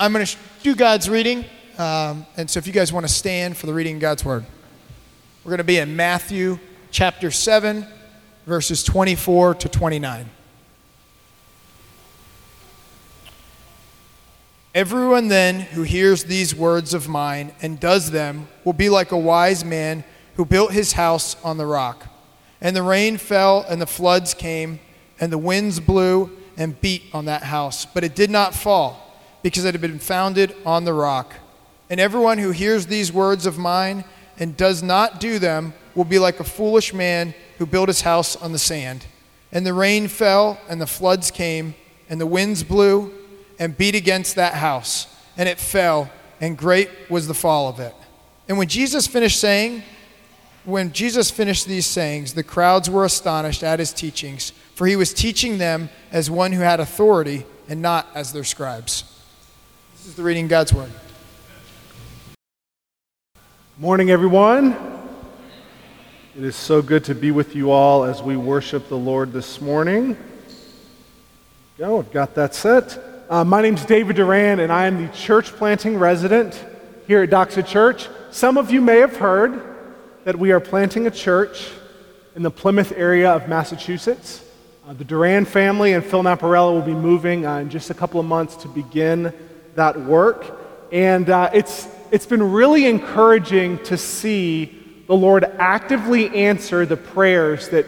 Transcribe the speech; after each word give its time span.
I'm 0.00 0.14
going 0.14 0.24
to 0.24 0.36
do 0.62 0.74
God's 0.74 1.10
reading. 1.10 1.44
Um, 1.76 2.24
and 2.38 2.48
so 2.48 2.56
if 2.56 2.66
you 2.66 2.72
guys 2.72 2.90
want 2.90 3.06
to 3.06 3.12
stand 3.12 3.58
for 3.58 3.66
the 3.66 3.74
reading 3.74 3.96
of 3.96 4.00
God's 4.00 4.24
word, 4.24 4.46
we're 5.44 5.50
going 5.50 5.58
to 5.58 5.64
be 5.64 5.76
in 5.76 5.94
Matthew 5.94 6.58
chapter 6.90 7.30
7, 7.30 7.86
verses 8.46 8.82
24 8.82 9.56
to 9.56 9.68
29. 9.68 10.30
Everyone 14.74 15.28
then 15.28 15.60
who 15.60 15.82
hears 15.82 16.24
these 16.24 16.54
words 16.54 16.94
of 16.94 17.06
mine 17.06 17.52
and 17.60 17.78
does 17.78 18.10
them 18.10 18.48
will 18.64 18.72
be 18.72 18.88
like 18.88 19.12
a 19.12 19.18
wise 19.18 19.66
man 19.66 20.02
who 20.36 20.46
built 20.46 20.72
his 20.72 20.94
house 20.94 21.36
on 21.44 21.58
the 21.58 21.66
rock. 21.66 22.06
And 22.62 22.74
the 22.74 22.82
rain 22.82 23.18
fell, 23.18 23.66
and 23.68 23.82
the 23.82 23.86
floods 23.86 24.32
came, 24.32 24.80
and 25.20 25.30
the 25.30 25.36
winds 25.36 25.78
blew 25.78 26.30
and 26.56 26.80
beat 26.80 27.02
on 27.12 27.26
that 27.26 27.42
house. 27.42 27.84
But 27.84 28.02
it 28.02 28.14
did 28.14 28.30
not 28.30 28.54
fall, 28.54 29.09
because 29.42 29.64
it 29.64 29.74
had 29.74 29.80
been 29.80 29.98
founded 29.98 30.54
on 30.64 30.84
the 30.84 30.92
rock. 30.92 31.34
And 31.88 31.98
everyone 31.98 32.38
who 32.38 32.50
hears 32.50 32.86
these 32.86 33.12
words 33.12 33.46
of 33.46 33.58
mine 33.58 34.04
and 34.38 34.56
does 34.56 34.82
not 34.82 35.20
do 35.20 35.38
them 35.38 35.74
will 35.94 36.04
be 36.04 36.18
like 36.18 36.40
a 36.40 36.44
foolish 36.44 36.94
man 36.94 37.34
who 37.58 37.66
built 37.66 37.88
his 37.88 38.02
house 38.02 38.36
on 38.36 38.52
the 38.52 38.58
sand. 38.58 39.04
And 39.52 39.66
the 39.66 39.74
rain 39.74 40.08
fell, 40.08 40.60
and 40.68 40.80
the 40.80 40.86
floods 40.86 41.30
came, 41.30 41.74
and 42.08 42.20
the 42.20 42.26
winds 42.26 42.62
blew 42.62 43.12
and 43.58 43.76
beat 43.76 43.94
against 43.94 44.36
that 44.36 44.54
house, 44.54 45.14
and 45.36 45.48
it 45.48 45.58
fell, 45.58 46.10
and 46.40 46.56
great 46.56 46.88
was 47.10 47.26
the 47.26 47.34
fall 47.34 47.68
of 47.68 47.80
it. 47.80 47.94
And 48.48 48.56
when 48.56 48.68
Jesus 48.68 49.06
finished 49.06 49.38
saying, 49.38 49.82
when 50.64 50.92
Jesus 50.92 51.30
finished 51.30 51.66
these 51.66 51.86
sayings, 51.86 52.34
the 52.34 52.42
crowds 52.42 52.88
were 52.88 53.04
astonished 53.04 53.62
at 53.62 53.78
his 53.78 53.92
teachings, 53.92 54.52
for 54.74 54.86
he 54.86 54.96
was 54.96 55.12
teaching 55.12 55.58
them 55.58 55.90
as 56.10 56.30
one 56.30 56.52
who 56.52 56.62
had 56.62 56.80
authority 56.80 57.44
and 57.68 57.82
not 57.82 58.08
as 58.14 58.32
their 58.32 58.44
scribes. 58.44 59.04
This 60.00 60.08
is 60.08 60.14
the 60.14 60.22
reading 60.22 60.48
God's 60.48 60.72
word. 60.72 60.90
Morning, 63.76 64.10
everyone. 64.10 64.74
It 66.34 66.42
is 66.42 66.56
so 66.56 66.80
good 66.80 67.04
to 67.04 67.14
be 67.14 67.30
with 67.30 67.54
you 67.54 67.70
all 67.70 68.04
as 68.04 68.22
we 68.22 68.34
worship 68.34 68.88
the 68.88 68.96
Lord 68.96 69.34
this 69.34 69.60
morning. 69.60 70.16
Go, 71.76 71.98
I've 71.98 72.10
got 72.12 72.34
that 72.36 72.54
set. 72.54 72.98
Uh, 73.28 73.44
my 73.44 73.60
name's 73.60 73.84
David 73.84 74.16
Duran, 74.16 74.60
and 74.60 74.72
I 74.72 74.86
am 74.86 75.06
the 75.06 75.12
church 75.12 75.48
planting 75.52 75.98
resident 75.98 76.64
here 77.06 77.22
at 77.22 77.28
Doxa 77.28 77.66
Church. 77.66 78.08
Some 78.30 78.56
of 78.56 78.70
you 78.70 78.80
may 78.80 79.00
have 79.00 79.18
heard 79.18 79.62
that 80.24 80.34
we 80.34 80.50
are 80.52 80.60
planting 80.60 81.08
a 81.08 81.10
church 81.10 81.68
in 82.34 82.42
the 82.42 82.50
Plymouth 82.50 82.94
area 82.96 83.30
of 83.32 83.50
Massachusetts. 83.50 84.42
Uh, 84.88 84.94
the 84.94 85.04
Duran 85.04 85.44
family 85.44 85.92
and 85.92 86.02
Phil 86.02 86.22
Naparella 86.22 86.72
will 86.72 86.80
be 86.80 86.94
moving 86.94 87.44
uh, 87.44 87.58
in 87.58 87.68
just 87.68 87.90
a 87.90 87.94
couple 87.94 88.18
of 88.18 88.24
months 88.24 88.56
to 88.56 88.68
begin 88.68 89.34
that 89.74 90.00
work. 90.00 90.58
And 90.92 91.28
uh, 91.30 91.50
it's, 91.52 91.88
it's 92.10 92.26
been 92.26 92.52
really 92.52 92.86
encouraging 92.86 93.82
to 93.84 93.96
see 93.96 94.76
the 95.06 95.14
Lord 95.14 95.44
actively 95.44 96.28
answer 96.34 96.86
the 96.86 96.96
prayers 96.96 97.68
that 97.70 97.86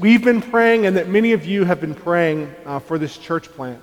we've 0.00 0.24
been 0.24 0.42
praying 0.42 0.86
and 0.86 0.96
that 0.96 1.08
many 1.08 1.32
of 1.32 1.44
you 1.44 1.64
have 1.64 1.80
been 1.80 1.94
praying 1.94 2.52
uh, 2.66 2.78
for 2.78 2.98
this 2.98 3.16
church 3.16 3.48
plant. 3.52 3.82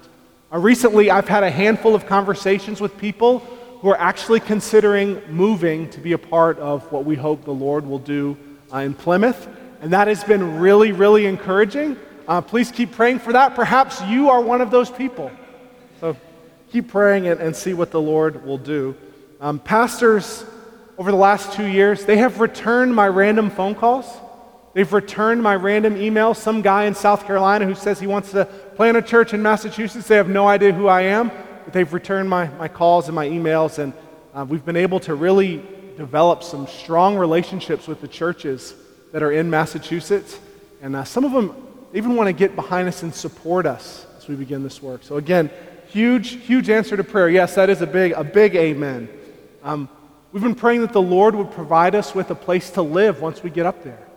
Uh, 0.54 0.60
recently, 0.60 1.10
I've 1.10 1.28
had 1.28 1.44
a 1.44 1.50
handful 1.50 1.96
of 1.96 2.06
conversations 2.06 2.82
with 2.82 2.98
people 2.98 3.40
who 3.80 3.90
are 3.90 3.98
actually 3.98 4.40
considering 4.40 5.22
moving 5.30 5.90
to 5.90 6.00
be 6.00 6.12
a 6.12 6.18
part 6.18 6.60
of 6.60 6.90
what 6.92 7.06
we 7.06 7.16
hope 7.16 7.46
the 7.46 7.54
Lord 7.54 7.86
will 7.86 8.00
do 8.00 8.38
uh, 8.74 8.78
in 8.80 8.94
Plymouth. 8.94 9.48
And 9.82 9.94
that 9.94 10.08
has 10.08 10.24
been 10.24 10.60
really, 10.60 10.92
really 10.92 11.26
encouraging. 11.26 11.98
Uh, 12.28 12.42
please 12.42 12.72
keep 12.72 12.92
praying 12.92 13.20
for 13.20 13.34
that. 13.34 13.56
Perhaps 13.56 14.02
you 14.04 14.30
are 14.30 14.42
one 14.42 14.62
of 14.62 14.70
those 14.70 14.92
people. 14.92 15.32
Keep 16.72 16.90
praying 16.90 17.28
and, 17.28 17.40
and 17.40 17.56
see 17.56 17.74
what 17.74 17.92
the 17.92 18.02
Lord 18.02 18.46
will 18.46 18.58
do. 18.58 18.96
Um, 19.40 19.60
pastors, 19.60 20.46
over 20.98 21.12
the 21.12 21.18
last 21.18 21.54
two 21.54 21.66
years, 21.66 22.06
they 22.06 22.18
have 22.18 22.40
returned 22.40 22.96
my 22.96 23.08
random 23.08 23.50
phone 23.50 23.76
calls. 23.76 24.06
They've 24.74 24.92
returned 24.92 25.44
my 25.44 25.56
random 25.56 25.96
emails. 25.96 26.38
Some 26.38 26.62
guy 26.62 26.86
in 26.86 26.96
South 26.96 27.26
Carolina 27.26 27.66
who 27.66 27.76
says 27.76 28.00
he 28.00 28.08
wants 28.08 28.32
to 28.32 28.46
plant 28.76 28.98
a 28.98 29.02
church 29.02 29.34
in 29.34 29.42
Massachusetts, 29.42 30.08
they 30.08 30.16
have 30.16 30.30
no 30.30 30.48
idea 30.48 30.72
who 30.72 30.88
I 30.88 31.02
am 31.02 31.32
but 31.64 31.74
they've 31.74 31.94
returned 31.94 32.30
my, 32.30 32.48
my 32.58 32.68
calls 32.68 33.08
and 33.08 33.16
my 33.16 33.28
emails, 33.28 33.80
and 33.80 33.94
uh, 34.34 34.46
we've 34.48 34.66
been 34.66 34.78
able 34.78 35.00
to 35.02 35.16
really 35.16 35.64
develop 35.98 36.44
some 36.44 36.68
strong 36.68 37.18
relationships 37.18 37.88
with 37.88 38.02
the 38.02 38.08
churches 38.08 38.74
that 39.12 39.22
are 39.22 39.32
in 39.32 39.50
Massachusetts. 39.50 40.40
And 40.82 40.96
uh, 40.96 41.04
some 41.04 41.24
of 41.24 41.32
them 41.32 41.56
even 41.94 42.16
want 42.16 42.28
to 42.28 42.34
get 42.34 42.56
behind 42.56 42.88
us 42.88 43.04
and 43.04 43.14
support 43.14 43.66
us 43.66 44.06
as 44.18 44.28
we 44.28 44.36
begin 44.36 44.64
this 44.64 44.82
work. 44.82 45.04
So, 45.04 45.18
again, 45.18 45.52
huge, 45.92 46.44
huge 46.46 46.70
answer 46.70 46.96
to 46.96 47.04
prayer. 47.04 47.30
Yes, 47.30 47.56
that 47.56 47.70
is 47.70 47.82
a 47.82 47.88
big, 47.88 48.14
a 48.14 48.24
big 48.24 48.56
amen. 48.56 49.10
Um, 49.64 49.90
we've 50.32 50.44
been 50.44 50.56
praying 50.56 50.82
that 50.82 50.94
the 50.94 51.02
Lord 51.02 51.36
would 51.36 51.52
provide 51.52 51.96
us 51.96 52.16
with 52.16 52.30
a 52.32 52.36
place 52.36 52.70
to 52.72 52.82
live 52.82 53.22
once 53.22 53.44
we 53.44 53.50
get 53.50 53.66
up 53.66 53.84
there. 53.84 54.08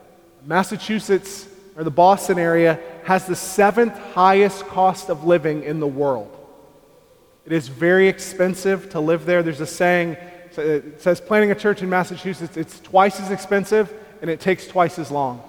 Massachusetts, 0.47 1.49
or 1.77 1.85
the 1.85 1.91
Boston 1.91 2.39
area, 2.39 2.79
has 3.05 3.27
the 3.27 3.37
seventh 3.37 3.99
highest 4.15 4.67
cost 4.67 5.11
of 5.11 5.25
living 5.25 5.65
in 5.65 5.81
the 5.81 5.87
world. 5.87 6.31
It 7.45 7.53
is 7.53 7.69
very 7.69 8.09
expensive 8.09 8.91
to 8.91 9.01
live 9.01 9.27
there. 9.27 9.43
There's 9.43 9.61
a 9.61 9.67
saying, 9.67 10.17
it 10.57 11.03
says 11.03 11.21
planting 11.21 11.51
a 11.51 11.55
church 11.55 11.83
in 11.83 11.91
Massachusetts, 11.91 12.57
it's 12.57 12.81
twice 12.81 13.21
as 13.21 13.31
expensive 13.31 13.93
and 14.23 14.31
it 14.31 14.41
takes 14.41 14.67
twice 14.67 14.99
as 14.99 15.11
long. 15.11 15.43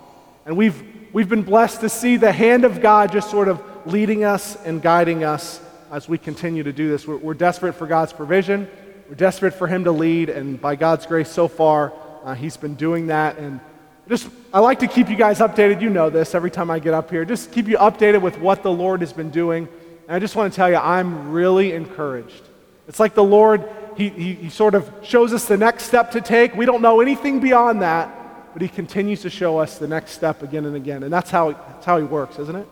And 0.46 0.58
we've, 0.58 0.84
we've 1.14 1.30
been 1.30 1.44
blessed 1.44 1.82
to 1.82 1.90
see 1.90 2.18
the 2.18 2.32
hand 2.32 2.66
of 2.66 2.82
God 2.82 3.12
just 3.12 3.30
sort 3.30 3.48
of 3.48 3.62
leading 3.86 4.24
us 4.24 4.58
and 4.66 4.82
guiding 4.82 5.24
us 5.24 5.62
as 5.96 6.10
we 6.10 6.18
continue 6.18 6.62
to 6.62 6.74
do 6.74 6.90
this. 6.90 7.08
We're, 7.08 7.16
we're 7.16 7.34
desperate 7.34 7.72
for 7.72 7.88
God's 7.88 8.12
provision, 8.12 8.68
we're 9.08 9.16
desperate 9.16 9.54
for 9.54 9.66
Him 9.66 9.86
to 9.86 9.94
lead, 9.94 10.28
and 10.30 10.60
by 10.60 10.76
God's 10.76 11.06
grace 11.06 11.32
so 11.32 11.48
far, 11.48 11.94
uh, 12.26 12.36
He's 12.36 12.58
been 12.58 12.76
doing 12.76 13.08
that. 13.08 13.38
And 13.38 13.62
just, 14.10 14.28
I 14.54 14.60
like 14.60 14.80
to 14.80 14.88
keep 14.88 15.10
you 15.10 15.16
guys 15.16 15.40
updated. 15.40 15.82
You 15.82 15.90
know 15.90 16.10
this 16.10 16.36
every 16.36 16.52
time 16.52 16.70
I 16.70 16.80
get 16.80 16.94
up 16.94 17.10
here. 17.12 17.24
Just 17.24 17.54
keep 17.54 17.70
you 17.70 17.78
updated 17.78 18.22
with 18.22 18.38
what 18.40 18.62
the 18.62 18.74
Lord 18.74 19.00
has 19.00 19.14
been 19.14 19.30
doing. 19.30 19.70
And 20.10 20.18
I 20.18 20.20
just 20.20 20.36
want 20.36 20.52
to 20.52 20.56
tell 20.58 20.70
you, 20.70 20.76
I'm 20.76 21.32
really 21.32 21.72
encouraged. 21.72 22.44
It's 22.90 23.00
like 23.00 23.14
the 23.14 23.24
Lord, 23.24 23.64
he, 23.96 24.10
he, 24.10 24.34
he, 24.34 24.50
sort 24.50 24.76
of 24.76 24.92
shows 25.02 25.32
us 25.32 25.46
the 25.46 25.56
next 25.56 25.86
step 25.86 26.12
to 26.12 26.20
take. 26.20 26.56
We 26.56 26.66
don't 26.66 26.82
know 26.82 27.00
anything 27.00 27.40
beyond 27.40 27.84
that, 27.84 28.52
but 28.52 28.62
He 28.62 28.68
continues 28.68 29.22
to 29.22 29.30
show 29.30 29.60
us 29.60 29.78
the 29.78 29.88
next 29.88 30.12
step 30.12 30.44
again 30.44 30.66
and 30.66 30.76
again. 30.76 31.04
And 31.04 31.14
that's 31.14 31.32
how, 31.32 31.54
that's 31.54 31.86
how 31.86 31.98
He 31.98 32.04
works, 32.04 32.38
isn't 32.38 32.56
it? 32.56 32.68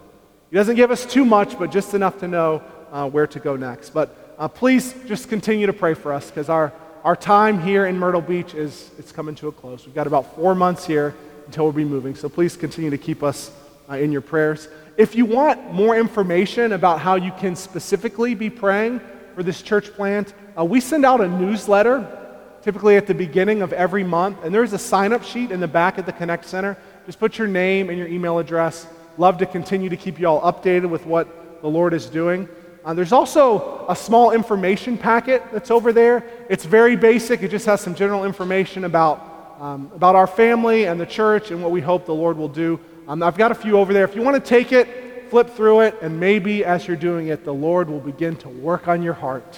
He 0.52 0.58
doesn't 0.58 0.76
give 0.76 0.92
us 0.92 1.06
too 1.06 1.24
much, 1.24 1.58
but 1.58 1.72
just 1.72 1.96
enough 1.96 2.20
to 2.20 2.28
know 2.28 2.62
uh, 2.94 3.10
where 3.10 3.28
to 3.28 3.40
go 3.40 3.58
next. 3.58 3.90
But 3.90 4.16
uh, 4.38 4.48
please 4.48 4.94
just 5.08 5.28
continue 5.28 5.66
to 5.66 5.74
pray 5.74 5.96
for 5.96 6.14
us 6.14 6.30
because 6.30 6.48
our, 6.48 6.72
our 7.04 7.16
time 7.16 7.60
here 7.60 7.88
in 7.88 7.98
Myrtle 7.98 8.22
Beach 8.22 8.54
is 8.54 8.92
it's 8.98 9.12
coming 9.12 9.36
to 9.36 9.48
a 9.50 9.52
close. 9.52 9.86
We've 9.86 9.96
got 9.96 10.08
about 10.08 10.36
four 10.36 10.56
months 10.56 10.86
here 10.86 11.16
until 11.48 11.66
we'll 11.66 11.74
be 11.74 11.84
moving. 11.84 12.16
So 12.16 12.30
please 12.30 12.56
continue 12.56 12.92
to 12.92 12.98
keep 12.98 13.24
us 13.24 13.52
uh, 13.90 13.96
in 13.96 14.12
your 14.12 14.22
prayers. 14.22 14.70
If 14.96 15.16
you 15.16 15.26
want 15.26 15.74
more 15.74 15.98
information 15.98 16.72
about 16.74 17.00
how 17.00 17.16
you 17.16 17.32
can 17.32 17.56
specifically 17.56 18.36
be 18.36 18.50
praying 18.50 19.02
for 19.34 19.42
this 19.42 19.64
church 19.64 19.92
plant, 19.94 20.34
uh, 20.58 20.64
we 20.64 20.80
send 20.80 21.04
out 21.04 21.20
a 21.20 21.28
newsletter 21.28 22.20
typically 22.62 22.96
at 22.96 23.08
the 23.08 23.14
beginning 23.14 23.62
of 23.62 23.74
every 23.74 24.04
month, 24.06 24.38
and 24.44 24.56
there's 24.56 24.72
a 24.72 24.80
sign 24.80 25.12
up 25.12 25.24
sheet 25.24 25.52
in 25.52 25.60
the 25.60 25.68
back 25.68 25.98
at 25.98 26.06
the 26.06 26.14
Connect 26.14 26.46
Center. 26.46 26.78
Just 27.06 27.20
put 27.20 27.38
your 27.38 27.48
name 27.48 27.90
and 27.90 27.98
your 27.98 28.08
email 28.08 28.40
address. 28.40 28.88
Love 29.18 29.38
to 29.40 29.46
continue 29.46 29.90
to 29.90 29.98
keep 29.98 30.18
you 30.18 30.28
all 30.28 30.42
updated 30.42 30.90
with 30.90 31.06
what 31.06 31.62
the 31.62 31.68
Lord 31.68 31.94
is 31.94 32.06
doing. 32.06 32.48
Uh, 32.86 32.94
there's 32.94 33.14
also 33.14 33.86
a 33.88 33.96
small 33.96 34.32
information 34.32 34.98
packet 34.98 35.42
that's 35.54 35.72
over 35.72 35.94
there. 35.94 36.26
It's 36.50 36.66
very 36.66 36.96
basic, 36.98 37.42
it 37.42 37.50
just 37.50 37.66
has 37.66 37.80
some 37.80 37.96
general 37.96 38.26
information 38.26 38.84
about, 38.84 39.56
um, 39.60 39.90
about 39.96 40.16
our 40.16 40.28
family 40.28 40.86
and 40.86 41.00
the 41.00 41.06
church 41.06 41.52
and 41.52 41.62
what 41.62 41.72
we 41.72 41.80
hope 41.80 42.06
the 42.06 42.14
Lord 42.14 42.38
will 42.38 42.50
do. 42.50 42.80
Um, 43.08 43.24
I've 43.24 43.38
got 43.38 43.52
a 43.52 43.56
few 43.56 43.78
over 43.78 43.94
there. 43.94 44.04
If 44.04 44.16
you 44.16 44.22
want 44.22 44.36
to 44.36 44.50
take 44.50 44.74
it, 44.74 45.30
flip 45.30 45.50
through 45.52 45.82
it, 45.82 45.96
and 46.02 46.20
maybe 46.20 46.66
as 46.66 46.86
you're 46.86 46.98
doing 46.98 47.28
it, 47.28 47.46
the 47.46 47.54
Lord 47.54 47.90
will 47.90 48.02
begin 48.02 48.36
to 48.38 48.50
work 48.50 48.88
on 48.88 49.02
your 49.02 49.14
heart 49.14 49.58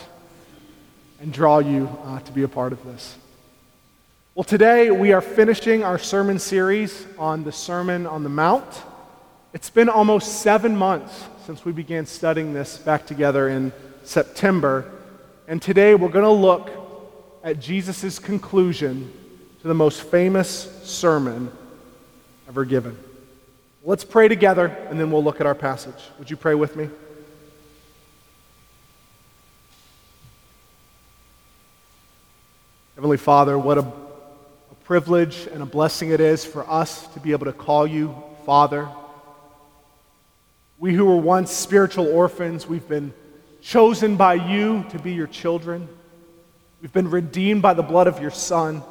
and 1.20 1.34
draw 1.34 1.60
you 1.60 1.90
uh, 2.06 2.20
to 2.20 2.32
be 2.32 2.44
a 2.44 2.48
part 2.48 2.74
of 2.74 2.84
this. 2.86 3.18
Well, 4.36 4.44
today 4.44 4.92
we 4.92 5.14
are 5.14 5.22
finishing 5.22 5.84
our 5.84 5.98
sermon 5.98 6.40
series 6.40 7.08
on 7.18 7.44
the 7.44 7.52
Sermon 7.52 8.06
on 8.06 8.22
the 8.24 8.30
Mount. 8.30 8.84
It's 9.54 9.70
been 9.70 9.90
almost 9.90 10.42
seven 10.42 10.76
months 10.76 11.24
since 11.46 11.64
we 11.64 11.72
began 11.72 12.08
studying 12.08 12.54
this 12.54 12.80
back 12.80 13.06
together 13.06 13.50
in 13.50 13.72
September. 14.04 14.92
And 15.48 15.62
today 15.62 15.94
we're 15.94 16.10
going 16.10 16.26
to 16.26 16.32
look 16.32 16.72
at 17.44 17.60
Jesus' 17.60 18.18
conclusion 18.18 19.14
to 19.62 19.68
the 19.68 19.76
most 19.76 20.02
famous 20.02 20.50
sermon 20.84 21.52
ever 22.48 22.66
given. 22.66 22.98
Let's 23.84 24.04
pray 24.04 24.28
together, 24.28 24.66
and 24.90 25.00
then 25.00 25.12
we'll 25.12 25.24
look 25.24 25.40
at 25.40 25.46
our 25.46 25.54
passage. 25.54 25.94
Would 26.18 26.32
you 26.32 26.36
pray 26.36 26.56
with 26.56 26.76
me? 26.76 26.90
Heavenly 32.96 33.18
Father, 33.18 33.60
what 33.60 33.78
a, 33.78 33.82
a, 33.82 34.76
privilege 34.86 35.48
and 35.54 35.62
a 35.62 35.66
blessing 35.68 36.10
it 36.10 36.22
is 36.22 36.44
for 36.44 36.68
us 36.68 37.06
to 37.10 37.20
be 37.20 37.34
able 37.34 37.46
to 37.46 37.54
call 37.54 37.86
you 37.86 38.16
Father. 38.48 38.90
We 40.78 40.94
who 40.94 41.06
were 41.06 41.16
once 41.16 41.52
spiritual 41.52 42.08
orphans, 42.08 42.68
we've 42.68 42.88
been 42.88 43.14
chosen 43.62 44.18
by 44.18 44.36
you 44.36 44.86
to 44.90 45.00
be 45.00 45.14
your 45.14 45.28
children. 45.28 45.88
We've 46.82 46.94
been 46.94 47.10
redeemed 47.10 47.62
by 47.62 47.74
the 47.74 47.84
blood 47.84 48.08
of 48.08 48.22
your 48.22 48.32
Son. 48.32 48.84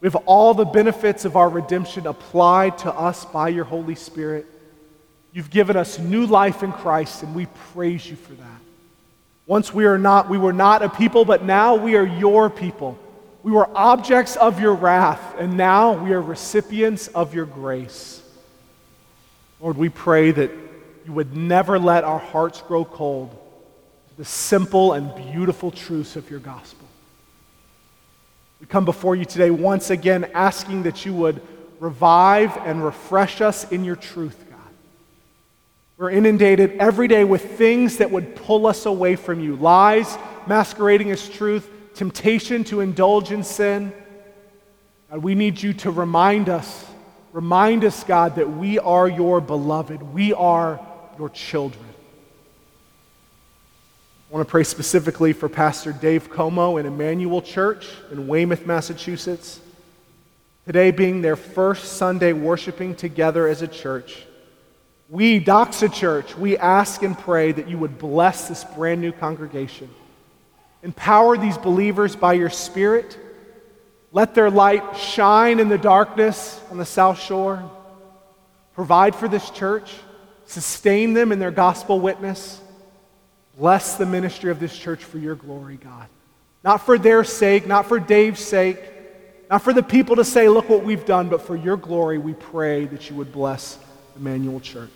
We 0.00 0.06
have 0.06 0.16
all 0.26 0.54
the 0.54 0.64
benefits 0.64 1.24
of 1.24 1.36
our 1.36 1.48
redemption 1.48 2.06
applied 2.06 2.78
to 2.78 2.92
us 2.92 3.24
by 3.24 3.48
your 3.48 3.64
Holy 3.64 3.94
Spirit. 3.94 4.46
You've 5.32 5.50
given 5.50 5.76
us 5.76 5.98
new 5.98 6.26
life 6.26 6.62
in 6.62 6.72
Christ, 6.72 7.22
and 7.22 7.34
we 7.34 7.46
praise 7.72 8.08
you 8.08 8.16
for 8.16 8.32
that. 8.32 8.60
Once 9.46 9.72
we 9.72 9.84
are 9.84 9.98
not, 9.98 10.28
we 10.28 10.38
were 10.38 10.52
not 10.52 10.82
a 10.82 10.88
people, 10.88 11.24
but 11.24 11.44
now 11.44 11.76
we 11.76 11.94
are 11.94 12.06
your 12.06 12.50
people. 12.50 12.98
We 13.42 13.52
were 13.52 13.68
objects 13.76 14.34
of 14.36 14.60
your 14.60 14.74
wrath, 14.74 15.36
and 15.38 15.56
now 15.56 15.92
we 15.92 16.12
are 16.12 16.20
recipients 16.20 17.06
of 17.08 17.34
your 17.34 17.46
grace. 17.46 18.20
Lord, 19.60 19.76
we 19.76 19.88
pray 19.88 20.32
that 20.32 20.50
you 21.06 21.12
would 21.12 21.36
never 21.36 21.78
let 21.78 22.02
our 22.02 22.18
hearts 22.18 22.60
grow 22.62 22.84
cold 22.84 23.30
to 23.30 24.16
the 24.16 24.24
simple 24.24 24.92
and 24.92 25.14
beautiful 25.32 25.70
truths 25.70 26.16
of 26.16 26.28
your 26.28 26.40
gospel. 26.40 26.84
We 28.60 28.66
come 28.66 28.84
before 28.84 29.14
you 29.14 29.24
today 29.24 29.50
once 29.50 29.90
again 29.90 30.28
asking 30.34 30.82
that 30.82 31.06
you 31.06 31.14
would 31.14 31.40
revive 31.78 32.56
and 32.56 32.84
refresh 32.84 33.40
us 33.40 33.70
in 33.70 33.84
your 33.84 33.94
truth, 33.94 34.36
God. 34.50 34.58
We're 35.96 36.10
inundated 36.10 36.78
every 36.78 37.06
day 37.06 37.22
with 37.22 37.56
things 37.56 37.98
that 37.98 38.10
would 38.10 38.34
pull 38.34 38.66
us 38.66 38.84
away 38.84 39.14
from 39.14 39.38
you 39.38 39.54
lies 39.54 40.18
masquerading 40.48 41.12
as 41.12 41.28
truth, 41.28 41.70
temptation 41.94 42.64
to 42.64 42.80
indulge 42.80 43.30
in 43.30 43.44
sin. 43.44 43.92
God, 45.10 45.22
we 45.22 45.36
need 45.36 45.62
you 45.62 45.72
to 45.74 45.90
remind 45.92 46.48
us, 46.48 46.84
remind 47.32 47.84
us, 47.84 48.02
God, 48.02 48.36
that 48.36 48.50
we 48.50 48.80
are 48.80 49.08
your 49.08 49.40
beloved. 49.40 50.02
We 50.02 50.32
are 50.32 50.80
your 51.18 51.30
children. 51.30 51.84
I 54.28 54.34
want 54.34 54.46
to 54.46 54.50
pray 54.50 54.64
specifically 54.64 55.32
for 55.32 55.48
Pastor 55.48 55.92
Dave 55.92 56.30
Como 56.30 56.78
in 56.78 56.86
Emmanuel 56.86 57.40
Church 57.40 57.88
in 58.10 58.26
Weymouth, 58.26 58.66
Massachusetts. 58.66 59.60
Today 60.66 60.90
being 60.90 61.22
their 61.22 61.36
first 61.36 61.92
Sunday 61.92 62.32
worshiping 62.32 62.96
together 62.96 63.46
as 63.46 63.62
a 63.62 63.68
church. 63.68 64.26
We, 65.08 65.40
Doxa 65.40 65.92
Church, 65.92 66.36
we 66.36 66.58
ask 66.58 67.02
and 67.02 67.16
pray 67.16 67.52
that 67.52 67.68
you 67.68 67.78
would 67.78 67.98
bless 67.98 68.48
this 68.48 68.64
brand 68.64 69.00
new 69.00 69.12
congregation. 69.12 69.88
Empower 70.82 71.38
these 71.38 71.56
believers 71.56 72.16
by 72.16 72.32
your 72.32 72.50
Spirit. 72.50 73.16
Let 74.10 74.34
their 74.34 74.50
light 74.50 74.96
shine 74.96 75.60
in 75.60 75.68
the 75.68 75.78
darkness 75.78 76.60
on 76.70 76.78
the 76.78 76.84
South 76.84 77.20
Shore. 77.20 77.70
Provide 78.74 79.14
for 79.14 79.28
this 79.28 79.48
church. 79.50 79.92
Sustain 80.46 81.12
them 81.12 81.32
in 81.32 81.38
their 81.38 81.50
gospel 81.50 82.00
witness. 82.00 82.60
Bless 83.58 83.96
the 83.96 84.06
ministry 84.06 84.50
of 84.50 84.60
this 84.60 84.76
church 84.76 85.02
for 85.02 85.18
your 85.18 85.34
glory, 85.34 85.76
God. 85.76 86.06
Not 86.62 86.78
for 86.78 86.98
their 86.98 87.24
sake, 87.24 87.66
not 87.66 87.86
for 87.86 87.98
Dave's 87.98 88.40
sake, 88.40 88.78
not 89.50 89.62
for 89.62 89.72
the 89.72 89.82
people 89.82 90.16
to 90.16 90.24
say, 90.24 90.48
look 90.48 90.68
what 90.68 90.84
we've 90.84 91.04
done, 91.04 91.28
but 91.28 91.42
for 91.42 91.56
your 91.56 91.76
glory, 91.76 92.18
we 92.18 92.34
pray 92.34 92.86
that 92.86 93.10
you 93.10 93.16
would 93.16 93.32
bless 93.32 93.78
Emmanuel 94.16 94.60
Church. 94.60 94.90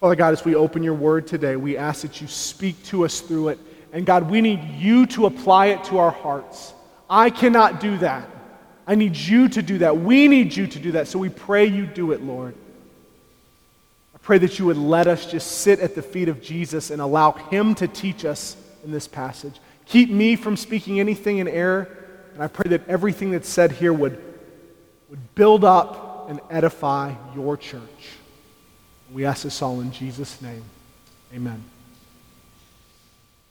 Father 0.00 0.14
God, 0.14 0.32
as 0.32 0.44
we 0.44 0.54
open 0.54 0.82
your 0.82 0.94
word 0.94 1.26
today, 1.26 1.56
we 1.56 1.76
ask 1.76 2.02
that 2.02 2.20
you 2.20 2.26
speak 2.26 2.82
to 2.84 3.04
us 3.04 3.20
through 3.20 3.48
it. 3.48 3.58
And 3.92 4.06
God, 4.06 4.30
we 4.30 4.40
need 4.40 4.62
you 4.76 5.06
to 5.06 5.26
apply 5.26 5.66
it 5.66 5.84
to 5.84 5.98
our 5.98 6.10
hearts. 6.10 6.72
I 7.08 7.28
cannot 7.28 7.80
do 7.80 7.98
that. 7.98 8.28
I 8.86 8.94
need 8.94 9.16
you 9.16 9.48
to 9.50 9.62
do 9.62 9.78
that. 9.78 9.98
We 9.98 10.26
need 10.26 10.54
you 10.54 10.66
to 10.66 10.78
do 10.78 10.92
that. 10.92 11.06
So 11.08 11.18
we 11.18 11.28
pray 11.28 11.66
you 11.66 11.86
do 11.86 12.12
it, 12.12 12.22
Lord 12.22 12.54
pray 14.22 14.38
that 14.38 14.58
you 14.58 14.66
would 14.66 14.76
let 14.76 15.06
us 15.06 15.30
just 15.30 15.60
sit 15.60 15.80
at 15.80 15.94
the 15.94 16.02
feet 16.02 16.28
of 16.28 16.42
Jesus 16.42 16.90
and 16.90 17.00
allow 17.00 17.32
him 17.32 17.74
to 17.76 17.88
teach 17.88 18.24
us 18.24 18.56
in 18.84 18.90
this 18.90 19.08
passage. 19.08 19.54
Keep 19.86 20.10
me 20.10 20.36
from 20.36 20.56
speaking 20.56 21.00
anything 21.00 21.38
in 21.38 21.48
error, 21.48 21.88
and 22.34 22.42
I 22.42 22.46
pray 22.46 22.68
that 22.70 22.88
everything 22.88 23.30
that's 23.32 23.48
said 23.48 23.72
here 23.72 23.92
would, 23.92 24.22
would 25.08 25.34
build 25.34 25.64
up 25.64 26.30
and 26.30 26.40
edify 26.48 27.14
your 27.34 27.56
church. 27.56 27.80
We 29.12 29.24
ask 29.24 29.42
this 29.42 29.60
all 29.62 29.80
in 29.80 29.90
Jesus' 29.90 30.40
name. 30.40 30.62
Amen. 31.34 31.64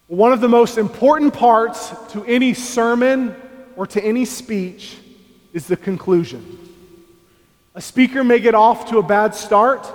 One 0.07 0.31
of 0.31 0.41
the 0.41 0.49
most 0.49 0.77
important 0.77 1.33
parts 1.33 1.93
to 2.13 2.23
any 2.23 2.53
sermon 2.53 3.35
or 3.75 3.85
to 3.87 4.03
any 4.03 4.25
speech 4.25 4.97
is 5.53 5.67
the 5.67 5.77
conclusion. 5.77 6.57
A 7.75 7.81
speaker 7.81 8.23
may 8.23 8.39
get 8.39 8.55
off 8.55 8.89
to 8.89 8.97
a 8.97 9.03
bad 9.03 9.35
start, 9.35 9.87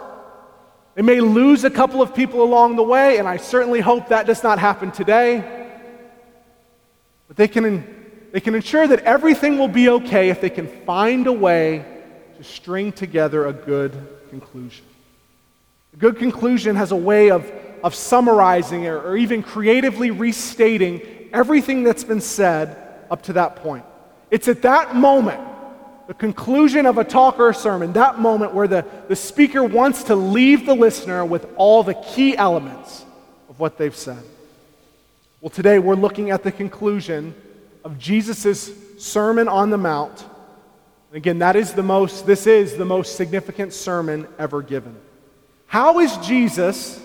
they 0.95 1.03
may 1.03 1.21
lose 1.21 1.65
a 1.65 1.71
couple 1.71 2.01
of 2.01 2.15
people 2.15 2.43
along 2.43 2.77
the 2.77 2.83
way, 2.83 3.19
and 3.19 3.27
I 3.27 3.37
certainly 3.37 3.81
hope 3.81 4.09
that 4.09 4.27
does 4.27 4.43
not 4.43 4.59
happen 4.59 4.93
today. 4.93 5.71
But 7.27 7.37
they 7.37 7.49
can, 7.49 8.29
they 8.33 8.41
can 8.41 8.55
ensure 8.55 8.87
that 8.87 9.01
everything 9.01 9.59
will 9.59 9.69
be 9.69 9.89
okay 9.89 10.31
if 10.31 10.41
they 10.41 10.51
can 10.51 10.69
find 10.85 11.27
a 11.27 11.33
way 11.33 11.85
to 12.37 12.45
string 12.45 12.93
together 12.93 13.47
a 13.47 13.53
good 13.53 13.93
conclusion. 14.31 14.85
A 15.95 15.97
good 15.97 16.19
conclusion 16.19 16.77
has 16.77 16.93
a 16.93 16.97
way 16.97 17.31
of, 17.31 17.51
of 17.83 17.95
summarizing 17.95 18.87
or, 18.87 19.01
or 19.01 19.17
even 19.17 19.43
creatively 19.43 20.11
restating 20.13 21.01
everything 21.33 21.83
that's 21.83 22.05
been 22.05 22.21
said 22.21 22.77
up 23.11 23.23
to 23.23 23.33
that 23.35 23.57
point. 23.57 23.85
It's 24.31 24.49
at 24.49 24.63
that 24.63 24.95
moment 24.95 25.41
the 26.07 26.15
conclusion 26.15 26.87
of 26.87 26.99
a 26.99 27.05
talk 27.05 27.39
or 27.39 27.51
a 27.51 27.55
sermon, 27.55 27.93
that 27.95 28.19
moment 28.19 28.53
where 28.53 28.69
the, 28.69 28.85
the 29.09 29.17
speaker 29.17 29.65
wants 29.65 30.05
to 30.05 30.15
leave 30.15 30.67
the 30.67 30.75
listener 30.75 31.25
with 31.25 31.47
all 31.57 31.83
the 31.83 31.95
key 31.95 32.37
elements 32.37 33.05
of 33.49 33.59
what 33.59 33.79
they've 33.79 33.97
said. 33.97 34.23
Well, 35.41 35.51
today 35.51 35.79
we're 35.79 35.95
looking 35.95 36.31
at 36.31 36.43
the 36.43 36.53
conclusion 36.53 37.35
of 37.85 37.99
Jesus' 37.99 38.71
Sermon 38.99 39.49
on 39.49 39.71
the 39.71 39.79
Mount. 39.79 40.25
Again, 41.13 41.39
that 41.39 41.55
is 41.55 41.73
the 41.73 41.83
most, 41.83 42.27
this 42.27 42.47
is 42.47 42.77
the 42.77 42.85
most 42.85 43.17
significant 43.17 43.73
sermon 43.73 44.27
ever 44.39 44.63
given. 44.63 44.97
How 45.67 46.01
is 46.01 46.17
Jesus, 46.19 47.01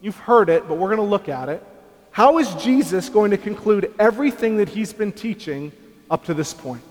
you've 0.00 0.16
heard 0.16 0.48
it, 0.50 0.68
but 0.68 0.76
we're 0.76 0.88
going 0.88 0.98
to 0.98 1.02
look 1.02 1.28
at 1.28 1.48
it. 1.48 1.64
How 2.10 2.38
is 2.38 2.52
Jesus 2.56 3.08
going 3.08 3.30
to 3.30 3.38
conclude 3.38 3.94
everything 3.98 4.56
that 4.58 4.68
he's 4.68 4.92
been 4.92 5.12
teaching 5.12 5.72
up 6.10 6.24
to 6.26 6.34
this 6.34 6.52
point? 6.52 6.82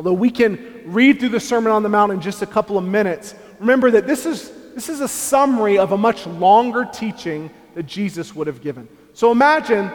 Although 0.00 0.14
we 0.14 0.30
can 0.30 0.80
read 0.86 1.20
through 1.20 1.28
the 1.28 1.40
Sermon 1.40 1.70
on 1.70 1.82
the 1.82 1.90
Mount 1.90 2.10
in 2.10 2.22
just 2.22 2.40
a 2.40 2.46
couple 2.46 2.78
of 2.78 2.84
minutes, 2.84 3.34
remember 3.58 3.90
that 3.90 4.06
this 4.06 4.24
is, 4.24 4.50
this 4.74 4.88
is 4.88 5.02
a 5.02 5.08
summary 5.08 5.76
of 5.76 5.92
a 5.92 5.98
much 5.98 6.26
longer 6.26 6.88
teaching 6.90 7.50
that 7.74 7.82
Jesus 7.82 8.34
would 8.34 8.46
have 8.46 8.62
given. 8.62 8.88
So 9.12 9.30
imagine 9.30 9.90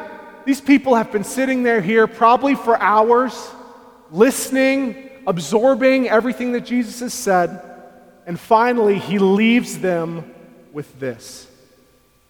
these 0.45 0.61
people 0.61 0.93
have 0.93 1.11
been 1.11 1.23
sitting 1.23 1.63
there 1.63 1.81
here 1.81 2.05
probably 2.05 2.53
for 2.53 2.79
hours, 2.79 3.49
listening, 4.11 5.09
absorbing 5.25 6.07
everything 6.07 6.51
that 6.51 6.67
Jesus 6.67 6.99
has 6.99 7.15
said, 7.15 7.59
and 8.27 8.39
finally 8.39 8.99
he 8.99 9.17
leaves 9.17 9.79
them 9.79 10.35
with 10.71 10.99
this. 10.99 11.47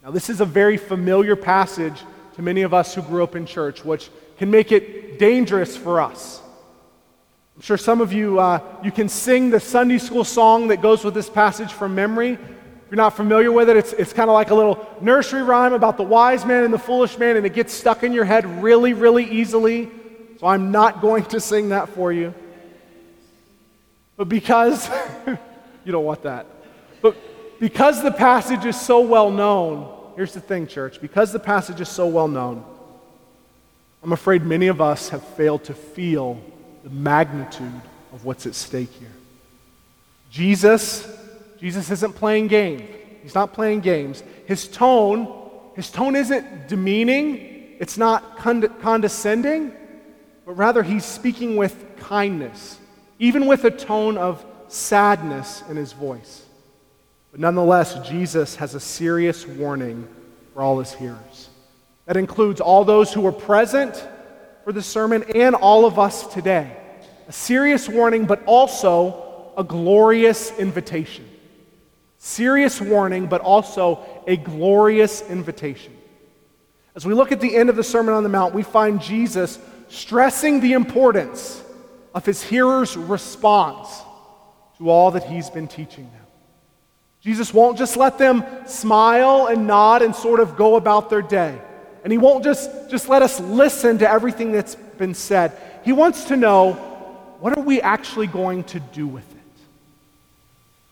Now, 0.01 0.11
this 0.11 0.29
is 0.29 0.39
a 0.39 0.45
very 0.45 0.77
familiar 0.77 1.35
passage 1.35 2.01
to 2.35 2.41
many 2.41 2.61
of 2.61 2.73
us 2.73 2.95
who 2.95 3.01
grew 3.01 3.21
up 3.21 3.35
in 3.35 3.45
church, 3.45 3.83
which 3.83 4.09
can 4.37 4.49
make 4.49 4.71
it 4.71 5.19
dangerous 5.19 5.75
for 5.75 5.99
us. 5.99 6.41
I'm 7.55 7.61
sure 7.61 7.77
some 7.77 8.01
of 8.01 8.11
you, 8.11 8.37
uh, 8.37 8.59
you 8.83 8.91
can 8.91 9.07
sing 9.07 9.49
the 9.49 9.61
Sunday 9.61 9.97
school 9.97 10.25
song 10.25 10.67
that 10.67 10.81
goes 10.81 11.05
with 11.05 11.13
this 11.13 11.29
passage 11.29 11.71
from 11.71 11.95
memory. 11.95 12.33
If 12.33 12.91
you're 12.91 12.97
not 12.97 13.15
familiar 13.15 13.49
with 13.51 13.69
it, 13.69 13.77
it's, 13.77 13.93
it's 13.93 14.11
kind 14.11 14.29
of 14.29 14.33
like 14.33 14.49
a 14.49 14.55
little 14.55 14.85
nursery 14.99 15.41
rhyme 15.41 15.71
about 15.71 15.95
the 15.95 16.03
wise 16.03 16.45
man 16.45 16.65
and 16.65 16.73
the 16.73 16.79
foolish 16.79 17.17
man, 17.17 17.37
and 17.37 17.45
it 17.45 17.53
gets 17.53 17.73
stuck 17.73 18.03
in 18.03 18.11
your 18.11 18.25
head 18.25 18.45
really, 18.61 18.93
really 18.93 19.23
easily. 19.23 19.89
So 20.39 20.47
I'm 20.47 20.71
not 20.71 21.01
going 21.01 21.23
to 21.25 21.39
sing 21.39 21.69
that 21.69 21.87
for 21.89 22.11
you. 22.11 22.33
But 24.17 24.27
because, 24.27 24.89
you 25.85 25.91
don't 25.93 26.05
want 26.05 26.23
that. 26.23 26.47
But 27.01 27.15
because 27.59 28.03
the 28.03 28.11
passage 28.11 28.65
is 28.65 28.79
so 28.79 28.99
well 28.99 29.31
known, 29.31 30.13
here's 30.17 30.33
the 30.33 30.41
thing, 30.41 30.67
church. 30.67 30.99
Because 30.99 31.31
the 31.31 31.39
passage 31.39 31.79
is 31.79 31.87
so 31.87 32.05
well 32.05 32.27
known, 32.27 32.65
I'm 34.03 34.11
afraid 34.11 34.43
many 34.43 34.67
of 34.67 34.81
us 34.81 35.07
have 35.09 35.25
failed 35.25 35.63
to 35.65 35.73
feel 35.73 36.41
the 36.85 36.91
magnitude 36.91 37.81
of 38.13 38.23
what's 38.25 38.45
at 38.45 38.53
stake 38.53 38.91
here. 38.91 39.11
Jesus, 40.29 41.05
Jesus 41.59 41.89
isn't 41.89 42.13
playing 42.13 42.47
games. 42.47 42.83
He's 43.23 43.33
not 43.33 43.53
playing 43.53 43.79
games. 43.79 44.23
His 44.45 44.67
tone, 44.67 45.49
his 45.75 45.89
tone 45.89 46.15
isn't 46.15 46.67
demeaning, 46.67 47.37
it's 47.79 47.97
not 47.97 48.37
cond- 48.37 48.69
condescending, 48.81 49.73
but 50.45 50.53
rather 50.53 50.83
he's 50.83 51.03
speaking 51.03 51.55
with 51.55 51.75
kindness, 51.97 52.77
even 53.17 53.47
with 53.47 53.63
a 53.63 53.71
tone 53.71 54.15
of 54.19 54.45
sadness 54.67 55.63
in 55.67 55.77
his 55.77 55.91
voice. 55.91 56.45
But 57.31 57.39
nonetheless, 57.39 58.07
Jesus 58.07 58.57
has 58.57 58.75
a 58.75 58.79
serious 58.79 59.47
warning 59.47 60.07
for 60.53 60.61
all 60.61 60.77
his 60.77 60.93
hearers. 60.93 61.49
That 62.05 62.15
includes 62.15 62.61
all 62.61 62.85
those 62.85 63.11
who 63.11 63.21
were 63.21 63.31
present 63.31 64.07
for 64.65 64.73
the 64.73 64.81
sermon 64.81 65.23
and 65.35 65.53
all 65.53 65.85
of 65.85 65.99
us 65.99 66.25
today. 66.33 66.75
A 67.27 67.31
serious 67.31 67.87
warning, 67.87 68.25
but 68.25 68.43
also 68.45 69.53
a 69.55 69.63
glorious 69.63 70.51
invitation. 70.57 71.29
Serious 72.17 72.81
warning, 72.81 73.27
but 73.27 73.41
also 73.41 74.03
a 74.25 74.35
glorious 74.35 75.21
invitation. 75.29 75.95
As 76.95 77.05
we 77.05 77.13
look 77.13 77.31
at 77.31 77.39
the 77.39 77.55
end 77.55 77.69
of 77.69 77.75
the 77.75 77.83
Sermon 77.83 78.15
on 78.15 78.23
the 78.23 78.29
Mount, 78.29 78.55
we 78.55 78.63
find 78.63 78.99
Jesus 78.99 79.59
stressing 79.87 80.61
the 80.61 80.73
importance 80.73 81.61
of 82.15 82.25
his 82.25 82.41
hearers' 82.41 82.97
response 82.97 84.01
to 84.79 84.89
all 84.89 85.11
that 85.11 85.25
he's 85.25 85.51
been 85.51 85.67
teaching 85.67 86.05
them. 86.05 86.25
Jesus 87.21 87.53
won't 87.53 87.77
just 87.77 87.97
let 87.97 88.17
them 88.17 88.43
smile 88.65 89.45
and 89.45 89.67
nod 89.67 90.01
and 90.01 90.15
sort 90.15 90.39
of 90.39 90.55
go 90.55 90.75
about 90.75 91.11
their 91.11 91.21
day. 91.21 91.61
And 92.05 92.11
he 92.11 92.19
won't 92.19 92.43
just, 92.43 92.69
just 92.91 93.09
let 93.09 93.23
us 93.23 93.39
listen 93.39 93.97
to 93.97 94.07
everything 94.07 94.51
that's 94.51 94.75
been 94.75 95.15
said. 95.15 95.57
He 95.83 95.91
wants 95.91 96.25
to 96.25 96.37
know 96.37 96.73
what 97.39 97.57
are 97.57 97.63
we 97.63 97.81
actually 97.81 98.27
going 98.27 98.63
to 98.65 98.79
do 98.79 99.07
with 99.07 99.23
it? 99.31 99.41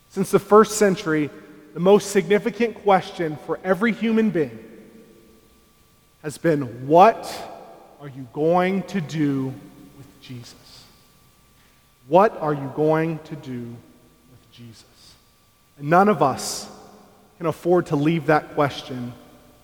Since 0.10 0.32
the 0.32 0.39
first 0.39 0.79
century, 0.79 1.29
the 1.75 1.79
most 1.79 2.10
significant 2.10 2.82
question 2.82 3.38
for 3.46 3.60
every 3.63 3.91
human 3.91 4.32
being 4.32 4.58
has 6.24 6.39
been 6.39 6.88
what 6.88 7.32
are 8.01 8.10
you 8.10 8.27
going 8.34 8.82
to 8.84 9.00
do 9.00 9.53
with 9.96 10.08
Jesus? 10.20 10.84
What 12.08 12.36
are 12.41 12.55
you 12.55 12.74
going 12.75 13.20
to 13.25 13.36
do 13.36 13.60
with 14.32 14.51
Jesus? 14.51 15.13
And 15.77 15.91
none 15.91 16.10
of 16.10 16.24
us 16.24 16.67
can 17.38 17.46
afford 17.46 17.86
to 17.88 17.96
leave 17.96 18.25
that 18.25 18.55
question 18.55 19.13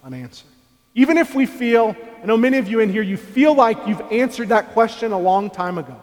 unanswered. 0.04 0.52
Even 1.00 1.18
if 1.18 1.34
we 1.34 1.46
feel, 1.46 1.96
I 2.22 2.26
know 2.26 2.36
many 2.36 2.58
of 2.58 2.68
you 2.68 2.82
in 2.82 2.90
here, 2.92 3.02
you 3.02 3.16
feel 3.16 3.56
like 3.56 3.88
you've 3.88 4.02
answered 4.12 4.50
that 4.50 4.74
question 4.74 5.14
a 5.14 5.18
long 5.18 5.50
time 5.50 5.78
ago. 5.78 5.96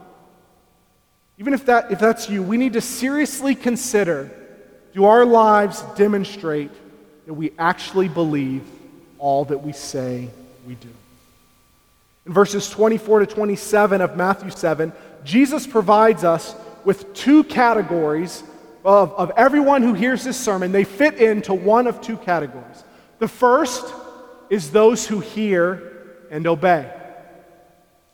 Even 1.37 1.53
if, 1.53 1.67
that, 1.67 1.93
if 1.93 1.99
that's 1.99 2.31
you, 2.31 2.43
we 2.43 2.57
need 2.57 2.73
to 2.73 2.81
seriously 2.81 3.55
consider 3.55 4.31
do 4.95 5.05
our 5.05 5.27
lives 5.27 5.83
demonstrate 5.97 6.71
that 7.27 7.35
we 7.35 7.53
actually 7.59 8.09
believe 8.09 8.63
all 9.19 9.45
that 9.45 9.59
we 9.59 9.73
say 9.73 10.31
we 10.67 10.77
do? 10.77 10.89
In 12.25 12.33
verses 12.33 12.71
24 12.71 13.19
to 13.19 13.27
27 13.27 14.01
of 14.01 14.17
Matthew 14.17 14.49
7, 14.49 14.95
Jesus 15.25 15.67
provides 15.67 16.25
us 16.25 16.57
with 16.87 17.13
two 17.13 17.45
categories 17.45 18.43
of, 18.83 19.13
of 19.13 19.31
everyone 19.37 19.83
who 19.83 19.93
hears 19.93 20.25
this 20.25 20.41
sermon. 20.41 20.73
They 20.73 20.85
fit 20.85 21.17
into 21.17 21.53
one 21.53 21.87
of 21.87 22.01
two 22.01 22.17
categories. 22.17 22.83
The 23.19 23.29
first 23.29 23.85
is 24.51 24.71
those 24.71 25.07
who 25.07 25.21
hear 25.21 26.27
and 26.31 26.47
obey, 26.47 26.91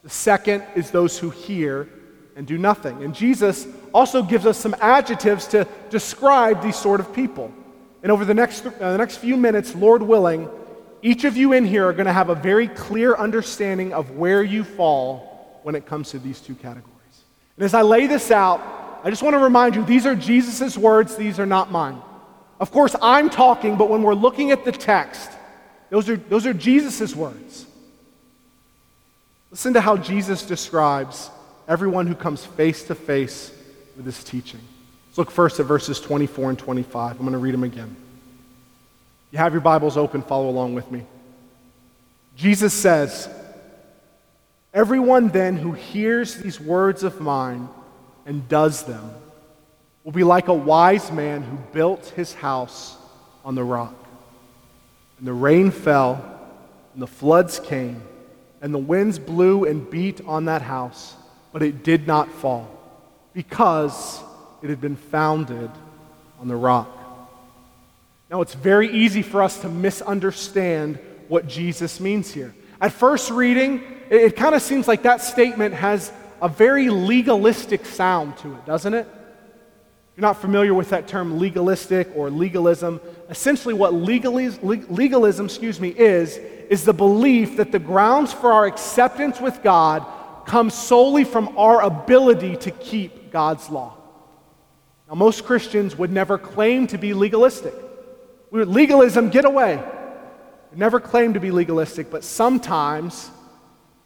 the 0.03 0.11
second 0.11 0.65
is 0.75 0.91
those 0.91 1.19
who 1.19 1.31
hear 1.31 1.89
and 2.37 2.47
do 2.47 2.59
nothing. 2.59 3.05
And 3.05 3.15
Jesus 3.15 3.67
also 3.93 4.23
gives 4.23 4.47
us 4.47 4.59
some 4.59 4.75
adjectives 4.81 5.47
to 5.49 5.67
describe 5.91 6.63
these 6.63 6.77
sort 6.77 7.01
of 7.01 7.13
people. 7.13 7.53
And 8.03 8.11
over 8.11 8.25
the 8.25 8.35
next, 8.35 8.67
uh, 8.67 8.71
the 8.93 8.99
next 8.99 9.19
few 9.19 9.37
minutes, 9.37 9.75
Lord 9.75 10.03
willing, 10.03 10.49
each 11.03 11.25
of 11.25 11.37
you 11.37 11.53
in 11.53 11.65
here 11.65 11.87
are 11.89 11.93
going 11.93 12.07
to 12.07 12.13
have 12.13 12.31
a 12.31 12.35
very 12.35 12.69
clear 12.69 13.15
understanding 13.15 13.93
of 13.93 14.13
where 14.13 14.43
you 14.43 14.65
fall 14.65 15.61
when 15.63 15.75
it 15.75 15.87
comes 15.87 16.11
to 16.11 16.19
these 16.19 16.41
two 16.41 16.55
categories. 16.55 16.91
And 17.57 17.65
as 17.65 17.75
I 17.75 17.83
lay 17.83 18.07
this 18.07 18.31
out, 18.31 18.61
I 19.05 19.11
just 19.11 19.23
want 19.23 19.35
to 19.35 19.39
remind 19.39 19.75
you 19.75 19.85
these 19.85 20.07
are 20.07 20.15
Jesus' 20.15 20.77
words, 20.77 21.17
these 21.17 21.39
are 21.39 21.47
not 21.47 21.71
mine. 21.71 22.01
Of 22.61 22.71
course, 22.71 22.95
I'm 23.03 23.31
talking, 23.31 23.77
but 23.77 23.89
when 23.89 24.03
we're 24.03 24.15
looking 24.15 24.53
at 24.53 24.65
the 24.65 24.73
text, 24.73 25.31
those 25.93 26.09
are, 26.09 26.17
those 26.17 26.47
are 26.47 26.55
Jesus' 26.55 27.15
words. 27.15 27.67
Listen 29.51 29.75
to 29.75 29.81
how 29.83 29.99
Jesus 29.99 30.43
describes 30.43 31.29
everyone 31.69 32.07
who 32.07 32.15
comes 32.15 32.43
face 32.43 32.85
to 32.85 32.95
face 32.95 33.53
with 33.95 34.07
this 34.07 34.25
teaching. 34.25 34.61
Let's 35.09 35.19
look 35.19 35.31
first 35.31 35.61
at 35.61 35.67
verses 35.67 36.01
24 36.01 36.49
and 36.49 36.59
25. 36.59 37.11
I'm 37.11 37.19
going 37.19 37.33
to 37.33 37.39
read 37.39 37.53
them 37.53 37.63
again. 37.63 37.95
You 39.33 39.39
have 39.39 39.53
your 39.53 39.61
Bibles 39.61 39.99
open, 39.99 40.23
follow 40.23 40.49
along 40.49 40.73
with 40.73 40.91
me. 40.91 41.05
Jesus 42.37 42.73
says, 42.73 43.29
Everyone 44.73 45.29
then 45.29 45.59
who 45.59 45.73
hears 45.73 46.37
these 46.37 46.59
words 46.59 47.03
of 47.03 47.21
mine 47.21 47.69
and 48.25 48.49
does 48.49 48.85
them 48.85 49.11
will 50.05 50.13
be 50.13 50.25
like 50.25 50.49
a 50.49 50.55
wise 50.55 51.13
man 51.13 51.43
who 51.43 51.59
built 51.75 52.07
his 52.17 52.33
house 52.33 52.97
on 53.45 53.55
the 53.55 53.63
rock. 53.63 54.02
And 55.23 55.29
the 55.29 55.35
rain 55.35 55.71
fell, 55.71 56.21
and 56.95 57.01
the 57.01 57.07
floods 57.07 57.61
came, 57.61 58.03
and 58.61 58.75
the 58.75 58.79
winds 58.79 59.21
blew 59.21 59.67
and 59.67 59.89
beat 59.89 60.21
on 60.27 60.47
that 60.47 60.63
house, 60.63 61.15
but 61.53 61.63
it 61.63 61.85
did 61.85 62.09
not 62.09 62.29
fall, 62.29 62.69
because 63.33 64.21
it 64.63 64.69
had 64.69 64.81
been 64.81 64.97
founded 64.97 65.71
on 66.41 66.49
the 66.49 66.57
rock. 66.57 66.91
Now, 68.33 68.41
it's 68.41 68.55
very 68.55 68.91
easy 68.91 69.23
for 69.23 69.45
us 69.45 69.61
to 69.61 69.69
misunderstand 69.69 70.99
what 71.29 71.47
Jesus 71.47 72.01
means 72.01 72.33
here. 72.33 72.53
At 72.81 72.91
first 72.91 73.31
reading, 73.31 73.81
it, 74.11 74.23
it 74.23 74.37
kind 74.37 74.57
of 74.57 74.61
seems 74.61 74.89
like 74.89 75.05
that 75.05 75.23
statement 75.23 75.73
has 75.73 76.11
a 76.41 76.49
very 76.49 76.91
legalistic 76.91 77.87
sound 77.87 78.39
to 78.39 78.53
it, 78.55 78.67
doesn't 78.67 78.95
it? 78.95 79.07
If 80.13 80.19
you're 80.19 80.29
not 80.29 80.43
familiar 80.43 80.75
with 80.75 80.91
that 80.91 81.09
term 81.09 81.39
legalistic 81.39 82.11
or 82.15 82.29
legalism, 82.29 83.01
essentially 83.31 83.73
what 83.73 83.95
legalism, 83.95 84.87
legalism 84.91 85.47
excuse 85.47 85.81
me, 85.81 85.89
is, 85.89 86.37
is 86.37 86.85
the 86.85 86.93
belief 86.93 87.57
that 87.57 87.73
the 87.73 87.79
grounds 87.79 88.31
for 88.31 88.53
our 88.53 88.67
acceptance 88.67 89.41
with 89.41 89.63
God 89.63 90.05
come 90.45 90.69
solely 90.69 91.25
from 91.25 91.57
our 91.57 91.81
ability 91.81 92.57
to 92.57 92.71
keep 92.71 93.33
God's 93.33 93.71
law. 93.71 93.97
Now, 95.09 95.15
most 95.15 95.47
Christians 95.47 95.97
would 95.97 96.13
never 96.13 96.37
claim 96.37 96.87
to 96.89 96.99
be 96.99 97.15
legalistic. 97.15 97.73
legalism, 98.51 99.31
get 99.31 99.47
away. 99.47 99.83
We 100.73 100.79
never 100.79 101.01
claim 101.01 101.33
to 101.35 101.41
be 101.41 101.51
legalistic, 101.51 102.11
but 102.11 102.23
sometimes 102.23 103.31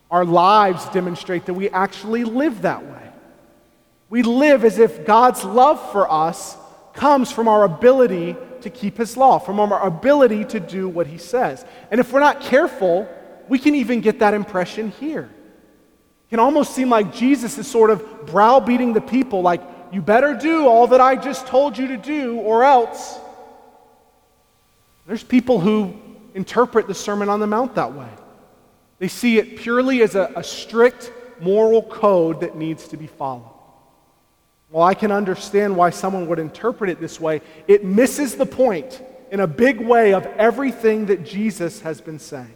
our 0.08 0.24
lives 0.24 0.88
demonstrate 0.90 1.46
that 1.46 1.54
we 1.54 1.68
actually 1.70 2.22
live 2.22 2.62
that 2.62 2.84
way. 2.84 3.05
We 4.08 4.22
live 4.22 4.64
as 4.64 4.78
if 4.78 5.04
God's 5.04 5.44
love 5.44 5.92
for 5.92 6.10
us 6.10 6.56
comes 6.92 7.30
from 7.30 7.48
our 7.48 7.64
ability 7.64 8.36
to 8.62 8.70
keep 8.70 8.96
His 8.96 9.16
law, 9.16 9.38
from 9.38 9.60
our 9.60 9.86
ability 9.86 10.44
to 10.46 10.60
do 10.60 10.88
what 10.88 11.06
He 11.06 11.18
says. 11.18 11.64
And 11.90 12.00
if 12.00 12.12
we're 12.12 12.20
not 12.20 12.40
careful, 12.40 13.08
we 13.48 13.58
can 13.58 13.74
even 13.74 14.00
get 14.00 14.20
that 14.20 14.34
impression 14.34 14.90
here. 14.92 15.30
It 16.26 16.30
can 16.30 16.40
almost 16.40 16.74
seem 16.74 16.88
like 16.88 17.14
Jesus 17.14 17.58
is 17.58 17.66
sort 17.66 17.90
of 17.90 18.26
browbeating 18.26 18.92
the 18.92 19.00
people, 19.00 19.42
like, 19.42 19.62
you 19.92 20.02
better 20.02 20.34
do 20.34 20.66
all 20.66 20.88
that 20.88 21.00
I 21.00 21.14
just 21.14 21.46
told 21.46 21.78
you 21.78 21.88
to 21.88 21.96
do, 21.96 22.36
or 22.36 22.64
else. 22.64 23.18
There's 25.06 25.22
people 25.22 25.60
who 25.60 25.94
interpret 26.34 26.88
the 26.88 26.94
Sermon 26.94 27.28
on 27.28 27.38
the 27.38 27.46
Mount 27.46 27.76
that 27.76 27.92
way. 27.92 28.08
They 28.98 29.08
see 29.08 29.38
it 29.38 29.58
purely 29.58 30.02
as 30.02 30.16
a, 30.16 30.32
a 30.34 30.42
strict 30.42 31.12
moral 31.40 31.82
code 31.82 32.40
that 32.40 32.56
needs 32.56 32.88
to 32.88 32.96
be 32.96 33.06
followed. 33.06 33.55
While 34.68 34.86
I 34.86 34.94
can 34.94 35.12
understand 35.12 35.76
why 35.76 35.90
someone 35.90 36.26
would 36.28 36.38
interpret 36.38 36.90
it 36.90 37.00
this 37.00 37.20
way, 37.20 37.40
it 37.68 37.84
misses 37.84 38.34
the 38.36 38.46
point 38.46 39.02
in 39.30 39.40
a 39.40 39.46
big 39.46 39.80
way 39.80 40.12
of 40.12 40.26
everything 40.38 41.06
that 41.06 41.24
Jesus 41.24 41.80
has 41.80 42.00
been 42.00 42.18
saying. 42.18 42.54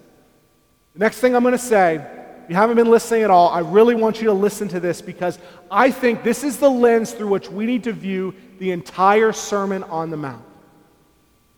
The 0.94 0.98
next 0.98 1.18
thing 1.18 1.36
I'm 1.36 1.42
going 1.42 1.52
to 1.52 1.58
say, 1.58 1.96
if 1.96 2.50
you 2.50 2.56
haven't 2.56 2.76
been 2.76 2.90
listening 2.90 3.22
at 3.22 3.30
all, 3.30 3.48
I 3.48 3.60
really 3.60 3.94
want 3.94 4.20
you 4.20 4.26
to 4.26 4.32
listen 4.32 4.66
to 4.68 4.80
this 4.80 5.00
because 5.00 5.38
I 5.70 5.90
think 5.90 6.24
this 6.24 6.42
is 6.42 6.58
the 6.58 6.68
lens 6.68 7.12
through 7.12 7.28
which 7.28 7.48
we 7.48 7.64
need 7.64 7.84
to 7.84 7.92
view 7.92 8.34
the 8.58 8.72
entire 8.72 9.32
Sermon 9.32 9.84
on 9.84 10.10
the 10.10 10.16
Mount. 10.16 10.44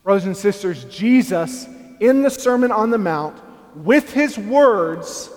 Brothers 0.03 0.25
and 0.25 0.37
sisters, 0.37 0.83
Jesus 0.85 1.67
in 1.99 2.21
the 2.21 2.29
Sermon 2.29 2.71
on 2.71 2.89
the 2.91 2.97
Mount 2.97 3.41
with 3.75 4.13
his 4.13 4.37
words 4.37 5.29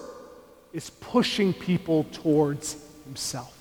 is 0.72 0.90
pushing 0.90 1.54
people 1.54 2.04
towards 2.12 2.76
himself. 3.04 3.55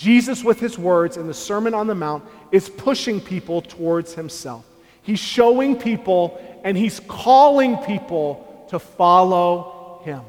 Jesus, 0.00 0.42
with 0.42 0.58
his 0.60 0.78
words 0.78 1.18
in 1.18 1.26
the 1.26 1.34
Sermon 1.34 1.74
on 1.74 1.86
the 1.86 1.94
Mount, 1.94 2.24
is 2.50 2.70
pushing 2.70 3.20
people 3.20 3.60
towards 3.60 4.14
himself. 4.14 4.64
He's 5.02 5.18
showing 5.18 5.76
people 5.76 6.40
and 6.64 6.74
he's 6.74 7.00
calling 7.00 7.76
people 7.76 8.66
to 8.70 8.78
follow 8.78 10.00
him. 10.02 10.22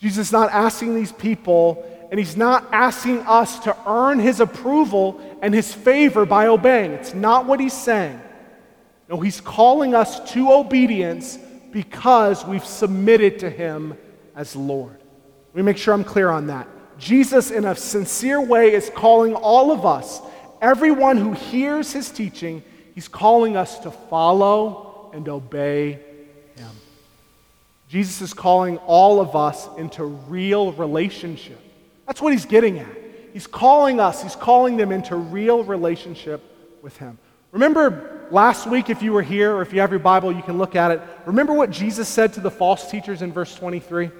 Jesus 0.00 0.26
is 0.26 0.32
not 0.32 0.50
asking 0.50 0.96
these 0.96 1.12
people, 1.12 1.82
and 2.10 2.20
he's 2.20 2.36
not 2.36 2.68
asking 2.72 3.20
us 3.20 3.58
to 3.60 3.74
earn 3.86 4.18
his 4.18 4.40
approval 4.40 5.18
and 5.40 5.54
his 5.54 5.72
favor 5.72 6.26
by 6.26 6.46
obeying. 6.48 6.92
It's 6.92 7.14
not 7.14 7.46
what 7.46 7.58
he's 7.58 7.72
saying. 7.72 8.20
No, 9.08 9.18
he's 9.18 9.40
calling 9.40 9.94
us 9.94 10.30
to 10.32 10.52
obedience 10.52 11.38
because 11.72 12.44
we've 12.44 12.66
submitted 12.66 13.38
to 13.38 13.48
him 13.48 13.96
as 14.36 14.54
Lord. 14.54 14.98
Let 15.54 15.56
me 15.56 15.62
make 15.62 15.78
sure 15.78 15.94
I'm 15.94 16.04
clear 16.04 16.28
on 16.28 16.48
that. 16.48 16.68
Jesus, 16.98 17.50
in 17.50 17.64
a 17.64 17.74
sincere 17.74 18.40
way, 18.40 18.72
is 18.72 18.90
calling 18.94 19.34
all 19.34 19.70
of 19.70 19.86
us, 19.86 20.20
everyone 20.60 21.16
who 21.16 21.32
hears 21.32 21.92
his 21.92 22.10
teaching, 22.10 22.62
he's 22.94 23.08
calling 23.08 23.56
us 23.56 23.78
to 23.80 23.90
follow 23.90 25.10
and 25.14 25.28
obey 25.28 26.00
him. 26.56 26.70
Jesus 27.88 28.20
is 28.20 28.34
calling 28.34 28.78
all 28.78 29.20
of 29.20 29.36
us 29.36 29.68
into 29.78 30.04
real 30.04 30.72
relationship. 30.72 31.60
That's 32.06 32.20
what 32.20 32.32
he's 32.32 32.46
getting 32.46 32.78
at. 32.78 32.88
He's 33.32 33.46
calling 33.46 34.00
us, 34.00 34.22
he's 34.22 34.36
calling 34.36 34.76
them 34.76 34.90
into 34.90 35.14
real 35.14 35.62
relationship 35.62 36.42
with 36.82 36.96
him. 36.96 37.18
Remember 37.52 38.26
last 38.30 38.66
week, 38.66 38.90
if 38.90 39.02
you 39.02 39.12
were 39.12 39.22
here, 39.22 39.54
or 39.54 39.62
if 39.62 39.72
you 39.72 39.80
have 39.80 39.90
your 39.90 40.00
Bible, 40.00 40.32
you 40.32 40.42
can 40.42 40.58
look 40.58 40.74
at 40.74 40.90
it. 40.90 41.00
Remember 41.24 41.52
what 41.52 41.70
Jesus 41.70 42.08
said 42.08 42.32
to 42.34 42.40
the 42.40 42.50
false 42.50 42.90
teachers 42.90 43.22
in 43.22 43.32
verse 43.32 43.54
23? 43.54 44.10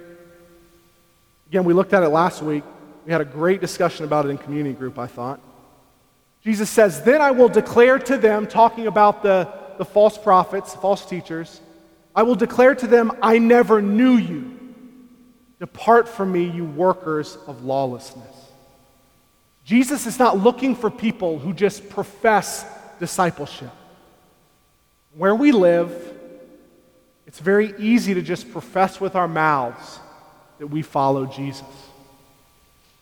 Again, 1.48 1.64
we 1.64 1.72
looked 1.72 1.94
at 1.94 2.02
it 2.02 2.08
last 2.08 2.42
week. 2.42 2.62
We 3.06 3.12
had 3.12 3.22
a 3.22 3.24
great 3.24 3.60
discussion 3.60 4.04
about 4.04 4.26
it 4.26 4.28
in 4.28 4.38
community 4.38 4.74
group, 4.74 4.98
I 4.98 5.06
thought. 5.06 5.40
Jesus 6.44 6.68
says, 6.68 7.02
Then 7.02 7.22
I 7.22 7.30
will 7.30 7.48
declare 7.48 7.98
to 7.98 8.18
them, 8.18 8.46
talking 8.46 8.86
about 8.86 9.22
the, 9.22 9.48
the 9.78 9.84
false 9.84 10.18
prophets, 10.18 10.74
false 10.74 11.06
teachers, 11.06 11.60
I 12.14 12.22
will 12.22 12.34
declare 12.34 12.74
to 12.74 12.86
them, 12.86 13.12
I 13.22 13.38
never 13.38 13.80
knew 13.80 14.16
you. 14.16 14.58
Depart 15.58 16.08
from 16.08 16.32
me, 16.32 16.44
you 16.44 16.64
workers 16.64 17.38
of 17.46 17.64
lawlessness. 17.64 18.26
Jesus 19.64 20.06
is 20.06 20.18
not 20.18 20.38
looking 20.38 20.74
for 20.74 20.90
people 20.90 21.38
who 21.38 21.52
just 21.52 21.88
profess 21.88 22.66
discipleship. 22.98 23.70
Where 25.14 25.34
we 25.34 25.52
live, 25.52 25.92
it's 27.26 27.40
very 27.40 27.74
easy 27.78 28.14
to 28.14 28.22
just 28.22 28.50
profess 28.52 29.00
with 29.00 29.14
our 29.14 29.28
mouths 29.28 30.00
that 30.58 30.66
we 30.66 30.82
follow 30.82 31.26
Jesus. 31.26 31.64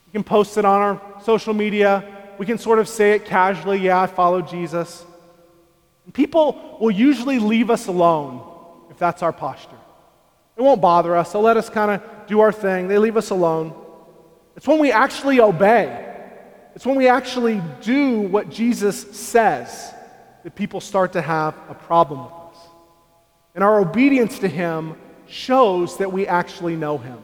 We 0.06 0.12
can 0.12 0.24
post 0.24 0.56
it 0.58 0.64
on 0.64 0.80
our 0.80 1.22
social 1.24 1.54
media. 1.54 2.04
We 2.38 2.46
can 2.46 2.58
sort 2.58 2.78
of 2.78 2.88
say 2.88 3.12
it 3.12 3.24
casually, 3.24 3.78
yeah, 3.78 4.00
I 4.00 4.06
follow 4.06 4.42
Jesus. 4.42 5.04
And 6.04 6.14
people 6.14 6.78
will 6.80 6.90
usually 6.90 7.38
leave 7.38 7.70
us 7.70 7.86
alone 7.86 8.42
if 8.90 8.98
that's 8.98 9.22
our 9.22 9.32
posture. 9.32 9.76
It 10.56 10.62
won't 10.62 10.80
bother 10.80 11.16
us. 11.16 11.32
They'll 11.32 11.42
let 11.42 11.56
us 11.56 11.68
kind 11.68 11.90
of 11.90 12.26
do 12.26 12.40
our 12.40 12.52
thing. 12.52 12.88
They 12.88 12.98
leave 12.98 13.16
us 13.16 13.30
alone. 13.30 13.74
It's 14.56 14.66
when 14.66 14.78
we 14.78 14.90
actually 14.90 15.40
obey. 15.40 16.02
It's 16.74 16.86
when 16.86 16.96
we 16.96 17.08
actually 17.08 17.62
do 17.82 18.20
what 18.20 18.50
Jesus 18.50 19.16
says 19.16 19.94
that 20.44 20.54
people 20.54 20.80
start 20.80 21.12
to 21.14 21.22
have 21.22 21.54
a 21.68 21.74
problem 21.74 22.24
with 22.24 22.32
us. 22.32 22.56
And 23.54 23.64
our 23.64 23.80
obedience 23.80 24.38
to 24.40 24.48
Him 24.48 24.96
shows 25.26 25.98
that 25.98 26.12
we 26.12 26.26
actually 26.26 26.76
know 26.76 26.98
Him. 26.98 27.18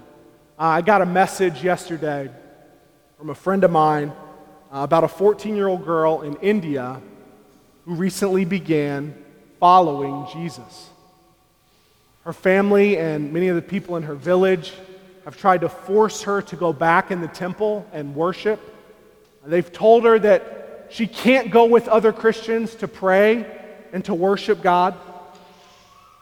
Uh, 0.58 0.64
I 0.64 0.82
got 0.82 1.00
a 1.00 1.06
message 1.06 1.64
yesterday 1.64 2.30
from 3.16 3.30
a 3.30 3.34
friend 3.34 3.64
of 3.64 3.70
mine 3.70 4.10
uh, 4.70 4.80
about 4.80 5.02
a 5.02 5.08
14 5.08 5.56
year 5.56 5.66
old 5.66 5.84
girl 5.84 6.20
in 6.20 6.36
India 6.36 7.00
who 7.86 7.94
recently 7.94 8.44
began 8.44 9.14
following 9.58 10.26
Jesus. 10.30 10.90
Her 12.24 12.34
family 12.34 12.98
and 12.98 13.32
many 13.32 13.48
of 13.48 13.56
the 13.56 13.62
people 13.62 13.96
in 13.96 14.02
her 14.02 14.14
village 14.14 14.74
have 15.24 15.38
tried 15.38 15.62
to 15.62 15.70
force 15.70 16.22
her 16.22 16.42
to 16.42 16.56
go 16.56 16.70
back 16.72 17.10
in 17.10 17.22
the 17.22 17.28
temple 17.28 17.86
and 17.94 18.14
worship. 18.14 18.60
They've 19.46 19.72
told 19.72 20.04
her 20.04 20.18
that 20.18 20.88
she 20.90 21.06
can't 21.06 21.50
go 21.50 21.64
with 21.64 21.88
other 21.88 22.12
Christians 22.12 22.74
to 22.76 22.88
pray 22.88 23.46
and 23.94 24.04
to 24.04 24.14
worship 24.14 24.60
God. 24.60 24.96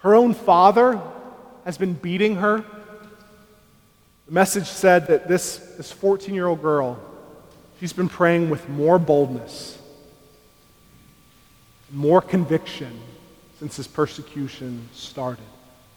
Her 0.03 0.15
own 0.15 0.35
father 0.35 1.03
has 1.65 1.77
been 1.77 1.95
beating 1.95 2.37
her. 2.37 2.65
The 4.31 4.35
message 4.35 4.69
said 4.69 5.09
that 5.09 5.27
this, 5.27 5.57
this 5.77 5.91
14 5.91 6.33
year 6.33 6.47
old 6.47 6.63
girl, 6.63 7.01
she's 7.81 7.93
been 7.93 8.09
praying 8.09 8.49
with 8.49 8.69
more 8.69 8.97
boldness, 8.97 9.77
more 11.91 12.23
conviction 12.23 12.97
since 13.59 13.77
this 13.77 13.89
persecution 13.89 14.89
started. 14.93 15.43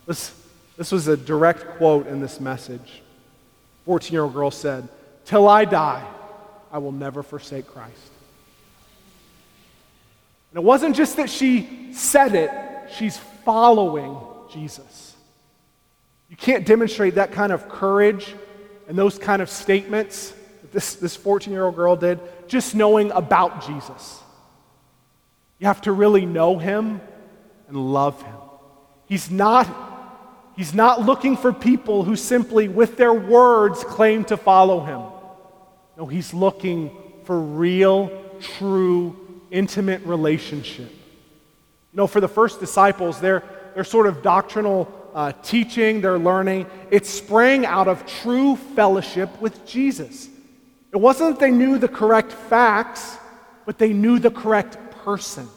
This, 0.07 0.33
this 0.77 0.91
was 0.91 1.07
a 1.07 1.15
direct 1.15 1.77
quote 1.77 2.07
in 2.07 2.21
this 2.21 2.39
message. 2.39 3.03
14 3.85 4.11
year 4.11 4.23
old 4.23 4.33
girl 4.33 4.49
said, 4.49 4.89
Till 5.25 5.47
I 5.47 5.65
die, 5.65 6.03
I 6.71 6.79
will 6.79 6.91
never 6.91 7.21
forsake 7.21 7.67
Christ. 7.67 8.11
And 10.49 10.57
it 10.57 10.63
wasn't 10.63 10.95
just 10.95 11.17
that 11.17 11.29
she 11.29 11.93
said 11.93 12.33
it, 12.33 12.49
she's 12.97 13.15
following 13.45 14.17
Jesus. 14.51 15.02
You 16.33 16.37
can't 16.37 16.65
demonstrate 16.65 17.13
that 17.13 17.31
kind 17.31 17.51
of 17.51 17.69
courage 17.69 18.33
and 18.87 18.97
those 18.97 19.19
kind 19.19 19.39
of 19.39 19.51
statements 19.51 20.33
that 20.61 20.71
this, 20.71 20.95
this 20.95 21.15
14 21.15 21.53
year 21.53 21.65
old 21.65 21.75
girl 21.75 21.95
did 21.95 22.19
just 22.47 22.73
knowing 22.73 23.11
about 23.11 23.67
Jesus. 23.67 24.19
You 25.59 25.67
have 25.67 25.81
to 25.81 25.91
really 25.91 26.25
know 26.25 26.57
him 26.57 27.01
and 27.67 27.77
love 27.77 28.19
him. 28.23 28.33
He's 29.05 29.29
not, 29.29 29.67
he's 30.57 30.73
not 30.73 31.03
looking 31.03 31.37
for 31.37 31.53
people 31.53 32.03
who 32.03 32.15
simply, 32.15 32.67
with 32.67 32.97
their 32.97 33.13
words, 33.13 33.83
claim 33.83 34.25
to 34.25 34.35
follow 34.35 34.79
him. 34.79 35.03
No, 35.99 36.07
he's 36.07 36.33
looking 36.33 36.97
for 37.25 37.39
real, 37.39 38.09
true, 38.39 39.15
intimate 39.51 40.03
relationship. 40.03 40.89
You 40.89 41.97
know, 41.97 42.07
for 42.07 42.21
the 42.21 42.27
first 42.27 42.59
disciples, 42.59 43.21
their, 43.21 43.43
their 43.75 43.83
sort 43.83 44.07
of 44.07 44.23
doctrinal 44.23 44.91
uh, 45.13 45.31
teaching, 45.43 46.01
their 46.01 46.17
learning, 46.17 46.65
it 46.91 47.05
sprang 47.05 47.65
out 47.65 47.87
of 47.87 48.05
true 48.05 48.55
fellowship 48.55 49.41
with 49.41 49.65
Jesus. 49.65 50.27
It 50.91 50.97
wasn't 50.97 51.31
that 51.31 51.39
they 51.39 51.51
knew 51.51 51.77
the 51.77 51.87
correct 51.87 52.31
facts, 52.31 53.17
but 53.65 53.77
they 53.77 53.93
knew 53.93 54.19
the 54.19 54.31
correct 54.31 54.77
person. 55.03 55.47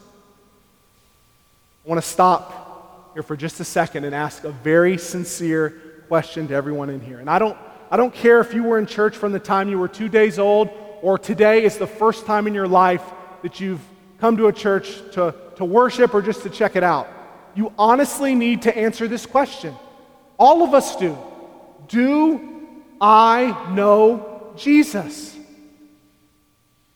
I 1.85 1.89
want 1.89 2.01
to 2.01 2.07
stop 2.07 3.11
here 3.13 3.23
for 3.23 3.35
just 3.35 3.59
a 3.59 3.63
second 3.63 4.03
and 4.03 4.13
ask 4.13 4.43
a 4.43 4.51
very 4.51 4.97
sincere 4.97 5.69
question 6.07 6.47
to 6.47 6.53
everyone 6.53 6.89
in 6.89 7.01
here. 7.01 7.19
And 7.19 7.29
I 7.29 7.39
don't 7.39 7.57
I 7.89 7.95
don't 7.95 8.13
care 8.13 8.41
if 8.41 8.53
you 8.53 8.63
were 8.63 8.79
in 8.79 8.85
church 8.85 9.15
from 9.15 9.31
the 9.31 9.39
time 9.39 9.69
you 9.69 9.79
were 9.79 9.87
two 9.87 10.09
days 10.09 10.39
old 10.39 10.69
or 11.01 11.17
today 11.17 11.63
is 11.63 11.77
the 11.77 11.87
first 11.87 12.25
time 12.25 12.45
in 12.45 12.53
your 12.53 12.67
life 12.67 13.03
that 13.43 13.61
you've 13.61 13.81
come 14.19 14.35
to 14.37 14.47
a 14.47 14.53
church 14.53 14.97
to, 15.13 15.33
to 15.55 15.63
worship 15.63 16.13
or 16.13 16.21
just 16.21 16.43
to 16.43 16.49
check 16.49 16.75
it 16.75 16.83
out. 16.83 17.07
You 17.57 17.73
honestly 17.75 18.35
need 18.35 18.61
to 18.61 18.77
answer 18.77 19.07
this 19.07 19.25
question. 19.25 19.75
All 20.37 20.61
of 20.61 20.75
us 20.75 20.95
do. 20.95 21.17
Do 21.87 22.67
I 23.01 23.71
know 23.73 24.53
Jesus? 24.55 25.35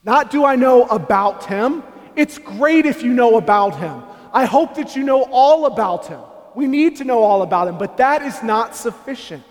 Not 0.04 0.30
do 0.30 0.46
I 0.46 0.56
know 0.56 0.84
about 0.84 1.46
him. 1.46 1.82
It's 2.16 2.38
great 2.38 2.86
if 2.86 3.02
you 3.02 3.12
know 3.12 3.38
about 3.38 3.80
him. 3.80 4.04
I 4.32 4.46
hope 4.46 4.76
that 4.76 4.96
you 4.96 5.02
know 5.02 5.24
all 5.32 5.66
about 5.66 6.06
him. 6.06 6.22
We 6.54 6.68
need 6.68 6.98
to 6.98 7.06
know 7.06 7.24
all 7.24 7.42
about 7.42 7.68
him, 7.68 7.80
but 7.80 7.98
that 7.98 8.22
is 8.22 8.44
not 8.44 8.76
sufficient. 8.76 9.44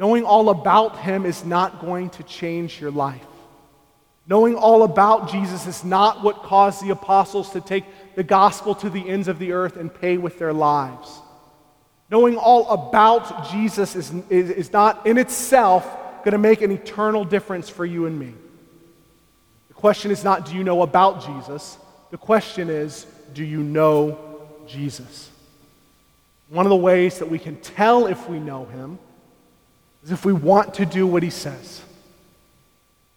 Knowing 0.00 0.24
all 0.24 0.48
about 0.48 0.98
him 0.98 1.24
is 1.24 1.44
not 1.44 1.80
going 1.80 2.10
to 2.10 2.24
change 2.24 2.80
your 2.80 2.90
life. 2.90 3.24
Knowing 4.26 4.56
all 4.56 4.82
about 4.82 5.30
Jesus 5.30 5.66
is 5.66 5.84
not 5.84 6.24
what 6.24 6.42
caused 6.42 6.84
the 6.84 6.90
apostles 6.90 7.50
to 7.50 7.60
take 7.60 7.84
the 8.18 8.24
gospel 8.24 8.74
to 8.74 8.90
the 8.90 9.08
ends 9.08 9.28
of 9.28 9.38
the 9.38 9.52
earth 9.52 9.76
and 9.76 9.94
pay 9.94 10.18
with 10.18 10.40
their 10.40 10.52
lives. 10.52 11.20
Knowing 12.10 12.36
all 12.36 12.68
about 12.70 13.48
Jesus 13.48 13.94
is, 13.94 14.12
is, 14.28 14.50
is 14.50 14.72
not 14.72 15.06
in 15.06 15.18
itself 15.18 15.86
going 16.24 16.32
to 16.32 16.38
make 16.38 16.60
an 16.60 16.72
eternal 16.72 17.24
difference 17.24 17.68
for 17.68 17.86
you 17.86 18.06
and 18.06 18.18
me. 18.18 18.34
The 19.68 19.74
question 19.74 20.10
is 20.10 20.24
not, 20.24 20.46
do 20.46 20.56
you 20.56 20.64
know 20.64 20.82
about 20.82 21.24
Jesus? 21.24 21.78
The 22.10 22.18
question 22.18 22.70
is, 22.70 23.06
do 23.34 23.44
you 23.44 23.62
know 23.62 24.18
Jesus? 24.66 25.30
One 26.48 26.66
of 26.66 26.70
the 26.70 26.76
ways 26.76 27.20
that 27.20 27.30
we 27.30 27.38
can 27.38 27.54
tell 27.60 28.06
if 28.06 28.28
we 28.28 28.40
know 28.40 28.64
him 28.64 28.98
is 30.02 30.10
if 30.10 30.24
we 30.24 30.32
want 30.32 30.74
to 30.74 30.86
do 30.86 31.06
what 31.06 31.22
he 31.22 31.30
says. 31.30 31.82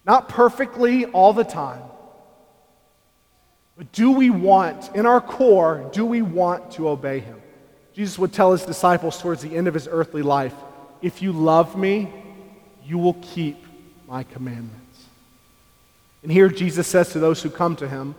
Not 0.06 0.28
perfectly 0.28 1.06
all 1.06 1.32
the 1.32 1.42
time, 1.42 1.82
but 3.76 3.90
do 3.92 4.12
we 4.12 4.30
want, 4.30 4.94
in 4.94 5.06
our 5.06 5.20
core, 5.20 5.88
do 5.92 6.04
we 6.04 6.22
want 6.22 6.72
to 6.72 6.88
obey 6.88 7.20
him? 7.20 7.40
Jesus 7.94 8.18
would 8.18 8.32
tell 8.32 8.52
his 8.52 8.64
disciples 8.64 9.20
towards 9.20 9.42
the 9.42 9.54
end 9.54 9.68
of 9.68 9.74
his 9.74 9.88
earthly 9.90 10.22
life 10.22 10.54
if 11.02 11.20
you 11.20 11.32
love 11.32 11.76
me, 11.76 12.08
you 12.84 12.96
will 12.96 13.16
keep 13.20 13.56
my 14.06 14.22
commandments. 14.22 15.04
And 16.22 16.30
here 16.30 16.48
Jesus 16.48 16.86
says 16.86 17.10
to 17.10 17.18
those 17.18 17.42
who 17.42 17.50
come 17.50 17.74
to 17.76 17.88
him 17.88 18.14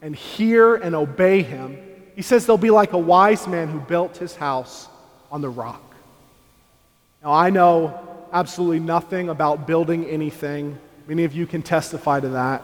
and 0.00 0.14
hear 0.14 0.76
and 0.76 0.94
obey 0.94 1.42
him, 1.42 1.76
he 2.14 2.22
says 2.22 2.46
they'll 2.46 2.56
be 2.56 2.70
like 2.70 2.92
a 2.92 2.98
wise 2.98 3.48
man 3.48 3.68
who 3.68 3.80
built 3.80 4.16
his 4.16 4.36
house 4.36 4.88
on 5.32 5.40
the 5.40 5.48
rock. 5.48 5.82
Now, 7.22 7.32
I 7.32 7.50
know 7.50 8.26
absolutely 8.32 8.80
nothing 8.80 9.28
about 9.28 9.66
building 9.66 10.06
anything. 10.06 10.78
Many 11.08 11.24
of 11.24 11.34
you 11.34 11.46
can 11.46 11.62
testify 11.62 12.20
to 12.20 12.28
that. 12.30 12.62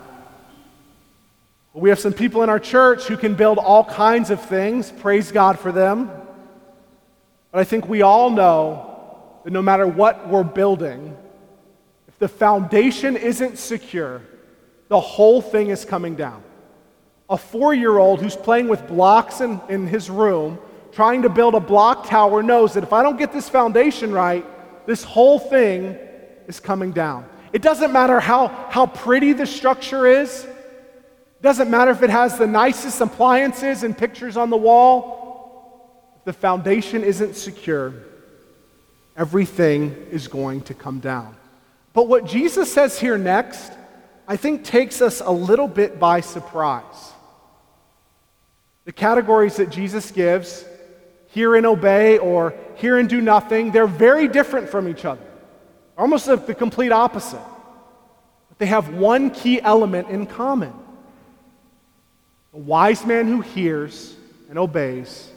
We 1.76 1.88
have 1.88 1.98
some 1.98 2.12
people 2.12 2.44
in 2.44 2.50
our 2.50 2.60
church 2.60 3.08
who 3.08 3.16
can 3.16 3.34
build 3.34 3.58
all 3.58 3.84
kinds 3.84 4.30
of 4.30 4.40
things. 4.40 4.92
Praise 4.92 5.32
God 5.32 5.58
for 5.58 5.72
them. 5.72 6.08
But 7.50 7.60
I 7.60 7.64
think 7.64 7.88
we 7.88 8.02
all 8.02 8.30
know 8.30 9.32
that 9.42 9.52
no 9.52 9.60
matter 9.60 9.84
what 9.84 10.28
we're 10.28 10.44
building, 10.44 11.16
if 12.06 12.16
the 12.20 12.28
foundation 12.28 13.16
isn't 13.16 13.58
secure, 13.58 14.22
the 14.86 15.00
whole 15.00 15.42
thing 15.42 15.70
is 15.70 15.84
coming 15.84 16.14
down. 16.14 16.44
A 17.28 17.36
four 17.36 17.74
year 17.74 17.98
old 17.98 18.20
who's 18.20 18.36
playing 18.36 18.68
with 18.68 18.86
blocks 18.86 19.40
in, 19.40 19.60
in 19.68 19.88
his 19.88 20.08
room, 20.08 20.60
trying 20.92 21.22
to 21.22 21.28
build 21.28 21.56
a 21.56 21.60
block 21.60 22.06
tower, 22.06 22.40
knows 22.40 22.74
that 22.74 22.84
if 22.84 22.92
I 22.92 23.02
don't 23.02 23.16
get 23.16 23.32
this 23.32 23.48
foundation 23.48 24.12
right, 24.12 24.46
this 24.86 25.02
whole 25.02 25.40
thing 25.40 25.98
is 26.46 26.60
coming 26.60 26.92
down. 26.92 27.28
It 27.52 27.62
doesn't 27.62 27.92
matter 27.92 28.20
how, 28.20 28.46
how 28.70 28.86
pretty 28.86 29.32
the 29.32 29.46
structure 29.46 30.06
is, 30.06 30.46
doesn't 31.44 31.70
matter 31.70 31.90
if 31.90 32.02
it 32.02 32.10
has 32.10 32.38
the 32.38 32.46
nicest 32.46 33.00
appliances 33.00 33.82
and 33.82 33.96
pictures 33.96 34.36
on 34.36 34.50
the 34.50 34.56
wall, 34.56 36.14
if 36.16 36.24
the 36.24 36.32
foundation 36.32 37.04
isn't 37.04 37.34
secure, 37.34 37.92
everything 39.16 39.94
is 40.10 40.26
going 40.26 40.62
to 40.62 40.74
come 40.74 41.00
down. 41.00 41.36
But 41.92 42.08
what 42.08 42.24
Jesus 42.24 42.72
says 42.72 42.98
here 42.98 43.18
next, 43.18 43.72
I 44.26 44.36
think 44.36 44.64
takes 44.64 45.02
us 45.02 45.20
a 45.20 45.30
little 45.30 45.68
bit 45.68 46.00
by 46.00 46.20
surprise. 46.20 47.12
The 48.86 48.92
categories 48.92 49.56
that 49.56 49.70
Jesus 49.70 50.10
gives, 50.10 50.64
hear 51.28 51.56
and 51.56 51.66
obey 51.66 52.18
or 52.18 52.54
hear 52.76 52.98
and 52.98 53.08
do 53.08 53.20
nothing, 53.20 53.70
they're 53.70 53.86
very 53.86 54.28
different 54.28 54.68
from 54.68 54.88
each 54.88 55.04
other. 55.04 55.26
Almost 55.98 56.26
the 56.26 56.54
complete 56.54 56.90
opposite. 56.90 57.40
But 58.48 58.58
they 58.58 58.66
have 58.66 58.94
one 58.94 59.30
key 59.30 59.60
element 59.60 60.08
in 60.08 60.26
common. 60.26 60.72
The 62.54 62.60
wise 62.60 63.04
man 63.04 63.26
who 63.26 63.40
hears 63.40 64.14
and 64.48 64.60
obeys, 64.60 65.28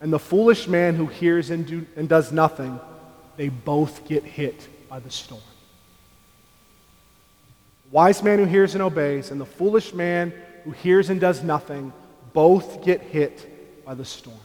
and 0.00 0.12
the 0.12 0.18
foolish 0.18 0.66
man 0.66 0.96
who 0.96 1.06
hears 1.06 1.50
and, 1.50 1.64
do, 1.64 1.86
and 1.94 2.08
does 2.08 2.32
nothing, 2.32 2.80
they 3.36 3.48
both 3.48 4.08
get 4.08 4.24
hit 4.24 4.68
by 4.88 4.98
the 4.98 5.08
storm. 5.08 5.40
The 7.84 7.90
wise 7.94 8.24
man 8.24 8.40
who 8.40 8.44
hears 8.44 8.74
and 8.74 8.82
obeys, 8.82 9.30
and 9.30 9.40
the 9.40 9.46
foolish 9.46 9.94
man 9.94 10.32
who 10.64 10.72
hears 10.72 11.10
and 11.10 11.20
does 11.20 11.44
nothing, 11.44 11.92
both 12.32 12.84
get 12.84 13.00
hit 13.00 13.84
by 13.84 13.94
the 13.94 14.04
storm. 14.04 14.36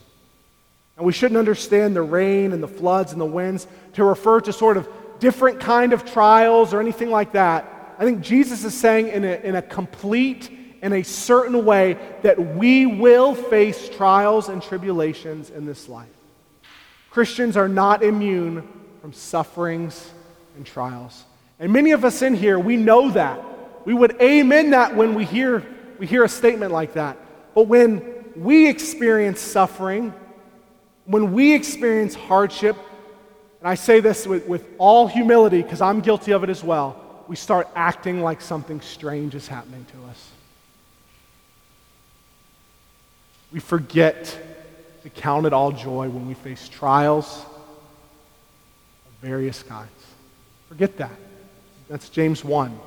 And 0.98 1.08
we 1.08 1.14
shouldn't 1.14 1.40
understand 1.40 1.96
the 1.96 2.04
rain 2.04 2.54
and 2.54 2.62
the 2.62 2.68
floods 2.68 3.12
and 3.12 3.20
the 3.20 3.26
winds 3.26 3.66
to 3.94 4.04
refer 4.04 4.40
to 4.42 4.54
sort 4.54 4.78
of 4.78 4.88
different 5.18 5.60
kind 5.60 5.94
of 5.94 6.06
trials 6.06 6.76
or 6.76 6.80
anything 6.80 7.10
like 7.10 7.32
that. 7.32 7.96
I 7.98 8.04
think 8.04 8.22
Jesus 8.22 8.64
is 8.64 8.76
saying 8.76 9.08
in 9.08 9.24
a, 9.24 9.42
in 9.44 9.56
a 9.56 9.64
complete 9.64 10.59
in 10.82 10.94
a 10.94 11.04
certain 11.04 11.66
way 11.66 11.98
that 12.22 12.56
we 12.56 12.86
will 12.86 13.36
face 13.36 13.90
trials 13.90 14.50
and 14.50 14.62
tribulations 14.62 15.50
in 15.50 15.66
this 15.66 15.90
life. 15.90 16.08
Christians 17.10 17.58
are 17.58 17.68
not 17.68 18.04
immune 18.04 18.68
from 19.02 19.14
sufferings 19.14 20.12
and 20.56 20.66
trials. 20.66 21.26
And 21.60 21.74
many 21.74 21.92
of 21.92 22.06
us 22.06 22.22
in 22.22 22.36
here, 22.36 22.58
we 22.60 22.78
know 22.78 23.12
that. 23.12 23.44
We 23.86 23.94
would 23.94 24.22
amen 24.22 24.72
that 24.72 24.96
when 24.96 25.16
we 25.16 25.26
hear, 25.26 25.66
we 25.98 26.08
hear 26.08 26.24
a 26.24 26.30
statement 26.30 26.72
like 26.72 26.94
that. 26.94 27.18
But 27.56 27.68
when 27.68 28.32
we 28.36 28.70
experience 28.70 29.42
suffering, 29.42 30.14
when 31.06 31.34
we 31.34 31.56
experience 31.56 32.14
hardship, 32.14 32.78
and 33.60 33.68
I 33.68 33.76
say 33.76 34.00
this 34.00 34.26
with, 34.26 34.48
with 34.48 34.66
all 34.78 35.08
humility 35.08 35.62
because 35.62 35.82
I'm 35.82 36.02
guilty 36.02 36.32
of 36.32 36.44
it 36.44 36.50
as 36.50 36.64
well, 36.64 37.24
we 37.28 37.36
start 37.36 37.68
acting 37.76 38.22
like 38.22 38.42
something 38.42 38.80
strange 38.82 39.36
is 39.36 39.48
happening 39.48 39.86
to 39.92 40.10
us. 40.10 40.30
We 43.52 43.60
forget 43.60 44.38
to 45.04 45.10
count 45.10 45.46
it 45.46 45.54
all 45.54 45.72
joy 45.72 46.08
when 46.10 46.28
we 46.28 46.34
face 46.34 46.70
trials 46.70 47.46
of 49.06 49.12
various 49.22 49.64
kinds. 49.64 49.90
Forget 50.68 50.98
that. 50.98 51.18
That's 51.90 52.10
James 52.10 52.44
1. 52.44 52.80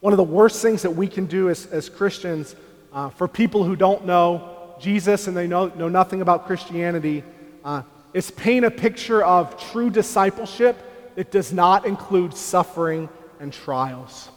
One 0.00 0.12
of 0.12 0.16
the 0.16 0.24
worst 0.24 0.60
things 0.60 0.82
that 0.82 0.90
we 0.90 1.06
can 1.06 1.26
do 1.26 1.50
as, 1.50 1.66
as 1.66 1.88
Christians 1.88 2.56
uh, 2.92 3.10
for 3.10 3.28
people 3.28 3.62
who 3.62 3.76
don't 3.76 4.06
know 4.06 4.74
Jesus 4.80 5.28
and 5.28 5.36
they 5.36 5.46
know, 5.46 5.68
know 5.68 5.88
nothing 5.88 6.22
about 6.22 6.46
Christianity 6.46 7.22
uh, 7.64 7.82
is 8.12 8.30
paint 8.30 8.64
a 8.64 8.70
picture 8.70 9.22
of 9.22 9.56
true 9.70 9.90
discipleship 9.90 11.14
that 11.14 11.30
does 11.30 11.52
not 11.52 11.86
include 11.86 12.34
suffering 12.34 13.08
and 13.38 13.52
trials. 13.52 14.30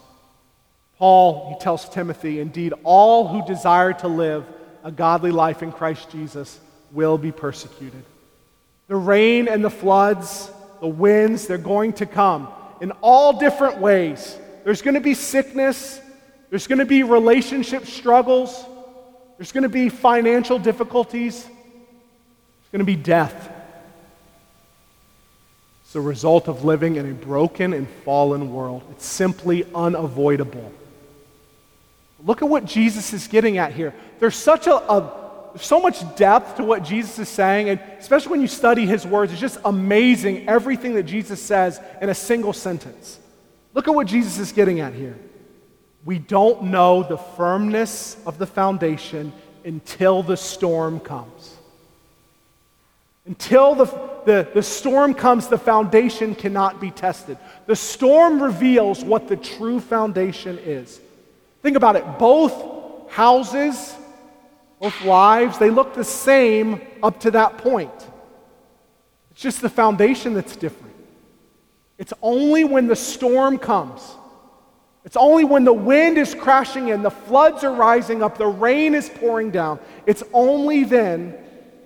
Paul, 0.98 1.50
he 1.50 1.63
tells 1.63 1.89
Timothy, 1.89 2.39
indeed, 2.39 2.74
all 2.84 3.28
who 3.28 3.46
desire 3.48 3.93
to 3.93 4.08
live 4.08 4.46
a 4.84 4.91
godly 4.91 5.32
life 5.32 5.63
in 5.63 5.72
Christ 5.72 6.10
Jesus 6.12 6.60
will 6.91 7.17
be 7.17 7.32
persecuted. 7.32 8.04
The 8.88 8.96
rain 8.96 9.48
and 9.48 9.63
the 9.63 9.69
floods, 9.69 10.52
the 10.82 10.88
winds, 10.88 11.48
they're 11.48 11.58
going 11.58 11.93
to 11.93 12.06
come 12.06 12.50
in 12.82 12.91
all 13.02 13.39
different 13.39 13.78
ways. 13.78 14.38
There's 14.63 14.82
going 14.82 14.96
to 14.96 15.02
be 15.02 15.13
sickness, 15.13 16.00
there's 16.50 16.67
going 16.67 16.80
to 16.80 16.86
be 16.86 17.04
relationship 17.04 17.86
struggles, 17.86 18.65
there's 19.38 19.52
going 19.52 19.63
to 19.63 19.69
be 19.69 19.89
financial 19.89 20.60
difficulties, 20.60 21.43
there's 21.43 22.72
going 22.72 22.80
to 22.80 22.86
be 22.86 22.96
death. 22.96 23.52
It's 25.84 25.93
the 25.93 26.02
result 26.02 26.48
of 26.48 26.63
living 26.65 26.98
in 26.98 27.10
a 27.10 27.13
broken 27.13 27.74
and 27.74 27.88
fallen 28.04 28.54
world. 28.54 28.84
It's 28.91 29.06
simply 29.06 29.65
unavoidable. 29.74 30.72
Look 32.25 32.41
at 32.41 32.47
what 32.47 32.65
Jesus 32.65 33.13
is 33.13 33.27
getting 33.27 33.57
at 33.57 33.73
here. 33.73 33.93
There's 34.19 34.36
such 34.36 34.67
a, 34.67 34.75
a 34.75 35.23
so 35.57 35.79
much 35.79 36.15
depth 36.15 36.57
to 36.57 36.63
what 36.63 36.83
Jesus 36.83 37.19
is 37.19 37.29
saying, 37.29 37.69
and 37.69 37.79
especially 37.99 38.31
when 38.31 38.41
you 38.41 38.47
study 38.47 38.86
his 38.86 39.05
words, 39.05 39.31
it's 39.31 39.41
just 39.41 39.59
amazing 39.65 40.47
everything 40.47 40.95
that 40.95 41.03
Jesus 41.03 41.41
says 41.41 41.79
in 42.01 42.09
a 42.09 42.15
single 42.15 42.53
sentence. 42.53 43.19
Look 43.73 43.88
at 43.88 43.93
what 43.93 44.07
Jesus 44.07 44.39
is 44.39 44.51
getting 44.51 44.79
at 44.79 44.93
here. 44.93 45.17
We 46.05 46.19
don't 46.19 46.63
know 46.63 47.03
the 47.03 47.17
firmness 47.17 48.17
of 48.25 48.38
the 48.38 48.47
foundation 48.47 49.31
until 49.63 50.23
the 50.23 50.38
storm 50.38 50.99
comes. 50.99 51.57
Until 53.25 53.73
the, 53.73 53.86
the, 54.25 54.47
the 54.53 54.63
storm 54.63 55.13
comes, 55.13 55.47
the 55.47 55.57
foundation 55.57 56.36
cannot 56.36 56.81
be 56.81 56.91
tested. 56.91 57.38
The 57.67 57.75
storm 57.75 58.43
reveals 58.43 59.03
what 59.03 59.29
the 59.29 59.38
true 59.38 59.79
foundation 59.79 60.57
is. 60.59 60.99
Think 61.63 61.78
about 61.78 61.95
it. 61.95 62.06
Both 62.19 63.10
houses, 63.10 63.95
both 64.80 65.04
lives, 65.04 65.58
they 65.58 65.69
look 65.69 65.95
the 65.95 66.04
same 66.04 66.82
up 67.02 67.21
to 67.21 67.32
that 67.32 67.58
point. 67.58 67.91
It's 69.32 69.41
just 69.41 69.62
the 69.62 69.69
foundation 69.69 70.34
that's 70.34 70.56
different. 70.56 70.93
It's 71.97 72.13
only 72.21 72.65
when 72.65 72.88
the 72.88 72.95
storm 72.95 73.58
comes, 73.58 74.02
it's 75.06 75.15
only 75.15 75.45
when 75.45 75.63
the 75.63 75.73
wind 75.73 76.17
is 76.17 76.36
crashing 76.36 76.89
in, 76.89 77.02
the 77.02 77.12
floods 77.12 77.63
are 77.63 77.73
rising 77.73 78.21
up, 78.21 78.38
the 78.38 78.47
rain 78.47 78.93
is 78.93 79.10
pouring 79.10 79.52
down, 79.52 79.80
it's 80.06 80.23
only 80.34 80.84
then 80.84 81.36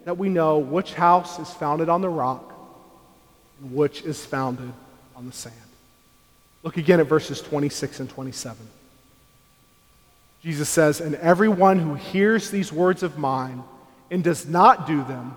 that 0.05 0.17
we 0.17 0.29
know 0.29 0.57
which 0.57 0.93
house 0.93 1.37
is 1.37 1.51
founded 1.51 1.89
on 1.89 2.01
the 2.01 2.09
rock 2.09 2.53
and 3.61 3.75
which 3.75 4.01
is 4.03 4.25
founded 4.25 4.71
on 5.15 5.25
the 5.25 5.31
sand. 5.33 5.55
Look 6.63 6.77
again 6.77 6.99
at 6.99 7.07
verses 7.07 7.41
26 7.41 7.99
and 7.99 8.09
27. 8.09 8.57
Jesus 10.47 10.69
says, 10.69 11.01
And 11.01 11.15
everyone 11.15 11.77
who 11.77 11.95
hears 11.95 12.49
these 12.49 12.71
words 12.71 13.03
of 13.03 13.17
mine 13.17 13.65
and 14.09 14.23
does 14.23 14.45
not 14.47 14.87
do 14.87 15.03
them 15.03 15.35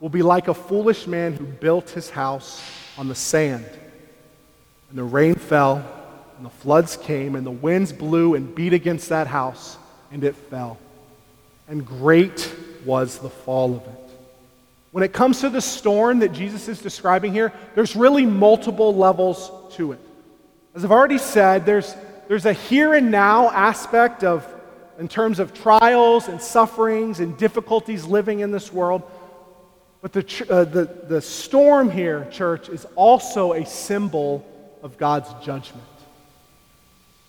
will 0.00 0.08
be 0.08 0.22
like 0.22 0.48
a 0.48 0.54
foolish 0.54 1.06
man 1.06 1.34
who 1.34 1.44
built 1.44 1.90
his 1.90 2.08
house 2.08 2.64
on 2.96 3.06
the 3.06 3.14
sand. 3.14 3.68
And 4.88 4.98
the 4.98 5.04
rain 5.04 5.34
fell, 5.34 5.84
and 6.38 6.46
the 6.46 6.48
floods 6.48 6.96
came, 6.96 7.34
and 7.34 7.44
the 7.44 7.50
winds 7.50 7.92
blew 7.92 8.34
and 8.34 8.54
beat 8.54 8.72
against 8.72 9.10
that 9.10 9.26
house, 9.26 9.76
and 10.10 10.24
it 10.24 10.34
fell. 10.34 10.78
And 11.68 11.86
great 11.86 12.50
was 12.86 13.18
the 13.18 13.28
fall 13.28 13.76
of 13.76 13.82
it. 13.82 14.10
When 14.90 15.04
it 15.04 15.12
comes 15.12 15.40
to 15.40 15.50
the 15.50 15.60
storm 15.60 16.20
that 16.20 16.32
Jesus 16.32 16.66
is 16.66 16.80
describing 16.80 17.34
here, 17.34 17.52
there's 17.74 17.94
really 17.94 18.24
multiple 18.24 18.96
levels 18.96 19.50
to 19.74 19.92
it. 19.92 20.00
As 20.74 20.82
I've 20.82 20.92
already 20.92 21.18
said, 21.18 21.66
there's 21.66 21.94
there's 22.28 22.46
a 22.46 22.52
here 22.52 22.94
and 22.94 23.10
now 23.10 23.50
aspect 23.50 24.24
of, 24.24 24.46
in 24.98 25.08
terms 25.08 25.38
of 25.38 25.54
trials 25.54 26.28
and 26.28 26.40
sufferings 26.40 27.20
and 27.20 27.36
difficulties 27.38 28.04
living 28.04 28.40
in 28.40 28.50
this 28.50 28.72
world. 28.72 29.02
But 30.02 30.12
the, 30.12 30.46
uh, 30.50 30.64
the, 30.64 30.84
the 31.08 31.20
storm 31.20 31.90
here, 31.90 32.28
church, 32.30 32.68
is 32.68 32.86
also 32.96 33.52
a 33.52 33.64
symbol 33.64 34.46
of 34.82 34.98
God's 34.98 35.32
judgment. 35.44 35.84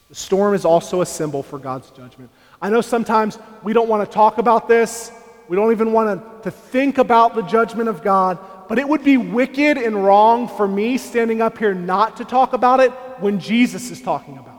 The 0.10 0.16
storm 0.16 0.54
is 0.54 0.66
also 0.66 1.02
a 1.02 1.06
symbol 1.06 1.44
for 1.44 1.60
God's 1.60 1.90
judgment. 1.92 2.30
I 2.62 2.70
know 2.70 2.82
sometimes 2.82 3.38
we 3.64 3.74
don't 3.74 3.90
want 3.90 4.08
to 4.08 4.14
talk 4.14 4.38
about 4.38 4.68
this. 4.68 5.12
We 5.48 5.56
don't 5.56 5.72
even 5.72 5.92
want 5.92 6.44
to, 6.44 6.50
to 6.50 6.52
think 6.52 6.98
about 6.98 7.36
the 7.36 7.42
judgment 7.44 7.90
of 7.90 8.04
God. 8.04 8.40
But 8.68 8.80
it 8.80 8.88
would 8.88 9.04
be 9.04 9.18
wicked 9.18 9.78
and 9.78 10.04
wrong 10.04 10.48
for 10.48 10.68
me 10.68 10.98
standing 10.98 11.42
up 11.42 11.58
here 11.58 11.74
not 11.74 12.18
to 12.18 12.26
talk 12.26 12.54
about 12.54 12.80
it 12.80 12.92
when 13.20 13.40
Jesus 13.40 13.92
is 13.92 14.02
talking 14.02 14.38
about 14.38 14.48
it. 14.48 14.57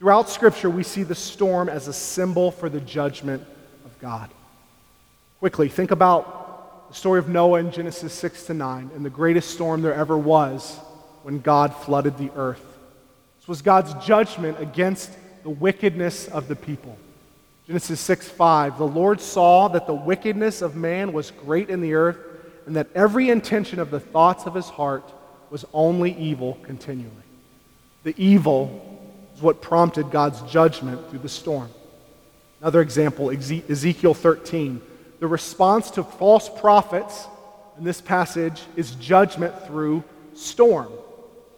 Throughout 0.00 0.30
Scripture, 0.30 0.70
we 0.70 0.82
see 0.82 1.02
the 1.02 1.14
storm 1.14 1.68
as 1.68 1.86
a 1.86 1.92
symbol 1.92 2.50
for 2.50 2.70
the 2.70 2.80
judgment 2.80 3.46
of 3.84 3.98
God. 4.00 4.30
Quickly, 5.40 5.68
think 5.68 5.90
about 5.90 6.88
the 6.88 6.94
story 6.94 7.18
of 7.18 7.28
Noah 7.28 7.60
in 7.60 7.70
Genesis 7.70 8.14
6 8.14 8.46
to 8.46 8.54
9 8.54 8.92
and 8.94 9.04
the 9.04 9.10
greatest 9.10 9.50
storm 9.50 9.82
there 9.82 9.92
ever 9.92 10.16
was 10.16 10.78
when 11.22 11.40
God 11.40 11.76
flooded 11.76 12.16
the 12.16 12.30
earth. 12.34 12.64
This 13.40 13.46
was 13.46 13.60
God's 13.60 13.92
judgment 14.06 14.58
against 14.58 15.10
the 15.42 15.50
wickedness 15.50 16.28
of 16.28 16.48
the 16.48 16.56
people. 16.56 16.96
Genesis 17.66 18.00
6 18.00 18.26
5 18.26 18.78
The 18.78 18.86
Lord 18.86 19.20
saw 19.20 19.68
that 19.68 19.86
the 19.86 19.92
wickedness 19.92 20.62
of 20.62 20.76
man 20.76 21.12
was 21.12 21.30
great 21.30 21.68
in 21.68 21.82
the 21.82 21.92
earth, 21.92 22.16
and 22.64 22.74
that 22.74 22.88
every 22.94 23.28
intention 23.28 23.78
of 23.78 23.90
the 23.90 24.00
thoughts 24.00 24.46
of 24.46 24.54
his 24.54 24.70
heart 24.70 25.04
was 25.50 25.66
only 25.74 26.16
evil 26.16 26.56
continually. 26.62 27.12
The 28.02 28.14
evil 28.16 28.89
is 29.40 29.42
what 29.42 29.62
prompted 29.62 30.10
God's 30.10 30.42
judgment 30.42 31.08
through 31.08 31.20
the 31.20 31.28
storm. 31.28 31.70
Another 32.60 32.82
example, 32.82 33.30
Ezekiel 33.30 34.12
13. 34.12 34.82
The 35.18 35.26
response 35.26 35.90
to 35.92 36.04
false 36.04 36.50
prophets 36.60 37.26
in 37.78 37.84
this 37.84 38.02
passage 38.02 38.60
is 38.76 38.94
judgment 38.96 39.66
through 39.66 40.04
storm. 40.34 40.92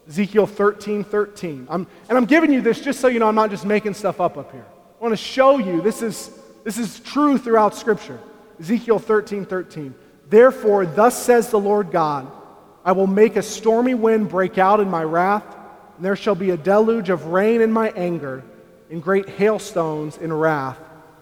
Ezekiel 0.08 0.46
13, 0.46 1.02
13. 1.02 1.66
I'm, 1.68 1.88
and 2.08 2.16
I'm 2.16 2.24
giving 2.24 2.52
you 2.52 2.60
this 2.60 2.80
just 2.80 3.00
so 3.00 3.08
you 3.08 3.18
know 3.18 3.28
I'm 3.28 3.34
not 3.34 3.50
just 3.50 3.64
making 3.64 3.94
stuff 3.94 4.20
up 4.20 4.36
up 4.36 4.52
here. 4.52 4.66
I 5.00 5.02
want 5.02 5.12
to 5.12 5.16
show 5.16 5.58
you 5.58 5.80
this 5.80 6.02
is, 6.02 6.30
this 6.62 6.78
is 6.78 7.00
true 7.00 7.36
throughout 7.36 7.74
Scripture. 7.74 8.20
Ezekiel 8.60 9.00
13, 9.00 9.44
13. 9.44 9.94
Therefore, 10.28 10.86
thus 10.86 11.20
says 11.20 11.50
the 11.50 11.58
Lord 11.58 11.90
God, 11.90 12.30
I 12.84 12.92
will 12.92 13.08
make 13.08 13.34
a 13.34 13.42
stormy 13.42 13.94
wind 13.94 14.28
break 14.28 14.56
out 14.56 14.78
in 14.78 14.88
my 14.88 15.02
wrath, 15.02 15.44
and 15.96 16.04
there 16.04 16.16
shall 16.16 16.34
be 16.34 16.50
a 16.50 16.56
deluge 16.56 17.10
of 17.10 17.26
rain 17.26 17.60
in 17.60 17.72
my 17.72 17.90
anger, 17.90 18.42
and 18.90 19.02
great 19.02 19.28
hailstones 19.28 20.18
in 20.18 20.32
wrath 20.32 20.78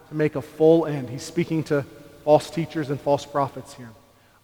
to 0.09 0.15
make 0.15 0.35
a 0.35 0.41
full 0.41 0.85
end. 0.85 1.09
He's 1.09 1.23
speaking 1.23 1.63
to 1.65 1.85
false 2.23 2.49
teachers 2.49 2.89
and 2.89 2.99
false 2.99 3.25
prophets 3.25 3.73
here. 3.73 3.89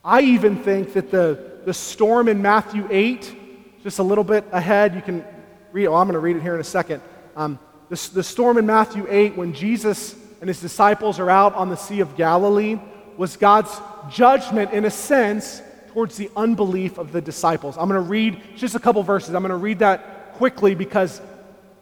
I 0.04 0.22
even 0.22 0.64
think 0.64 0.94
that 0.94 1.12
the, 1.12 1.60
the 1.66 1.74
storm 1.74 2.30
in 2.30 2.42
Matthew 2.42 2.88
8, 2.90 3.84
just 3.84 4.00
a 4.00 4.04
little 4.04 4.24
bit 4.24 4.46
ahead, 4.52 4.96
you 4.96 5.02
can 5.02 5.26
read, 5.74 5.88
oh, 5.88 5.96
I'm 5.96 6.08
going 6.08 6.14
to 6.14 6.20
read 6.20 6.38
it 6.38 6.42
here 6.42 6.56
in 6.56 6.62
a 6.62 6.64
second. 6.64 7.02
Um, 7.36 7.60
the, 7.90 8.10
the 8.14 8.24
storm 8.24 8.58
in 8.58 8.66
Matthew 8.66 9.06
8, 9.10 9.36
when 9.36 9.54
Jesus 9.54 10.16
and 10.40 10.48
his 10.48 10.62
disciples 10.62 11.20
are 11.20 11.30
out 11.30 11.54
on 11.56 11.70
the 11.70 11.76
Sea 11.76 12.00
of 12.00 12.16
Galilee, 12.16 12.80
was 13.18 13.36
God's 13.36 13.72
judgment, 14.10 14.72
in 14.72 14.86
a 14.86 14.92
sense, 14.92 15.62
towards 15.90 16.16
the 16.16 16.30
unbelief 16.38 16.98
of 16.98 17.12
the 17.12 17.22
disciples. 17.22 17.78
I'm 17.78 17.90
going 17.90 18.02
to 18.02 18.10
read 18.10 18.42
just 18.56 18.76
a 18.76 18.80
couple 18.80 19.04
verses. 19.04 19.36
I'm 19.36 19.42
going 19.42 19.50
to 19.50 19.58
read 19.58 19.80
that 19.80 20.17
quickly 20.38 20.76
because 20.76 21.20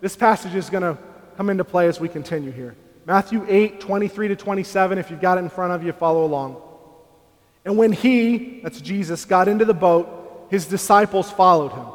this 0.01 0.15
passage 0.15 0.55
is 0.55 0.69
going 0.69 0.83
to 0.83 0.97
come 1.35 1.49
into 1.49 1.65
play 1.65 1.87
as 1.87 1.99
we 1.99 2.07
continue 2.07 2.51
here. 2.51 2.75
Matthew 3.05 3.45
8, 3.47 3.81
23 3.81 4.29
to 4.29 4.35
27. 4.35 4.97
If 4.97 5.11
you've 5.11 5.21
got 5.21 5.37
it 5.37 5.41
in 5.41 5.49
front 5.49 5.73
of 5.73 5.83
you, 5.83 5.91
follow 5.91 6.25
along. 6.25 6.61
And 7.65 7.77
when 7.77 7.91
he, 7.91 8.61
that's 8.61 8.79
Jesus, 8.79 9.25
got 9.25 9.47
into 9.47 9.65
the 9.65 9.73
boat, 9.73 10.47
his 10.49 10.65
disciples 10.65 11.29
followed 11.31 11.73
him. 11.73 11.85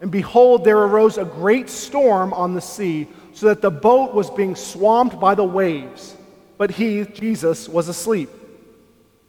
And 0.00 0.10
behold, 0.10 0.64
there 0.64 0.78
arose 0.78 1.18
a 1.18 1.24
great 1.24 1.70
storm 1.70 2.34
on 2.34 2.54
the 2.54 2.60
sea, 2.60 3.06
so 3.32 3.46
that 3.46 3.62
the 3.62 3.70
boat 3.70 4.12
was 4.12 4.28
being 4.30 4.56
swamped 4.56 5.20
by 5.20 5.34
the 5.36 5.44
waves. 5.44 6.16
But 6.58 6.72
he, 6.72 7.04
Jesus, 7.04 7.68
was 7.68 7.88
asleep. 7.88 8.28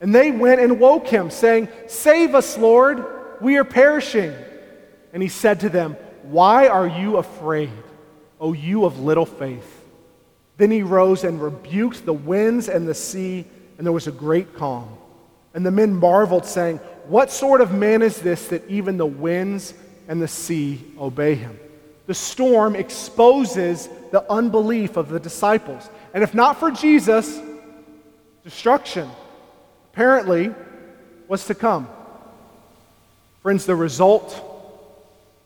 And 0.02 0.14
they 0.14 0.32
went 0.32 0.60
and 0.60 0.80
woke 0.80 1.08
him, 1.08 1.30
saying, 1.30 1.70
Save 1.88 2.34
us, 2.36 2.58
Lord, 2.58 3.06
we 3.40 3.58
are 3.58 3.64
perishing. 3.64 4.34
And 5.14 5.22
he 5.22 5.30
said 5.30 5.60
to 5.60 5.70
them, 5.70 5.96
Why 6.24 6.68
are 6.68 6.88
you 6.88 7.18
afraid, 7.18 7.72
O 8.40 8.54
you 8.54 8.86
of 8.86 9.00
little 9.00 9.26
faith? 9.26 9.82
Then 10.58 10.72
he 10.72 10.84
rose 10.84 11.24
and 11.24 11.42
rebuked 11.42 12.06
the 12.06 12.14
winds 12.14 12.70
and 12.70 12.88
the 12.88 12.94
sea, 12.94 13.46
and 13.78 13.86
there 13.86 13.94
was 13.94 14.08
a 14.08 14.12
great 14.12 14.56
calm. 14.56 14.88
And 15.54 15.66
the 15.66 15.72
men 15.72 15.94
marveled, 15.94 16.46
saying, 16.46 16.78
What 17.08 17.32
sort 17.32 17.62
of 17.62 17.74
man 17.74 18.02
is 18.02 18.20
this 18.20 18.48
that 18.48 18.68
even 18.70 18.98
the 18.98 19.06
winds 19.06 19.74
and 20.08 20.22
the 20.22 20.28
sea 20.28 20.84
obey 21.00 21.36
him? 21.36 21.60
The 22.06 22.14
storm 22.14 22.76
exposes 22.76 23.90
the 24.12 24.30
unbelief 24.32 24.98
of 24.98 25.10
the 25.10 25.20
disciples. 25.20 25.90
And 26.14 26.24
if 26.24 26.34
not 26.34 26.60
for 26.60 26.70
Jesus, 26.70 27.40
destruction 28.44 29.10
apparently 29.92 30.54
was 31.28 31.46
to 31.48 31.56
come. 31.56 31.88
Friends, 33.42 33.66
the 33.66 33.76
result, 33.76 34.53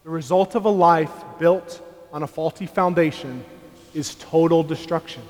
the 0.08 0.14
result 0.14 0.56
of 0.56 0.64
a 0.64 0.70
life 0.70 1.12
built 1.38 1.82
on 2.14 2.24
a 2.24 2.28
faulty 2.28 2.66
foundation 2.66 3.44
is 3.94 4.16
total 4.16 4.64
destruction. 4.64 5.22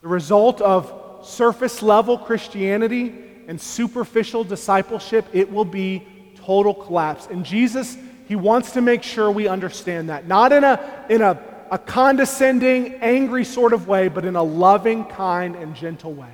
The 0.00 0.08
result 0.08 0.62
of 0.62 1.20
surface 1.22 1.82
level 1.82 2.16
Christianity 2.16 3.14
and 3.46 3.60
superficial 3.60 4.42
discipleship, 4.42 5.26
it 5.34 5.52
will 5.52 5.66
be 5.66 6.06
total 6.36 6.72
collapse. 6.72 7.26
And 7.26 7.44
Jesus, 7.44 7.98
he 8.26 8.36
wants 8.36 8.70
to 8.70 8.80
make 8.80 9.02
sure 9.02 9.30
we 9.30 9.48
understand 9.48 10.08
that. 10.08 10.26
Not 10.26 10.50
in 10.52 10.64
a, 10.64 11.04
in 11.10 11.20
a, 11.20 11.38
a 11.70 11.76
condescending, 11.76 12.94
angry 13.02 13.44
sort 13.44 13.74
of 13.74 13.86
way, 13.86 14.08
but 14.08 14.24
in 14.24 14.36
a 14.36 14.42
loving, 14.42 15.04
kind, 15.04 15.56
and 15.56 15.76
gentle 15.76 16.14
way. 16.14 16.32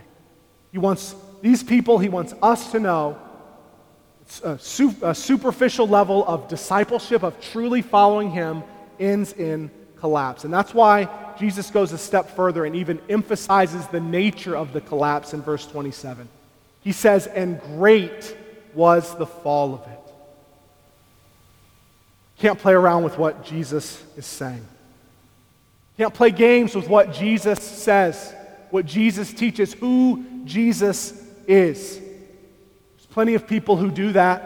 He 0.70 0.78
wants 0.78 1.16
these 1.40 1.64
people, 1.64 1.98
he 1.98 2.08
wants 2.08 2.32
us 2.40 2.70
to 2.70 2.78
know 2.78 3.18
a, 4.40 4.50
uh, 4.50 4.56
su- 4.58 4.94
a 5.02 5.14
superficial 5.14 5.86
level 5.86 6.26
of 6.26 6.48
discipleship, 6.48 7.22
of 7.22 7.40
truly 7.40 7.82
following 7.82 8.30
him, 8.30 8.62
ends 8.98 9.32
in 9.32 9.70
collapse. 9.96 10.44
And 10.44 10.52
that's 10.52 10.74
why 10.74 11.08
Jesus 11.38 11.70
goes 11.70 11.92
a 11.92 11.98
step 11.98 12.34
further 12.36 12.64
and 12.64 12.76
even 12.76 13.00
emphasizes 13.08 13.86
the 13.88 14.00
nature 14.00 14.56
of 14.56 14.72
the 14.72 14.80
collapse 14.80 15.34
in 15.34 15.42
verse 15.42 15.66
27. 15.66 16.28
He 16.82 16.92
says, 16.92 17.26
And 17.26 17.60
great 17.60 18.36
was 18.74 19.16
the 19.16 19.26
fall 19.26 19.74
of 19.74 19.80
it. 19.86 19.98
Can't 22.38 22.58
play 22.58 22.72
around 22.72 23.04
with 23.04 23.18
what 23.18 23.44
Jesus 23.44 24.02
is 24.16 24.26
saying. 24.26 24.66
Can't 25.96 26.12
play 26.12 26.32
games 26.32 26.74
with 26.74 26.88
what 26.88 27.12
Jesus 27.12 27.62
says, 27.62 28.34
what 28.70 28.86
Jesus 28.86 29.32
teaches, 29.32 29.72
who 29.74 30.24
Jesus 30.44 31.12
is. 31.46 32.01
Plenty 33.12 33.34
of 33.34 33.46
people 33.46 33.76
who 33.76 33.90
do 33.90 34.12
that. 34.12 34.42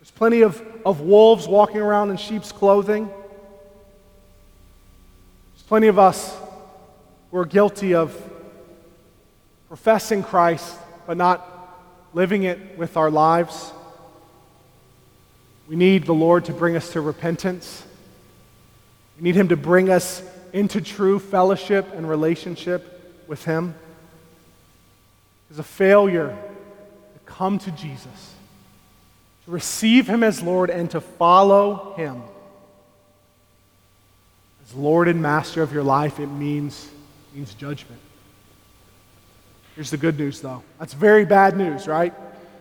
There's 0.00 0.10
plenty 0.10 0.40
of, 0.40 0.62
of 0.86 1.02
wolves 1.02 1.46
walking 1.46 1.82
around 1.82 2.10
in 2.10 2.16
sheep's 2.16 2.50
clothing. 2.50 3.08
There's 5.52 5.62
plenty 5.68 5.88
of 5.88 5.98
us 5.98 6.34
who 7.30 7.36
are 7.36 7.44
guilty 7.44 7.94
of 7.94 8.16
professing 9.68 10.22
Christ 10.22 10.74
but 11.06 11.18
not 11.18 11.46
living 12.14 12.44
it 12.44 12.78
with 12.78 12.96
our 12.96 13.10
lives. 13.10 13.70
We 15.68 15.76
need 15.76 16.06
the 16.06 16.14
Lord 16.14 16.46
to 16.46 16.54
bring 16.54 16.74
us 16.74 16.92
to 16.92 17.02
repentance. 17.02 17.84
We 19.18 19.24
need 19.24 19.36
Him 19.36 19.48
to 19.48 19.58
bring 19.58 19.90
us 19.90 20.22
into 20.54 20.80
true 20.80 21.18
fellowship 21.18 21.92
and 21.92 22.08
relationship 22.08 23.26
with 23.28 23.44
Him. 23.44 23.74
It's 25.50 25.58
a 25.58 25.62
failure 25.62 26.34
come 27.30 27.58
to 27.58 27.70
Jesus, 27.72 28.34
to 29.44 29.50
receive 29.50 30.08
Him 30.08 30.22
as 30.22 30.42
Lord, 30.42 30.70
and 30.70 30.90
to 30.90 31.00
follow 31.00 31.94
Him 31.96 32.22
as 34.70 34.74
Lord 34.74 35.08
and 35.08 35.20
Master 35.20 35.62
of 35.62 35.72
your 35.72 35.82
life, 35.82 36.20
it 36.20 36.26
means, 36.26 36.90
means 37.34 37.54
judgment. 37.54 38.00
Here's 39.74 39.90
the 39.90 39.96
good 39.96 40.18
news, 40.18 40.40
though. 40.40 40.62
That's 40.78 40.94
very 40.94 41.24
bad 41.24 41.56
news, 41.56 41.86
right? 41.86 42.12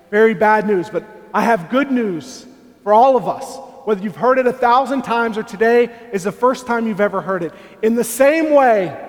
Very 0.09 0.33
bad 0.33 0.65
news. 0.67 0.89
But 0.89 1.03
I 1.33 1.41
have 1.41 1.69
good 1.69 1.91
news 1.91 2.45
for 2.83 2.93
all 2.93 3.17
of 3.17 3.27
us. 3.27 3.57
Whether 3.85 4.03
you've 4.03 4.15
heard 4.15 4.39
it 4.39 4.47
a 4.47 4.53
thousand 4.53 5.03
times 5.03 5.37
or 5.37 5.43
today 5.43 5.89
is 6.13 6.23
the 6.23 6.31
first 6.31 6.67
time 6.67 6.87
you've 6.87 7.01
ever 7.01 7.21
heard 7.21 7.43
it. 7.43 7.53
In 7.81 7.95
the 7.95 8.03
same 8.03 8.51
way, 8.51 9.08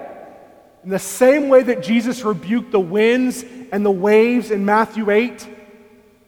in 0.84 0.90
the 0.90 0.98
same 0.98 1.48
way 1.48 1.62
that 1.62 1.82
Jesus 1.82 2.22
rebuked 2.22 2.72
the 2.72 2.80
winds 2.80 3.44
and 3.72 3.84
the 3.84 3.90
waves 3.90 4.50
in 4.50 4.64
Matthew 4.64 5.10
8, 5.10 5.48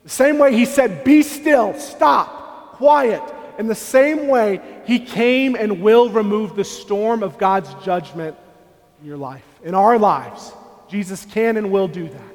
the 0.05 0.09
same 0.09 0.39
way 0.39 0.55
he 0.55 0.65
said, 0.65 1.05
Be 1.05 1.23
still, 1.23 1.75
stop, 1.75 2.75
quiet 2.75 3.23
in 3.59 3.67
the 3.67 3.75
same 3.75 4.29
way, 4.29 4.61
He 4.87 4.99
came 4.99 5.55
and 5.55 5.83
will 5.83 6.11
remove 6.11 6.57
the 6.57 6.65
storm 6.65 7.23
of 7.23 7.39
God's 7.39 7.73
judgment 7.85 8.37
in 9.01 9.07
your 9.07 9.17
life, 9.17 9.45
in 9.63 9.75
our 9.75 9.99
lives. 9.99 10.53
Jesus 10.89 11.25
can 11.25 11.57
and 11.57 11.71
will 11.71 11.89
do 11.89 12.09
that. 12.09 12.35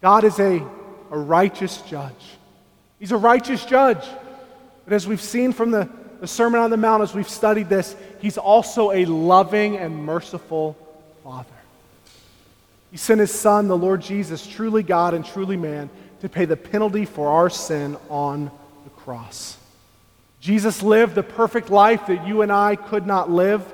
God 0.00 0.24
is 0.24 0.38
a, 0.38 0.64
a 1.10 1.18
righteous 1.18 1.80
judge. 1.82 2.12
He's 2.98 3.12
a 3.12 3.16
righteous 3.16 3.64
judge. 3.64 4.04
But 4.84 4.92
as 4.94 5.06
we've 5.06 5.20
seen 5.20 5.52
from 5.52 5.70
the, 5.70 5.88
the 6.20 6.26
Sermon 6.26 6.60
on 6.60 6.70
the 6.70 6.76
Mount, 6.76 7.02
as 7.02 7.14
we've 7.14 7.28
studied 7.28 7.68
this, 7.68 7.94
He's 8.20 8.38
also 8.38 8.90
a 8.90 9.04
loving 9.04 9.76
and 9.76 10.04
merciful 10.04 10.76
Father. 11.22 11.48
He 12.90 12.96
sent 12.96 13.20
His 13.20 13.32
Son, 13.32 13.68
the 13.68 13.76
Lord 13.76 14.00
Jesus, 14.00 14.46
truly 14.46 14.82
God 14.82 15.14
and 15.14 15.24
truly 15.24 15.56
man, 15.56 15.90
to 16.20 16.28
pay 16.28 16.44
the 16.44 16.56
penalty 16.56 17.04
for 17.04 17.28
our 17.28 17.50
sin 17.50 17.96
on 18.08 18.50
the 18.84 18.90
cross. 18.90 19.56
Jesus 20.40 20.82
lived 20.82 21.14
the 21.14 21.22
perfect 21.22 21.70
life 21.70 22.06
that 22.06 22.26
you 22.26 22.42
and 22.42 22.50
I 22.50 22.76
could 22.76 23.06
not 23.06 23.30
live. 23.30 23.64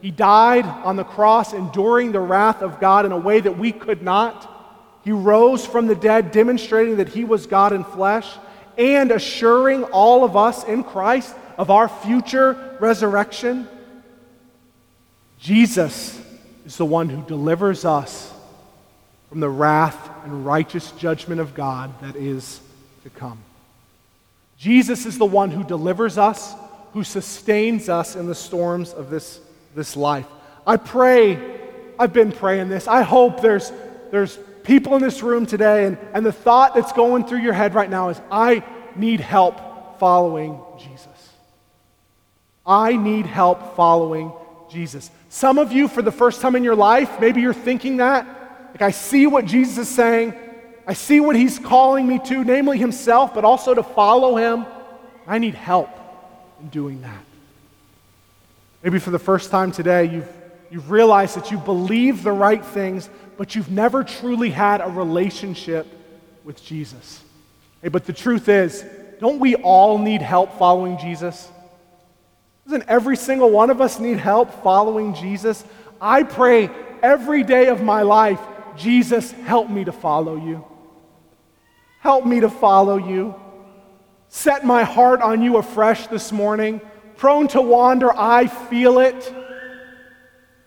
He 0.00 0.10
died 0.10 0.64
on 0.64 0.96
the 0.96 1.04
cross, 1.04 1.52
enduring 1.52 2.12
the 2.12 2.20
wrath 2.20 2.62
of 2.62 2.80
God 2.80 3.06
in 3.06 3.12
a 3.12 3.18
way 3.18 3.40
that 3.40 3.58
we 3.58 3.72
could 3.72 4.02
not. 4.02 4.54
He 5.04 5.12
rose 5.12 5.66
from 5.66 5.86
the 5.86 5.94
dead, 5.94 6.32
demonstrating 6.32 6.96
that 6.96 7.08
he 7.08 7.24
was 7.24 7.46
God 7.46 7.72
in 7.72 7.84
flesh 7.84 8.28
and 8.76 9.10
assuring 9.10 9.84
all 9.84 10.24
of 10.24 10.36
us 10.36 10.64
in 10.64 10.84
Christ 10.84 11.34
of 11.58 11.70
our 11.70 11.88
future 11.88 12.76
resurrection. 12.80 13.68
Jesus 15.40 16.18
is 16.64 16.76
the 16.76 16.86
one 16.86 17.08
who 17.08 17.22
delivers 17.22 17.84
us 17.84 18.32
from 19.28 19.40
the 19.40 19.48
wrath 19.48 20.10
and 20.24 20.46
righteous 20.46 20.92
judgment 20.92 21.40
of 21.40 21.54
God 21.54 21.92
that 22.00 22.16
is 22.16 22.60
to 23.02 23.10
come. 23.10 23.38
Jesus 24.56 25.04
is 25.04 25.18
the 25.18 25.26
one 25.26 25.50
who 25.50 25.62
delivers 25.64 26.16
us, 26.16 26.54
who 26.92 27.04
sustains 27.04 27.88
us 27.88 28.16
in 28.16 28.26
the 28.26 28.34
storms 28.34 28.92
of 28.92 29.10
this, 29.10 29.40
this 29.74 29.96
life. 29.96 30.26
I 30.66 30.76
pray, 30.76 31.60
I've 31.98 32.12
been 32.12 32.32
praying 32.32 32.68
this. 32.68 32.88
I 32.88 33.02
hope 33.02 33.40
there's, 33.40 33.72
there's 34.10 34.38
people 34.64 34.96
in 34.96 35.02
this 35.02 35.22
room 35.22 35.46
today, 35.46 35.86
and, 35.86 35.98
and 36.12 36.24
the 36.24 36.32
thought 36.32 36.74
that's 36.74 36.92
going 36.92 37.24
through 37.24 37.38
your 37.38 37.52
head 37.52 37.74
right 37.74 37.88
now 37.88 38.08
is, 38.08 38.20
I 38.30 38.64
need 38.96 39.20
help 39.20 39.98
following 39.98 40.60
Jesus. 40.78 40.87
I 42.68 42.96
need 42.96 43.24
help 43.24 43.74
following 43.74 44.30
Jesus. 44.70 45.10
Some 45.30 45.56
of 45.56 45.72
you, 45.72 45.88
for 45.88 46.02
the 46.02 46.12
first 46.12 46.42
time 46.42 46.54
in 46.54 46.62
your 46.62 46.76
life, 46.76 47.18
maybe 47.18 47.40
you're 47.40 47.54
thinking 47.54 47.96
that. 47.96 48.26
Like, 48.72 48.82
I 48.82 48.90
see 48.90 49.26
what 49.26 49.46
Jesus 49.46 49.78
is 49.78 49.88
saying. 49.88 50.34
I 50.86 50.92
see 50.92 51.18
what 51.20 51.34
he's 51.34 51.58
calling 51.58 52.06
me 52.06 52.18
to, 52.26 52.44
namely 52.44 52.76
himself, 52.78 53.34
but 53.34 53.44
also 53.44 53.74
to 53.74 53.82
follow 53.82 54.36
him. 54.36 54.66
I 55.26 55.38
need 55.38 55.54
help 55.54 55.88
in 56.60 56.68
doing 56.68 57.00
that. 57.00 57.24
Maybe 58.82 58.98
for 58.98 59.10
the 59.10 59.18
first 59.18 59.50
time 59.50 59.72
today, 59.72 60.04
you've, 60.04 60.28
you've 60.70 60.90
realized 60.90 61.36
that 61.36 61.50
you 61.50 61.58
believe 61.58 62.22
the 62.22 62.32
right 62.32 62.64
things, 62.64 63.08
but 63.38 63.54
you've 63.54 63.70
never 63.70 64.04
truly 64.04 64.50
had 64.50 64.80
a 64.80 64.88
relationship 64.88 65.86
with 66.44 66.62
Jesus. 66.62 67.22
Hey, 67.82 67.88
but 67.88 68.04
the 68.04 68.12
truth 68.12 68.48
is, 68.48 68.84
don't 69.20 69.40
we 69.40 69.56
all 69.56 69.98
need 69.98 70.22
help 70.22 70.58
following 70.58 70.98
Jesus? 70.98 71.48
Doesn't 72.68 72.84
every 72.86 73.16
single 73.16 73.50
one 73.50 73.70
of 73.70 73.80
us 73.80 73.98
need 73.98 74.18
help 74.18 74.62
following 74.62 75.14
Jesus? 75.14 75.64
I 76.02 76.22
pray 76.22 76.68
every 77.02 77.42
day 77.42 77.68
of 77.68 77.80
my 77.82 78.02
life, 78.02 78.40
Jesus, 78.76 79.32
help 79.32 79.70
me 79.70 79.84
to 79.84 79.92
follow 79.92 80.36
you. 80.36 80.62
Help 82.00 82.26
me 82.26 82.40
to 82.40 82.50
follow 82.50 82.98
you. 82.98 83.34
Set 84.28 84.66
my 84.66 84.84
heart 84.84 85.22
on 85.22 85.40
you 85.40 85.56
afresh 85.56 86.08
this 86.08 86.30
morning. 86.30 86.82
Prone 87.16 87.48
to 87.48 87.62
wander, 87.62 88.14
I 88.14 88.48
feel 88.48 88.98
it. 88.98 89.34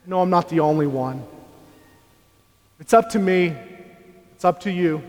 No, 0.07 0.21
I'm 0.21 0.31
not 0.31 0.49
the 0.49 0.61
only 0.61 0.87
one. 0.87 1.23
It's 2.79 2.95
up 2.95 3.11
to 3.11 3.19
me. 3.19 3.55
It's 4.33 4.43
up 4.43 4.61
to 4.61 4.71
you. 4.71 5.03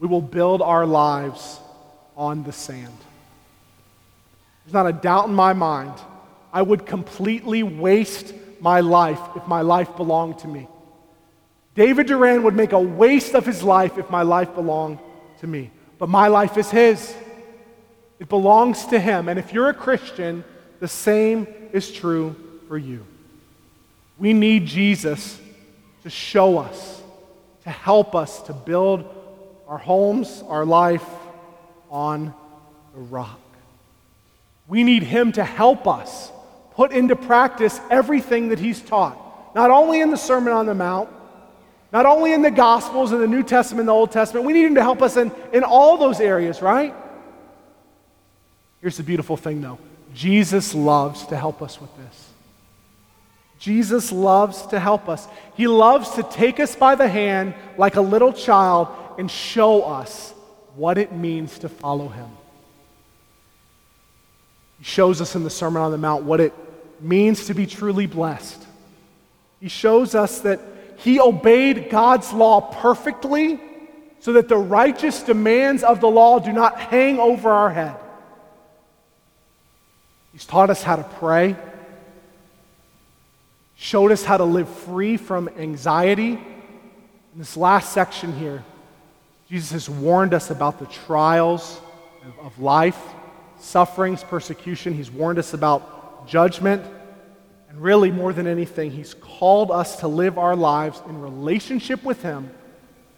We 0.00 0.08
will 0.08 0.20
build 0.20 0.60
our 0.60 0.86
lives 0.86 1.60
on 2.16 2.42
the 2.42 2.50
sand. 2.50 2.98
There's 4.64 4.74
not 4.74 4.86
a 4.86 4.92
doubt 4.92 5.28
in 5.28 5.34
my 5.34 5.52
mind. 5.52 5.92
I 6.52 6.62
would 6.62 6.86
completely 6.86 7.62
waste 7.62 8.32
my 8.60 8.80
life 8.80 9.20
if 9.36 9.46
my 9.46 9.60
life 9.60 9.96
belonged 9.96 10.38
to 10.40 10.48
me. 10.48 10.68
David 11.74 12.06
Duran 12.06 12.44
would 12.44 12.54
make 12.54 12.72
a 12.72 12.80
waste 12.80 13.34
of 13.34 13.44
his 13.44 13.62
life 13.62 13.98
if 13.98 14.08
my 14.08 14.22
life 14.22 14.54
belonged 14.54 14.98
to 15.40 15.46
me. 15.46 15.70
But 15.98 16.08
my 16.08 16.28
life 16.28 16.56
is 16.56 16.70
his. 16.70 17.14
It 18.18 18.28
belongs 18.28 18.86
to 18.86 19.00
him. 19.00 19.28
And 19.28 19.38
if 19.38 19.52
you're 19.52 19.68
a 19.68 19.74
Christian, 19.74 20.44
the 20.80 20.88
same 20.88 21.46
is 21.72 21.90
true 21.90 22.36
for 22.68 22.78
you. 22.78 23.04
We 24.18 24.32
need 24.32 24.66
Jesus 24.66 25.38
to 26.04 26.10
show 26.10 26.58
us, 26.58 27.02
to 27.64 27.70
help 27.70 28.14
us 28.14 28.42
to 28.42 28.52
build 28.52 29.04
our 29.66 29.78
homes, 29.78 30.42
our 30.46 30.64
life 30.64 31.04
on 31.90 32.32
the 32.94 33.00
rock. 33.00 33.40
We 34.66 34.84
need 34.84 35.02
Him 35.02 35.32
to 35.32 35.44
help 35.44 35.86
us 35.86 36.32
put 36.72 36.92
into 36.92 37.16
practice 37.16 37.80
everything 37.90 38.48
that 38.48 38.58
He's 38.58 38.80
taught, 38.80 39.54
not 39.54 39.70
only 39.70 40.00
in 40.00 40.10
the 40.10 40.16
Sermon 40.16 40.52
on 40.52 40.66
the 40.66 40.74
Mount, 40.74 41.08
not 41.92 42.06
only 42.06 42.32
in 42.32 42.42
the 42.42 42.50
Gospels, 42.50 43.12
in 43.12 43.20
the 43.20 43.26
New 43.26 43.42
Testament, 43.44 43.82
and 43.82 43.88
the 43.88 43.92
Old 43.92 44.10
Testament. 44.10 44.44
We 44.44 44.52
need 44.52 44.66
Him 44.66 44.74
to 44.74 44.82
help 44.82 45.00
us 45.00 45.16
in, 45.16 45.30
in 45.52 45.62
all 45.62 45.96
those 45.96 46.18
areas, 46.18 46.60
right? 46.60 46.94
Here's 48.80 48.96
the 48.96 49.02
beautiful 49.02 49.36
thing, 49.36 49.60
though 49.60 49.78
Jesus 50.12 50.74
loves 50.74 51.26
to 51.26 51.36
help 51.36 51.62
us 51.62 51.80
with 51.80 51.96
this. 51.96 52.30
Jesus 53.58 54.12
loves 54.12 54.66
to 54.66 54.80
help 54.80 55.08
us. 55.08 55.26
He 55.56 55.68
loves 55.68 56.10
to 56.16 56.22
take 56.22 56.60
us 56.60 56.74
by 56.74 56.96
the 56.96 57.08
hand 57.08 57.54
like 57.78 57.96
a 57.96 58.00
little 58.00 58.32
child 58.32 58.88
and 59.18 59.30
show 59.30 59.82
us 59.82 60.32
what 60.74 60.98
it 60.98 61.12
means 61.12 61.60
to 61.60 61.68
follow 61.68 62.08
Him. 62.08 62.28
He 64.84 64.90
shows 64.90 65.22
us 65.22 65.34
in 65.34 65.44
the 65.44 65.50
Sermon 65.50 65.80
on 65.80 65.92
the 65.92 65.96
Mount 65.96 66.24
what 66.24 66.40
it 66.40 66.52
means 67.00 67.46
to 67.46 67.54
be 67.54 67.64
truly 67.64 68.04
blessed. 68.06 68.62
He 69.58 69.68
shows 69.68 70.14
us 70.14 70.40
that 70.40 70.60
he 70.98 71.18
obeyed 71.18 71.88
God's 71.88 72.34
law 72.34 72.60
perfectly 72.60 73.58
so 74.20 74.34
that 74.34 74.46
the 74.46 74.58
righteous 74.58 75.22
demands 75.22 75.82
of 75.82 76.02
the 76.02 76.06
law 76.06 76.38
do 76.38 76.52
not 76.52 76.78
hang 76.78 77.18
over 77.18 77.48
our 77.48 77.70
head. 77.70 77.96
He's 80.32 80.44
taught 80.44 80.68
us 80.68 80.82
how 80.82 80.96
to 80.96 81.02
pray, 81.02 81.56
showed 83.76 84.12
us 84.12 84.22
how 84.22 84.36
to 84.36 84.44
live 84.44 84.68
free 84.68 85.16
from 85.16 85.48
anxiety. 85.58 86.32
In 86.32 87.38
this 87.38 87.56
last 87.56 87.94
section 87.94 88.38
here, 88.38 88.62
Jesus 89.48 89.70
has 89.70 89.88
warned 89.88 90.34
us 90.34 90.50
about 90.50 90.78
the 90.78 90.86
trials 90.86 91.80
of 92.42 92.58
life 92.58 93.13
sufferings, 93.64 94.22
persecution. 94.22 94.94
He's 94.94 95.10
warned 95.10 95.38
us 95.38 95.54
about 95.54 96.28
judgment. 96.28 96.84
And 97.68 97.82
really, 97.82 98.10
more 98.10 98.32
than 98.32 98.46
anything, 98.46 98.90
He's 98.90 99.14
called 99.14 99.70
us 99.70 99.96
to 100.00 100.08
live 100.08 100.38
our 100.38 100.54
lives 100.54 101.02
in 101.08 101.20
relationship 101.20 102.04
with 102.04 102.22
Him 102.22 102.50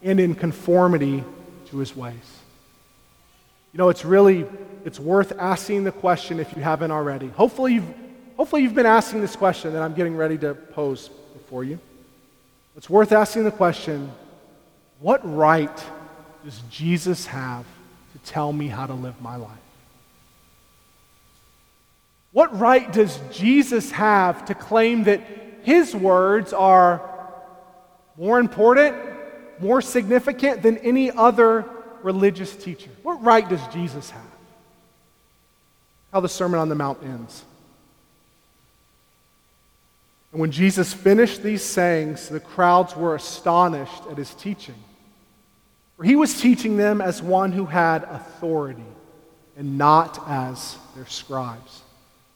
and 0.03 0.19
in 0.19 0.35
conformity 0.35 1.23
to 1.67 1.79
His 1.79 1.95
ways. 1.95 2.15
You 3.73 3.79
know, 3.79 3.91
it's 3.91 4.05
really, 4.05 4.47
it's 4.87 4.99
worth 4.99 5.33
asking 5.39 5.85
the 5.85 5.93
question 5.93 6.41
if 6.41 6.57
you 6.57 6.63
haven't 6.63 6.91
already. 6.91 7.29
Hopefully 7.29 7.75
you've, 7.75 7.95
hopefully 8.37 8.63
you've 8.63 8.75
been 8.75 8.87
asking 8.87 9.21
this 9.21 9.37
question 9.37 9.75
that 9.75 9.83
I'm 9.83 9.93
getting 9.93 10.17
ready 10.17 10.39
to 10.39 10.55
pose 10.55 11.11
before 11.35 11.65
you. 11.65 11.79
It's 12.77 12.89
worth 12.89 13.13
asking 13.13 13.45
the 13.45 13.51
question, 13.51 14.11
what 15.01 15.21
right 15.25 15.85
does 16.45 16.63
Jesus 16.71 17.27
have 17.27 17.67
to 18.13 18.19
tell 18.31 18.53
me 18.53 18.69
how 18.69 18.87
to 18.87 18.95
live 18.95 19.21
my 19.21 19.37
life? 19.37 19.66
What 22.37 22.61
right 22.61 22.93
does 22.93 23.19
Jesus 23.33 23.91
have 23.93 24.45
to 24.45 24.55
claim 24.55 25.05
that 25.05 25.23
his 25.63 25.97
words 25.97 26.53
are 26.53 27.01
more 28.19 28.39
important, 28.39 28.95
more 29.59 29.81
significant 29.81 30.61
than 30.61 30.77
any 30.77 31.11
other 31.11 31.65
religious 32.03 32.55
teacher? 32.55 32.91
What 33.03 33.25
right 33.25 33.49
does 33.49 33.67
Jesus 33.69 34.11
have? 34.11 34.23
How 36.13 36.21
the 36.21 36.29
Sermon 36.29 36.61
on 36.61 36.69
the 36.69 36.75
Mount 36.75 37.03
ends. 37.03 37.43
And 40.31 40.39
when 40.39 40.51
Jesus 40.51 40.93
finished 40.93 41.43
these 41.43 41.63
sayings, 41.63 42.29
the 42.29 42.39
crowds 42.39 42.95
were 42.95 43.15
astonished 43.15 44.03
at 44.11 44.19
his 44.19 44.35
teaching. 44.35 44.85
For 45.97 46.05
he 46.05 46.17
was 46.17 46.39
teaching 46.39 46.77
them 46.77 47.01
as 47.01 47.23
one 47.23 47.53
who 47.53 47.65
had 47.65 48.05
authority 48.05 48.85
and 49.57 49.79
not 49.79 50.23
as 50.29 50.77
their 50.95 51.07
scribes. 51.07 51.81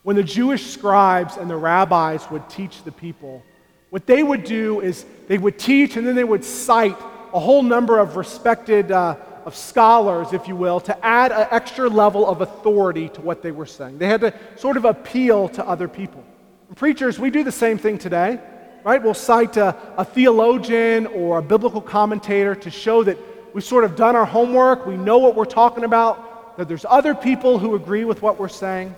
When 0.03 0.17
the 0.17 0.23
Jewish 0.23 0.67
scribes 0.67 1.37
and 1.37 1.51
the 1.51 1.57
rabbis 1.57 2.31
would 2.31 2.49
teach 2.49 2.85
the 2.85 2.93
people, 2.93 3.43
what 3.91 4.07
they 4.07 4.23
would 4.23 4.45
do 4.45 4.81
is 4.81 5.05
they 5.29 5.37
would 5.37 5.59
teach 5.59 5.97
and 5.97 6.07
then 6.07 6.15
they 6.15 6.25
would 6.25 6.45
cite 6.45 6.97
a 7.33 7.41
whole 7.41 7.63
number 7.63 7.99
of 7.99 8.17
respected 8.17 8.91
uh, 8.91 9.17
of 9.45 9.55
scholars, 9.57 10.33
if 10.33 10.49
you 10.49 10.57
will, 10.57 10.81
to 10.81 11.05
add 11.05 11.33
an 11.33 11.47
extra 11.51 11.89
level 11.89 12.27
of 12.27 12.41
authority 12.41 13.09
to 13.11 13.21
what 13.21 13.43
they 13.43 13.51
were 13.51 13.67
saying. 13.67 13.99
They 13.99 14.07
had 14.07 14.21
to 14.23 14.35
sort 14.57 14.77
of 14.77 14.85
appeal 14.85 15.49
to 15.51 15.67
other 15.67 15.89
people. 15.89 16.25
And 16.69 16.77
preachers, 16.77 17.19
we 17.19 17.31
do 17.31 17.45
the 17.45 17.53
same 17.53 17.79
thing 17.79 17.99
today, 17.99 18.39
right? 18.85 19.03
We'll 19.03 19.15
cite 19.15 19.57
a, 19.57 19.77
a 19.97 20.05
theologian 20.05 21.07
or 21.09 21.39
a 21.39 21.43
biblical 21.43 21.81
commentator 21.81 22.55
to 22.55 22.71
show 22.71 23.03
that 23.05 23.19
we've 23.55 23.65
sort 23.65 23.85
of 23.85 23.97
done 23.97 24.17
our 24.17 24.27
homework, 24.27 24.87
we 24.87 24.97
know 24.97 25.19
what 25.19 25.35
we're 25.35 25.45
talking 25.45 25.85
about, 25.85 26.57
that 26.57 26.69
there's 26.69 26.87
other 26.89 27.15
people 27.15 27.59
who 27.59 27.75
agree 27.75 28.05
with 28.05 28.23
what 28.23 28.39
we're 28.39 28.49
saying. 28.49 28.95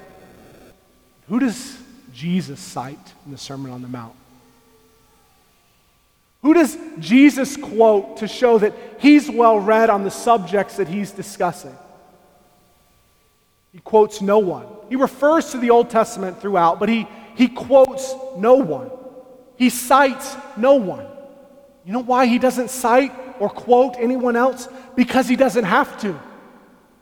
Who 1.29 1.39
does 1.39 1.79
Jesus 2.13 2.61
cite 2.61 3.13
in 3.25 3.33
the 3.33 3.39
Sermon 3.39 3.73
on 3.73 3.83
the 3.83 3.89
Mount? 3.89 4.15
Who 6.43 6.55
does 6.55 6.77
Jesus 6.99 7.57
quote 7.57 8.17
to 8.19 8.29
show 8.29 8.59
that 8.59 8.75
he's 8.99 9.31
well 9.31 9.59
read 9.61 9.91
on 9.91 10.03
the 10.03 10.11
subjects 10.11 10.77
that 10.77 10.89
he's 10.89 11.13
discussing? 11.13 11.77
He 13.73 13.79
quotes 13.79 14.21
no 14.21 14.39
one. 14.39 14.67
He 14.89 14.97
refers 14.97 15.51
to 15.53 15.59
the 15.59 15.71
Old 15.71 15.89
Testament 15.89 16.41
throughout, 16.41 16.81
but 16.81 16.89
he, 16.89 17.07
he 17.37 17.49
quotes 17.49 18.15
no 18.37 18.57
one. 18.57 18.91
He 19.57 19.71
cites 19.71 20.37
no 20.57 20.75
one. 20.75 21.07
You 21.85 21.93
know 21.93 22.03
why 22.03 22.27
he 22.27 22.39
doesn't 22.39 22.71
cite 22.71 23.13
or 23.39 23.49
quote 23.49 23.97
anyone 23.99 24.37
else? 24.37 24.69
Because 24.97 25.29
he 25.29 25.37
doesn't 25.37 25.65
have 25.65 25.99
to. 26.01 26.19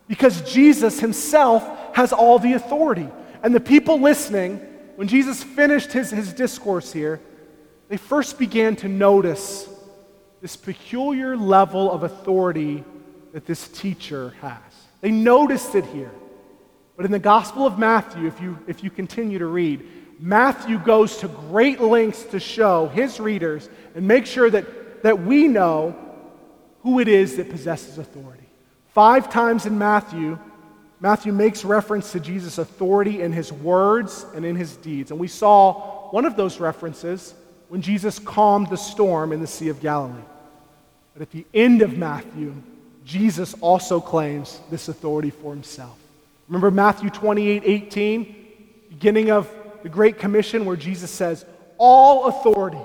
Because 0.07 0.41
Jesus 0.41 0.99
himself 0.99 1.63
has 1.95 2.13
all 2.13 2.39
the 2.39 2.53
authority. 2.53 3.09
And 3.41 3.55
the 3.55 3.59
people 3.59 3.99
listening, 3.99 4.57
when 4.95 5.07
Jesus 5.07 5.43
finished 5.43 5.91
his, 5.91 6.11
his 6.11 6.33
discourse 6.33 6.93
here, 6.93 7.19
they 7.89 7.97
first 7.97 8.39
began 8.39 8.75
to 8.77 8.87
notice 8.87 9.67
this 10.41 10.55
peculiar 10.55 11.35
level 11.35 11.91
of 11.91 12.03
authority 12.03 12.83
that 13.33 13.45
this 13.45 13.67
teacher 13.67 14.33
has. 14.41 14.59
They 15.01 15.11
noticed 15.11 15.75
it 15.75 15.85
here. 15.85 16.11
But 16.95 17.05
in 17.05 17.11
the 17.11 17.19
Gospel 17.19 17.65
of 17.65 17.79
Matthew, 17.79 18.27
if 18.27 18.39
you, 18.41 18.59
if 18.67 18.83
you 18.83 18.89
continue 18.89 19.39
to 19.39 19.45
read, 19.45 19.87
Matthew 20.19 20.77
goes 20.77 21.17
to 21.17 21.27
great 21.27 21.81
lengths 21.81 22.23
to 22.25 22.39
show 22.39 22.87
his 22.89 23.19
readers 23.19 23.69
and 23.95 24.07
make 24.07 24.25
sure 24.27 24.49
that, 24.49 25.01
that 25.03 25.23
we 25.23 25.47
know 25.47 25.95
who 26.81 26.99
it 26.99 27.07
is 27.07 27.37
that 27.37 27.49
possesses 27.49 27.97
authority. 27.97 28.47
Five 28.93 29.31
times 29.31 29.65
in 29.65 29.77
Matthew, 29.77 30.37
Matthew 31.01 31.33
makes 31.33 31.65
reference 31.65 32.11
to 32.11 32.19
Jesus' 32.19 32.59
authority 32.59 33.21
in 33.21 33.31
his 33.31 33.51
words 33.51 34.23
and 34.35 34.45
in 34.45 34.55
his 34.55 34.75
deeds. 34.77 35.09
And 35.09 35.19
we 35.19 35.27
saw 35.27 36.09
one 36.11 36.25
of 36.25 36.35
those 36.35 36.59
references 36.59 37.33
when 37.69 37.81
Jesus 37.81 38.19
calmed 38.19 38.69
the 38.69 38.77
storm 38.77 39.33
in 39.33 39.41
the 39.41 39.47
Sea 39.47 39.69
of 39.69 39.81
Galilee. 39.81 40.21
But 41.13 41.23
at 41.23 41.31
the 41.31 41.45
end 41.55 41.81
of 41.81 41.97
Matthew, 41.97 42.53
Jesus 43.03 43.55
also 43.61 43.99
claims 43.99 44.59
this 44.69 44.89
authority 44.89 45.31
for 45.31 45.51
himself. 45.51 45.97
Remember 46.47 46.69
Matthew 46.69 47.09
28 47.09 47.63
18, 47.65 48.35
beginning 48.89 49.31
of 49.31 49.49
the 49.81 49.89
Great 49.89 50.19
Commission, 50.19 50.65
where 50.65 50.75
Jesus 50.75 51.09
says, 51.09 51.45
All 51.79 52.27
authority 52.27 52.81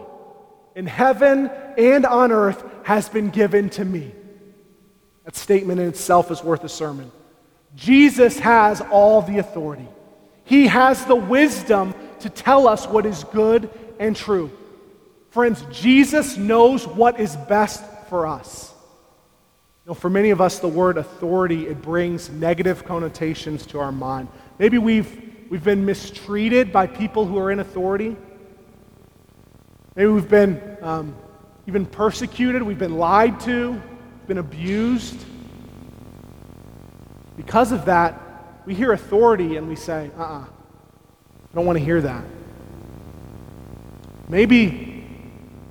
in 0.75 0.87
heaven 0.87 1.51
and 1.77 2.07
on 2.07 2.33
earth 2.33 2.64
has 2.85 3.11
been 3.11 3.29
given 3.29 3.69
to 3.71 3.85
me. 3.85 4.12
That 5.25 5.37
statement 5.37 5.81
in 5.81 5.89
itself 5.89 6.31
is 6.31 6.43
worth 6.43 6.64
a 6.64 6.69
sermon. 6.69 7.11
Jesus 7.77 8.39
has 8.39 8.81
all 8.81 9.22
the 9.22 9.39
authority. 9.39 9.87
He 10.45 10.66
has 10.66 11.05
the 11.05 11.14
wisdom 11.14 11.95
to 12.20 12.31
tell 12.31 12.66
us 12.66 12.87
what 12.87 13.05
is 13.05 13.24
good 13.24 13.70
and 14.01 14.16
true. 14.16 14.51
Friends, 15.31 15.62
Jesus 15.70 16.37
knows 16.39 16.87
what 16.87 17.20
is 17.20 17.37
best 17.37 17.85
for 18.09 18.27
us. 18.27 18.72
You 19.85 19.91
know, 19.91 19.95
for 19.95 20.09
many 20.09 20.31
of 20.31 20.41
us, 20.41 20.59
the 20.59 20.68
word 20.68 20.97
authority, 20.97 21.66
it 21.66 21.83
brings 21.83 22.31
negative 22.31 22.85
connotations 22.85 23.66
to 23.66 23.79
our 23.79 23.93
mind. 23.93 24.29
Maybe 24.59 24.79
we've, 24.79 25.35
we've 25.51 25.62
been 25.62 25.85
mistreated 25.85 26.72
by 26.72 26.87
people 26.87 27.27
who 27.27 27.39
are 27.39 27.51
in 27.51 27.61
authority. 27.61 28.16
Maybe 29.95 30.11
we've 30.11 30.29
been 30.29 30.79
um, 30.81 31.14
even 31.66 31.85
persecuted, 31.85 32.62
we've 32.62 32.79
been 32.79 32.97
lied 32.97 33.39
to, 33.41 33.81
been 34.27 34.39
abused. 34.39 35.24
Because 37.37 37.72
of 37.72 37.84
that, 37.84 38.20
we 38.64 38.74
hear 38.74 38.93
authority 38.93 39.57
and 39.57 39.68
we 39.68 39.76
say, 39.76 40.11
uh 40.18 40.22
uh-uh, 40.22 40.41
uh 40.41 40.45
I 40.45 41.55
don't 41.55 41.66
want 41.66 41.78
to 41.78 41.84
hear 41.84 42.01
that. 42.03 42.24
Maybe 44.28 45.07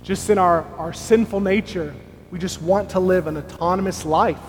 just 0.02 0.30
in 0.30 0.38
our, 0.38 0.62
our 0.78 0.92
sinful 0.92 1.40
nature, 1.40 1.94
we 2.30 2.38
just 2.38 2.62
want 2.62 2.90
to 2.90 3.00
live 3.00 3.26
an 3.26 3.36
autonomous 3.36 4.04
life 4.04 4.40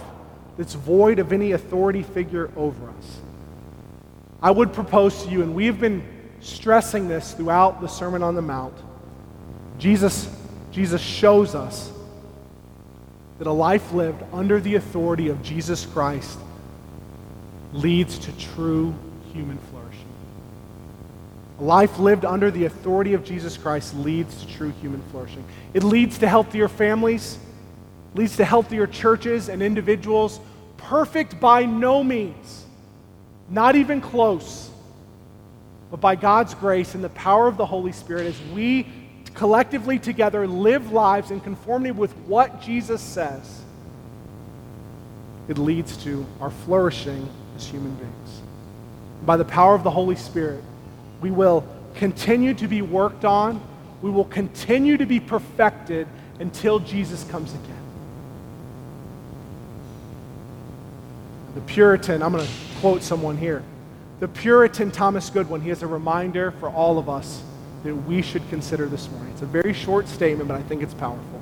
that's 0.58 0.74
void 0.74 1.20
of 1.20 1.34
any 1.34 1.52
authority 1.52 2.04
figure 2.04 2.50
over 2.56 2.90
us. 2.90 3.20
I 4.42 4.52
would 4.52 4.74
propose 4.74 5.24
to 5.24 5.30
you, 5.30 5.42
and 5.42 5.54
we 5.54 5.66
have 5.66 5.80
been 5.80 6.04
stressing 6.40 7.08
this 7.08 7.34
throughout 7.34 7.82
the 7.82 7.88
Sermon 7.88 8.24
on 8.24 8.36
the 8.36 8.42
Mount. 8.42 8.76
Jesus, 9.78 10.30
Jesus 10.72 11.02
shows 11.02 11.54
us 11.56 11.92
that 13.38 13.48
a 13.48 13.52
life 13.52 13.92
lived 13.92 14.24
under 14.34 14.60
the 14.60 14.76
authority 14.76 15.30
of 15.30 15.42
Jesus 15.44 15.86
Christ 15.86 16.40
leads 17.74 18.18
to 18.20 18.32
true 18.38 18.94
human 19.34 19.58
flourishing. 19.70 20.06
A 21.60 21.64
life 21.64 21.98
lived 21.98 22.24
under 22.24 22.52
the 22.52 22.66
authority 22.66 23.14
of 23.14 23.24
Jesus 23.24 23.58
Christ 23.58 23.96
leads 23.96 24.42
to 24.42 24.48
true 24.48 24.74
human 24.82 25.02
flourishing. 25.12 25.44
It 25.74 25.84
leads 25.84 26.20
to 26.20 26.30
healthier 26.30 26.68
families, 26.68 27.38
leads 28.14 28.38
to 28.38 28.46
healthier 28.46 28.86
churches 28.86 29.50
and 29.50 29.62
individuals. 29.64 30.40
Perfect 30.78 31.40
by 31.40 31.66
no 31.66 32.04
means, 32.04 32.66
not 33.50 33.76
even 33.76 34.02
close. 34.02 34.70
But 35.90 36.02
by 36.02 36.16
God's 36.16 36.54
grace 36.54 36.96
and 36.96 37.04
the 37.04 37.10
power 37.10 37.48
of 37.48 37.58
the 37.58 37.66
Holy 37.66 37.92
Spirit, 37.94 38.28
as 38.28 38.42
we 38.54 38.88
collectively 39.34 40.00
together 40.00 40.48
live 40.48 40.92
lives 40.92 41.32
in 41.32 41.40
conformity 41.40 41.92
with 41.92 42.12
what 42.28 42.62
Jesus 42.62 43.02
says, 43.02 43.62
it 45.48 45.58
leads 45.58 45.96
to 46.04 46.26
our 46.42 46.50
flourishing 46.50 47.30
as 47.58 47.68
human 47.68 47.94
beings. 47.96 48.42
By 49.26 49.36
the 49.36 49.46
power 49.46 49.76
of 49.76 49.84
the 49.84 49.92
Holy 49.92 50.16
Spirit, 50.16 50.64
we 51.20 51.32
will 51.32 51.66
continue 51.96 52.54
to 52.54 52.68
be 52.68 52.82
worked 52.82 53.26
on, 53.26 53.60
we 54.02 54.12
will 54.12 54.26
continue 54.26 54.98
to 54.98 55.06
be 55.06 55.20
perfected 55.20 56.08
until 56.40 56.80
Jesus 56.80 57.24
comes 57.26 57.54
again. 57.54 57.74
The 61.56 61.62
Puritan, 61.62 62.22
I'm 62.22 62.32
going 62.32 62.46
to 62.46 62.54
quote 62.80 63.02
someone 63.02 63.36
here. 63.36 63.64
The 64.20 64.28
Puritan 64.28 64.92
Thomas 64.92 65.30
Goodwin, 65.32 65.62
he 65.62 65.70
has 65.70 65.82
a 65.82 65.88
reminder 65.88 66.52
for 66.52 66.70
all 66.70 67.00
of 67.00 67.10
us 67.10 67.42
that 67.84 67.96
we 67.96 68.22
should 68.22 68.48
consider 68.50 68.86
this 68.86 69.10
morning. 69.10 69.34
It's 69.34 69.42
a 69.42 69.48
very 69.48 69.74
short 69.74 70.08
statement, 70.08 70.48
but 70.48 70.56
I 70.56 70.62
think 70.64 70.84
it's 70.84 70.94
powerful. 70.94 71.42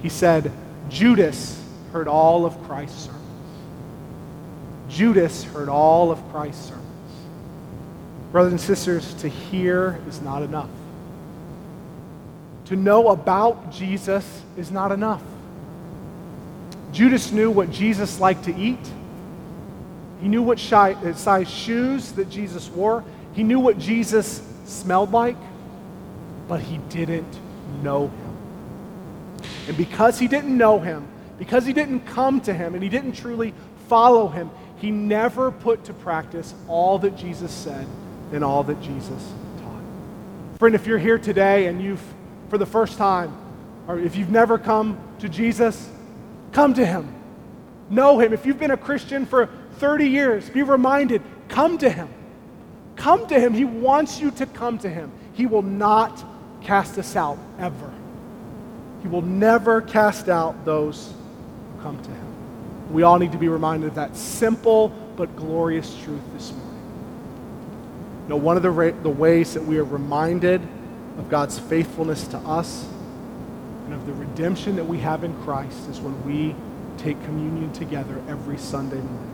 He 0.00 0.08
said, 0.08 0.52
Judas 0.88 1.60
heard 1.92 2.06
all 2.06 2.46
of 2.46 2.60
Christ's 2.64 3.06
sermons. 3.06 3.21
Judas 4.92 5.44
heard 5.44 5.68
all 5.68 6.10
of 6.10 6.22
Christ's 6.30 6.68
sermons. 6.68 6.86
Brothers 8.30 8.52
and 8.52 8.60
sisters, 8.60 9.14
to 9.14 9.28
hear 9.28 10.00
is 10.08 10.20
not 10.20 10.42
enough. 10.42 10.70
To 12.66 12.76
know 12.76 13.08
about 13.08 13.72
Jesus 13.72 14.42
is 14.56 14.70
not 14.70 14.92
enough. 14.92 15.22
Judas 16.92 17.32
knew 17.32 17.50
what 17.50 17.70
Jesus 17.70 18.20
liked 18.20 18.44
to 18.44 18.56
eat. 18.56 18.78
He 20.20 20.28
knew 20.28 20.42
what 20.42 20.72
uh, 20.72 21.14
size 21.14 21.50
shoes 21.50 22.12
that 22.12 22.30
Jesus 22.30 22.68
wore. 22.68 23.02
He 23.32 23.42
knew 23.42 23.58
what 23.58 23.78
Jesus 23.78 24.42
smelled 24.66 25.10
like 25.10 25.36
but 26.52 26.60
he 26.60 26.78
didn't 26.90 27.34
know 27.82 28.08
him. 28.08 28.36
And 29.68 29.76
because 29.76 30.18
he 30.18 30.28
didn't 30.28 30.56
know 30.56 30.78
him, 30.78 31.08
because 31.38 31.64
he 31.64 31.72
didn't 31.72 32.00
come 32.00 32.40
to 32.42 32.52
him, 32.52 32.74
and 32.74 32.82
he 32.82 32.88
didn't 32.88 33.12
truly 33.12 33.54
follow 33.88 34.28
him, 34.28 34.50
he 34.82 34.90
never 34.90 35.52
put 35.52 35.84
to 35.84 35.94
practice 35.94 36.52
all 36.66 36.98
that 36.98 37.16
Jesus 37.16 37.52
said 37.52 37.86
and 38.32 38.42
all 38.42 38.64
that 38.64 38.82
Jesus 38.82 39.32
taught. 39.58 40.58
Friend, 40.58 40.74
if 40.74 40.88
you're 40.88 40.98
here 40.98 41.18
today 41.18 41.66
and 41.66 41.80
you've, 41.80 42.02
for 42.50 42.58
the 42.58 42.66
first 42.66 42.98
time, 42.98 43.32
or 43.86 44.00
if 44.00 44.16
you've 44.16 44.30
never 44.30 44.58
come 44.58 44.98
to 45.20 45.28
Jesus, 45.28 45.88
come 46.50 46.74
to 46.74 46.84
him. 46.84 47.14
Know 47.90 48.18
him. 48.18 48.32
If 48.32 48.44
you've 48.44 48.58
been 48.58 48.72
a 48.72 48.76
Christian 48.76 49.24
for 49.24 49.48
30 49.78 50.08
years, 50.08 50.50
be 50.50 50.64
reminded 50.64 51.22
come 51.48 51.78
to 51.78 51.88
him. 51.88 52.08
Come 52.96 53.28
to 53.28 53.38
him. 53.38 53.54
He 53.54 53.64
wants 53.64 54.20
you 54.20 54.32
to 54.32 54.46
come 54.46 54.78
to 54.78 54.88
him. 54.88 55.12
He 55.34 55.46
will 55.46 55.62
not 55.62 56.24
cast 56.60 56.98
us 56.98 57.14
out 57.14 57.38
ever. 57.60 57.92
He 59.02 59.08
will 59.08 59.22
never 59.22 59.80
cast 59.80 60.28
out 60.28 60.64
those 60.64 61.12
who 61.76 61.82
come 61.82 62.02
to 62.02 62.10
him. 62.10 62.21
We 62.92 63.02
all 63.02 63.18
need 63.18 63.32
to 63.32 63.38
be 63.38 63.48
reminded 63.48 63.88
of 63.88 63.94
that 63.94 64.16
simple 64.16 64.90
but 65.16 65.34
glorious 65.34 65.94
truth 66.02 66.22
this 66.34 66.52
morning. 66.52 66.68
You 68.24 68.28
know, 68.28 68.36
one 68.36 68.56
of 68.56 68.62
the, 68.62 68.70
ra- 68.70 69.02
the 69.02 69.10
ways 69.10 69.54
that 69.54 69.64
we 69.64 69.78
are 69.78 69.84
reminded 69.84 70.60
of 71.18 71.28
God's 71.28 71.58
faithfulness 71.58 72.26
to 72.28 72.38
us 72.38 72.86
and 73.86 73.94
of 73.94 74.06
the 74.06 74.12
redemption 74.12 74.76
that 74.76 74.84
we 74.84 74.98
have 74.98 75.24
in 75.24 75.34
Christ 75.42 75.88
is 75.88 76.00
when 76.00 76.24
we 76.24 76.54
take 76.98 77.22
communion 77.24 77.72
together 77.72 78.22
every 78.28 78.58
Sunday 78.58 79.00
morning. 79.00 79.32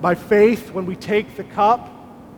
By 0.00 0.14
faith, 0.14 0.72
when 0.72 0.84
we 0.84 0.96
take 0.96 1.36
the 1.36 1.44
cup, 1.44 1.88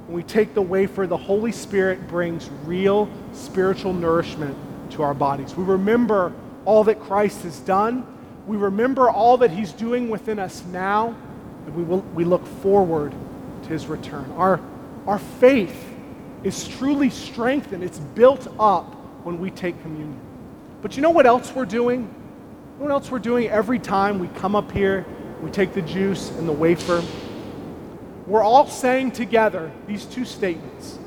when 0.06 0.16
we 0.16 0.22
take 0.22 0.54
the 0.54 0.62
wafer, 0.62 1.06
the 1.06 1.16
Holy 1.16 1.52
Spirit 1.52 2.06
brings 2.06 2.50
real 2.64 3.08
spiritual 3.32 3.92
nourishment 3.92 4.56
to 4.92 5.02
our 5.02 5.14
bodies. 5.14 5.56
We 5.56 5.64
remember 5.64 6.32
all 6.64 6.84
that 6.84 7.00
Christ 7.00 7.42
has 7.42 7.58
done. 7.60 8.06
We 8.47 8.57
remember 8.57 9.09
all 9.09 9.38
that 9.38 9.51
he's 9.51 9.72
doing 9.72 10.11
within 10.11 10.38
us 10.38 10.64
now, 10.66 11.16
and 11.66 11.74
we, 11.74 11.82
will, 11.82 12.01
we 12.14 12.24
look 12.24 12.47
forward 12.47 13.14
to 13.62 13.68
his 13.68 13.86
return. 13.86 14.30
Our, 14.32 14.61
our 15.07 15.18
faith 15.18 15.92
is 16.42 16.68
truly 16.68 17.11
strengthened, 17.11 17.82
it's 17.82 17.99
built 17.99 18.47
up 18.59 18.95
when 19.24 19.38
we 19.38 19.51
take 19.51 19.80
communion. 19.82 20.20
But 20.82 20.97
you 20.97 21.03
know 21.03 21.11
what 21.11 21.24
else 21.24 21.55
we're 21.55 21.64
doing? 21.64 22.03
You 22.03 22.78
know 22.78 22.84
what 22.84 22.90
else 22.90 23.11
we're 23.11 23.18
doing 23.18 23.49
every 23.49 23.78
time 23.78 24.18
we 24.18 24.28
come 24.28 24.55
up 24.55 24.70
here, 24.70 25.07
we 25.40 25.51
take 25.51 25.72
the 25.72 25.82
juice 25.82 26.30
and 26.30 26.47
the 26.47 26.53
wafer? 26.53 27.03
we're 28.26 28.42
all 28.42 28.66
saying 28.66 29.12
together 29.12 29.70
these 29.86 30.05
two 30.05 30.24
statements 30.24 30.99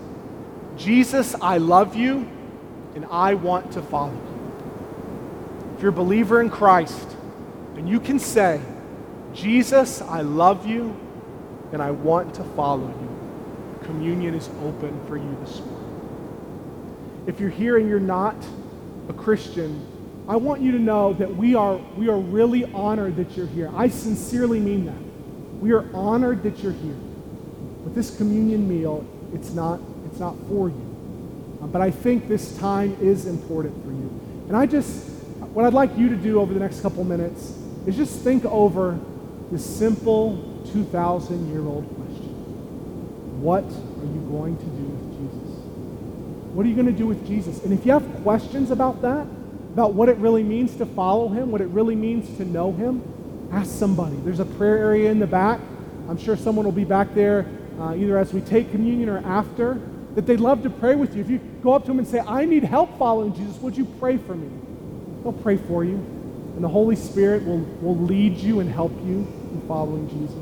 Jesus, 0.77 1.33
I 1.41 1.57
love 1.57 1.95
you, 1.95 2.29
and 2.93 3.03
I 3.09 3.33
want 3.33 3.71
to 3.71 3.81
follow 3.81 4.11
you. 4.11 5.73
If 5.75 5.81
you're 5.81 5.89
a 5.89 5.91
believer 5.91 6.39
in 6.39 6.51
Christ, 6.51 7.16
and 7.77 7.87
you 7.87 7.99
can 7.99 8.17
say, 8.17 8.59
Jesus, 9.33 10.01
I 10.01 10.21
love 10.21 10.65
you, 10.65 10.99
and 11.71 11.79
I 11.81 11.91
want 11.91 12.33
to 12.35 12.43
follow 12.43 12.87
you, 12.87 13.85
communion 13.85 14.33
is 14.33 14.49
open 14.63 14.99
for 15.07 15.15
you 15.15 15.37
this 15.41 15.59
morning. 15.59 17.23
If 17.27 17.39
you're 17.39 17.51
here 17.51 17.77
and 17.77 17.87
you're 17.87 17.99
not 17.99 18.35
a 19.09 19.13
Christian, 19.13 19.85
I 20.27 20.37
want 20.37 20.61
you 20.61 20.71
to 20.71 20.79
know 20.79 21.13
that 21.13 21.35
we 21.35 21.53
are, 21.53 21.77
we 21.95 22.09
are 22.09 22.17
really 22.17 22.65
honored 22.73 23.15
that 23.17 23.37
you're 23.37 23.45
here. 23.45 23.69
I 23.75 23.89
sincerely 23.89 24.59
mean 24.59 24.85
that. 24.85 25.61
We 25.61 25.71
are 25.71 25.85
honored 25.95 26.41
that 26.43 26.57
you're 26.59 26.71
here. 26.71 26.97
But 27.83 27.93
this 27.93 28.17
communion 28.17 28.67
meal, 28.67 29.05
it's 29.33 29.51
not, 29.51 29.79
it's 30.07 30.19
not 30.19 30.35
for 30.47 30.69
you. 30.69 31.59
Uh, 31.61 31.67
but 31.67 31.81
I 31.81 31.91
think 31.91 32.27
this 32.27 32.57
time 32.57 32.97
is 32.99 33.27
important 33.27 33.83
for 33.85 33.91
you. 33.91 34.45
And 34.47 34.57
I 34.57 34.65
just, 34.65 35.09
what 35.53 35.63
I'd 35.65 35.73
like 35.73 35.95
you 35.95 36.09
to 36.09 36.15
do 36.15 36.41
over 36.41 36.53
the 36.53 36.59
next 36.59 36.81
couple 36.81 37.03
minutes 37.03 37.53
is 37.87 37.95
just 37.95 38.19
think 38.19 38.45
over 38.45 38.99
this 39.49 39.65
simple 39.65 40.61
2,000 40.73 41.51
year 41.51 41.65
old 41.65 41.87
question 41.95 43.41
What 43.41 43.63
are 43.63 44.13
you 44.13 44.27
going 44.29 44.57
to 44.57 44.65
do 44.65 44.83
with 44.83 45.17
Jesus? 45.17 45.57
What 46.53 46.65
are 46.65 46.69
you 46.69 46.75
going 46.75 46.87
to 46.87 46.91
do 46.91 47.07
with 47.07 47.25
Jesus? 47.25 47.63
And 47.63 47.73
if 47.73 47.85
you 47.85 47.93
have 47.93 48.23
questions 48.23 48.71
about 48.71 49.01
that, 49.03 49.25
about 49.73 49.93
what 49.93 50.09
it 50.09 50.17
really 50.17 50.43
means 50.43 50.75
to 50.77 50.85
follow 50.85 51.29
him, 51.29 51.49
what 51.49 51.61
it 51.61 51.67
really 51.67 51.95
means 51.95 52.35
to 52.37 52.45
know 52.45 52.73
him, 52.73 53.01
ask 53.53 53.71
somebody. 53.71 54.17
There's 54.17 54.41
a 54.41 54.45
prayer 54.45 54.77
area 54.77 55.09
in 55.09 55.19
the 55.19 55.27
back. 55.27 55.61
I'm 56.09 56.17
sure 56.17 56.35
someone 56.35 56.65
will 56.65 56.73
be 56.73 56.83
back 56.83 57.13
there 57.13 57.45
uh, 57.79 57.95
either 57.95 58.17
as 58.17 58.33
we 58.33 58.41
take 58.41 58.71
communion 58.71 59.07
or 59.07 59.19
after 59.19 59.79
that 60.15 60.25
they'd 60.25 60.39
love 60.39 60.63
to 60.63 60.69
pray 60.69 60.95
with 60.95 61.15
you. 61.15 61.21
If 61.21 61.29
you 61.29 61.37
go 61.61 61.73
up 61.73 61.83
to 61.83 61.87
them 61.89 61.99
and 61.99 62.07
say, 62.07 62.19
I 62.19 62.43
need 62.43 62.63
help 62.63 62.97
following 62.97 63.33
Jesus, 63.35 63.55
would 63.61 63.77
you 63.77 63.85
pray 63.99 64.17
for 64.17 64.35
me? 64.35 64.49
They'll 65.21 65.31
pray 65.31 65.57
for 65.57 65.85
you. 65.85 66.16
And 66.57 66.63
the 66.63 66.69
Holy 66.69 66.95
Spirit 66.95 67.45
will, 67.45 67.59
will 67.81 67.95
lead 67.95 68.35
you 68.35 68.61
and 68.61 68.67
help 68.67 68.91
you 69.05 69.27
in 69.51 69.63
following 69.67 70.09
Jesus. 70.09 70.33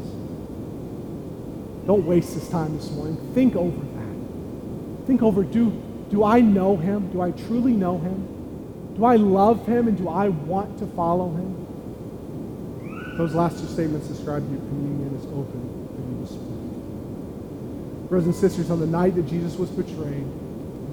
Don't 1.85 2.05
waste 2.05 2.35
this 2.35 2.47
time 2.47 2.73
this 2.77 2.89
morning. 2.91 3.17
Think 3.33 3.57
over 3.57 3.75
that. 3.75 5.07
Think 5.07 5.21
over 5.21 5.43
do, 5.43 5.71
do 6.09 6.23
I 6.23 6.39
know 6.39 6.77
him? 6.77 7.11
Do 7.11 7.19
I 7.19 7.31
truly 7.31 7.73
know 7.73 7.97
him? 7.97 8.95
Do 8.95 9.03
I 9.03 9.17
love 9.17 9.67
him 9.67 9.89
and 9.89 9.97
do 9.97 10.07
I 10.07 10.29
want 10.29 10.79
to 10.79 10.87
follow 10.87 11.31
him? 11.31 13.17
Those 13.17 13.35
last 13.35 13.59
two 13.59 13.67
statements 13.67 14.07
describe 14.07 14.49
your 14.49 14.61
communion 14.61 15.13
is 15.17 15.25
open 15.25 15.89
for 15.93 16.01
you 16.01 16.21
this 16.21 16.31
morning. 16.31 18.07
Brothers 18.07 18.27
and 18.27 18.35
sisters, 18.35 18.71
on 18.71 18.79
the 18.79 18.87
night 18.87 19.15
that 19.15 19.27
Jesus 19.27 19.57
was 19.57 19.69
betrayed, 19.69 20.25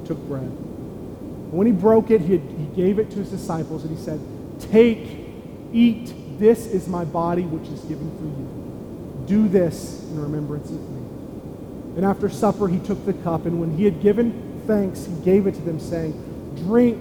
he 0.01 0.05
took 0.05 0.19
bread. 0.27 0.43
And 0.43 1.53
when 1.53 1.69
he 1.69 1.73
broke 1.73 2.11
it, 2.11 2.23
he, 2.23 2.39
he 2.39 2.67
gave 2.75 2.99
it 2.99 3.09
to 3.11 3.19
his 3.19 3.31
disciples 3.31 3.85
and 3.85 3.97
he 3.97 4.05
said, 4.05 4.19
Take, 4.71 5.19
eat, 5.73 6.13
this 6.39 6.67
is 6.67 6.89
my 6.89 7.05
body 7.05 7.43
which 7.43 7.69
is 7.69 7.81
given 7.83 8.11
for 8.19 8.25
you. 8.25 9.27
Do 9.27 9.49
this 9.49 10.03
in 10.05 10.21
remembrance 10.21 10.71
of 10.71 10.81
me. 10.91 11.03
And 11.97 12.05
after 12.05 12.29
supper, 12.29 12.69
he 12.69 12.79
took 12.81 13.05
the 13.05 13.13
cup, 13.13 13.47
and 13.47 13.61
when 13.61 13.77
he 13.77 13.85
had 13.85 14.01
given 14.03 14.63
thanks, 14.67 15.05
he 15.05 15.15
gave 15.25 15.47
it 15.47 15.55
to 15.55 15.61
them, 15.61 15.79
saying, 15.79 16.13
Drink 16.67 16.99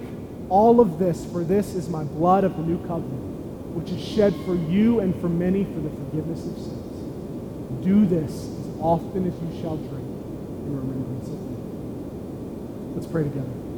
all 0.50 0.82
of 0.82 1.00
this, 1.00 1.26
for 1.26 1.44
this 1.44 1.76
is 1.76 1.88
my 1.88 2.04
blood 2.04 2.44
of 2.44 2.58
the 2.58 2.64
new 2.64 2.78
covenant, 2.88 3.76
which 3.76 3.90
is 3.90 4.04
shed 4.04 4.36
for 4.46 4.56
you 4.56 5.00
and 5.00 5.20
for 5.22 5.30
many 5.30 5.64
for 5.64 5.80
the 5.80 5.90
forgiveness 5.90 6.46
of 6.46 6.58
sins. 6.58 7.86
Do 7.86 8.06
this 8.06 8.32
as 8.32 8.82
often 8.82 9.26
as 9.26 9.34
you 9.34 9.62
shall 9.62 9.78
drink 9.78 10.08
in 10.66 10.76
remembrance 10.76 11.28
of 11.30 11.40
me. 11.40 12.96
Let's 12.96 13.08
pray 13.08 13.24
together. 13.24 13.71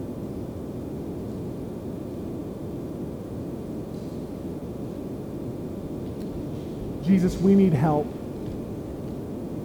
Jesus, 7.03 7.35
we 7.35 7.53
need 7.53 7.73
help. 7.73 8.05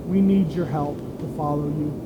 We 0.06 0.20
need 0.20 0.50
your 0.50 0.66
help 0.66 0.96
to 0.96 1.36
follow 1.36 1.66
you. 1.68 2.04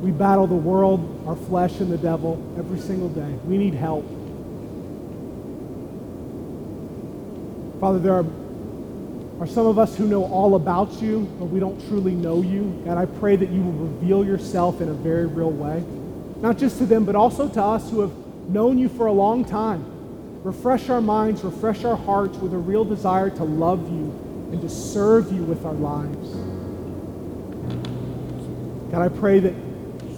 We 0.00 0.10
battle 0.10 0.46
the 0.46 0.54
world, 0.54 1.24
our 1.26 1.36
flesh, 1.36 1.80
and 1.80 1.90
the 1.90 1.98
devil 1.98 2.40
every 2.58 2.78
single 2.78 3.08
day. 3.08 3.38
We 3.44 3.58
need 3.58 3.74
help. 3.74 4.04
Father, 7.80 7.98
there 7.98 8.14
are, 8.14 8.26
are 9.40 9.46
some 9.46 9.66
of 9.66 9.78
us 9.78 9.96
who 9.96 10.06
know 10.06 10.24
all 10.24 10.54
about 10.54 11.02
you, 11.02 11.20
but 11.40 11.46
we 11.46 11.58
don't 11.58 11.80
truly 11.88 12.14
know 12.14 12.42
you. 12.42 12.80
God, 12.84 12.98
I 12.98 13.06
pray 13.06 13.34
that 13.34 13.48
you 13.48 13.62
will 13.62 13.72
reveal 13.72 14.24
yourself 14.24 14.80
in 14.80 14.88
a 14.88 14.94
very 14.94 15.26
real 15.26 15.50
way, 15.50 15.84
not 16.40 16.58
just 16.58 16.78
to 16.78 16.86
them, 16.86 17.04
but 17.04 17.16
also 17.16 17.48
to 17.48 17.62
us 17.62 17.90
who 17.90 18.00
have 18.00 18.12
known 18.48 18.78
you 18.78 18.88
for 18.88 19.06
a 19.06 19.12
long 19.12 19.44
time. 19.44 19.91
Refresh 20.44 20.88
our 20.88 21.00
minds, 21.00 21.44
refresh 21.44 21.84
our 21.84 21.96
hearts 21.96 22.36
with 22.38 22.52
a 22.52 22.58
real 22.58 22.84
desire 22.84 23.30
to 23.30 23.44
love 23.44 23.88
you 23.92 24.10
and 24.50 24.60
to 24.60 24.68
serve 24.68 25.32
you 25.32 25.44
with 25.44 25.64
our 25.64 25.72
lives. 25.74 26.34
God, 28.90 29.02
I 29.02 29.08
pray 29.08 29.38
that 29.38 29.54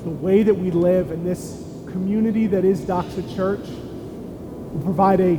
the 0.02 0.10
way 0.10 0.42
that 0.42 0.54
we 0.54 0.70
live 0.70 1.10
in 1.10 1.24
this 1.24 1.62
community 1.88 2.46
that 2.46 2.64
is 2.64 2.80
Doxa 2.80 3.36
Church 3.36 3.68
will 3.68 4.80
provide 4.82 5.20
a, 5.20 5.38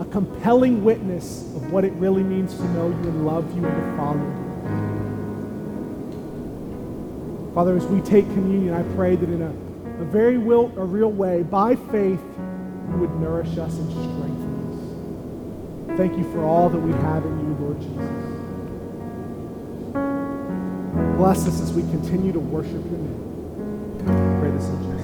a 0.00 0.04
compelling 0.04 0.84
witness 0.84 1.40
of 1.56 1.72
what 1.72 1.84
it 1.84 1.92
really 1.94 2.22
means 2.22 2.54
to 2.56 2.64
know 2.74 2.88
you 2.88 2.94
and 2.94 3.26
love 3.26 3.56
you 3.56 3.64
and 3.64 3.74
to 3.74 3.96
follow 3.96 4.20
you. 4.20 4.46
Father, 7.54 7.74
as 7.74 7.86
we 7.86 8.02
take 8.02 8.26
communion, 8.34 8.74
I 8.74 8.82
pray 8.94 9.16
that 9.16 9.30
in 9.30 9.40
a, 9.40 9.50
a 10.02 10.04
very 10.04 10.36
real, 10.36 10.66
a 10.76 10.84
real 10.84 11.10
way, 11.10 11.42
by 11.42 11.74
faith, 11.74 12.20
you 12.90 12.96
would 12.98 13.18
nourish 13.18 13.56
us 13.58 13.74
and 13.78 13.90
strengthen. 13.90 14.15
Thank 15.96 16.18
you 16.18 16.24
for 16.30 16.44
all 16.44 16.68
that 16.68 16.78
we 16.78 16.92
have 16.92 17.24
in 17.24 17.40
you, 17.40 17.54
Lord 17.58 17.80
Jesus. 17.80 18.10
Bless 21.16 21.46
us 21.48 21.60
as 21.62 21.72
we 21.72 21.82
continue 21.82 22.32
to 22.32 22.38
worship 22.38 22.72
your 22.72 22.82
name. 22.82 24.02
I 24.02 24.40
pray 24.40 24.50
this 24.50 24.68
in 24.68 24.82
Jesus' 24.82 24.95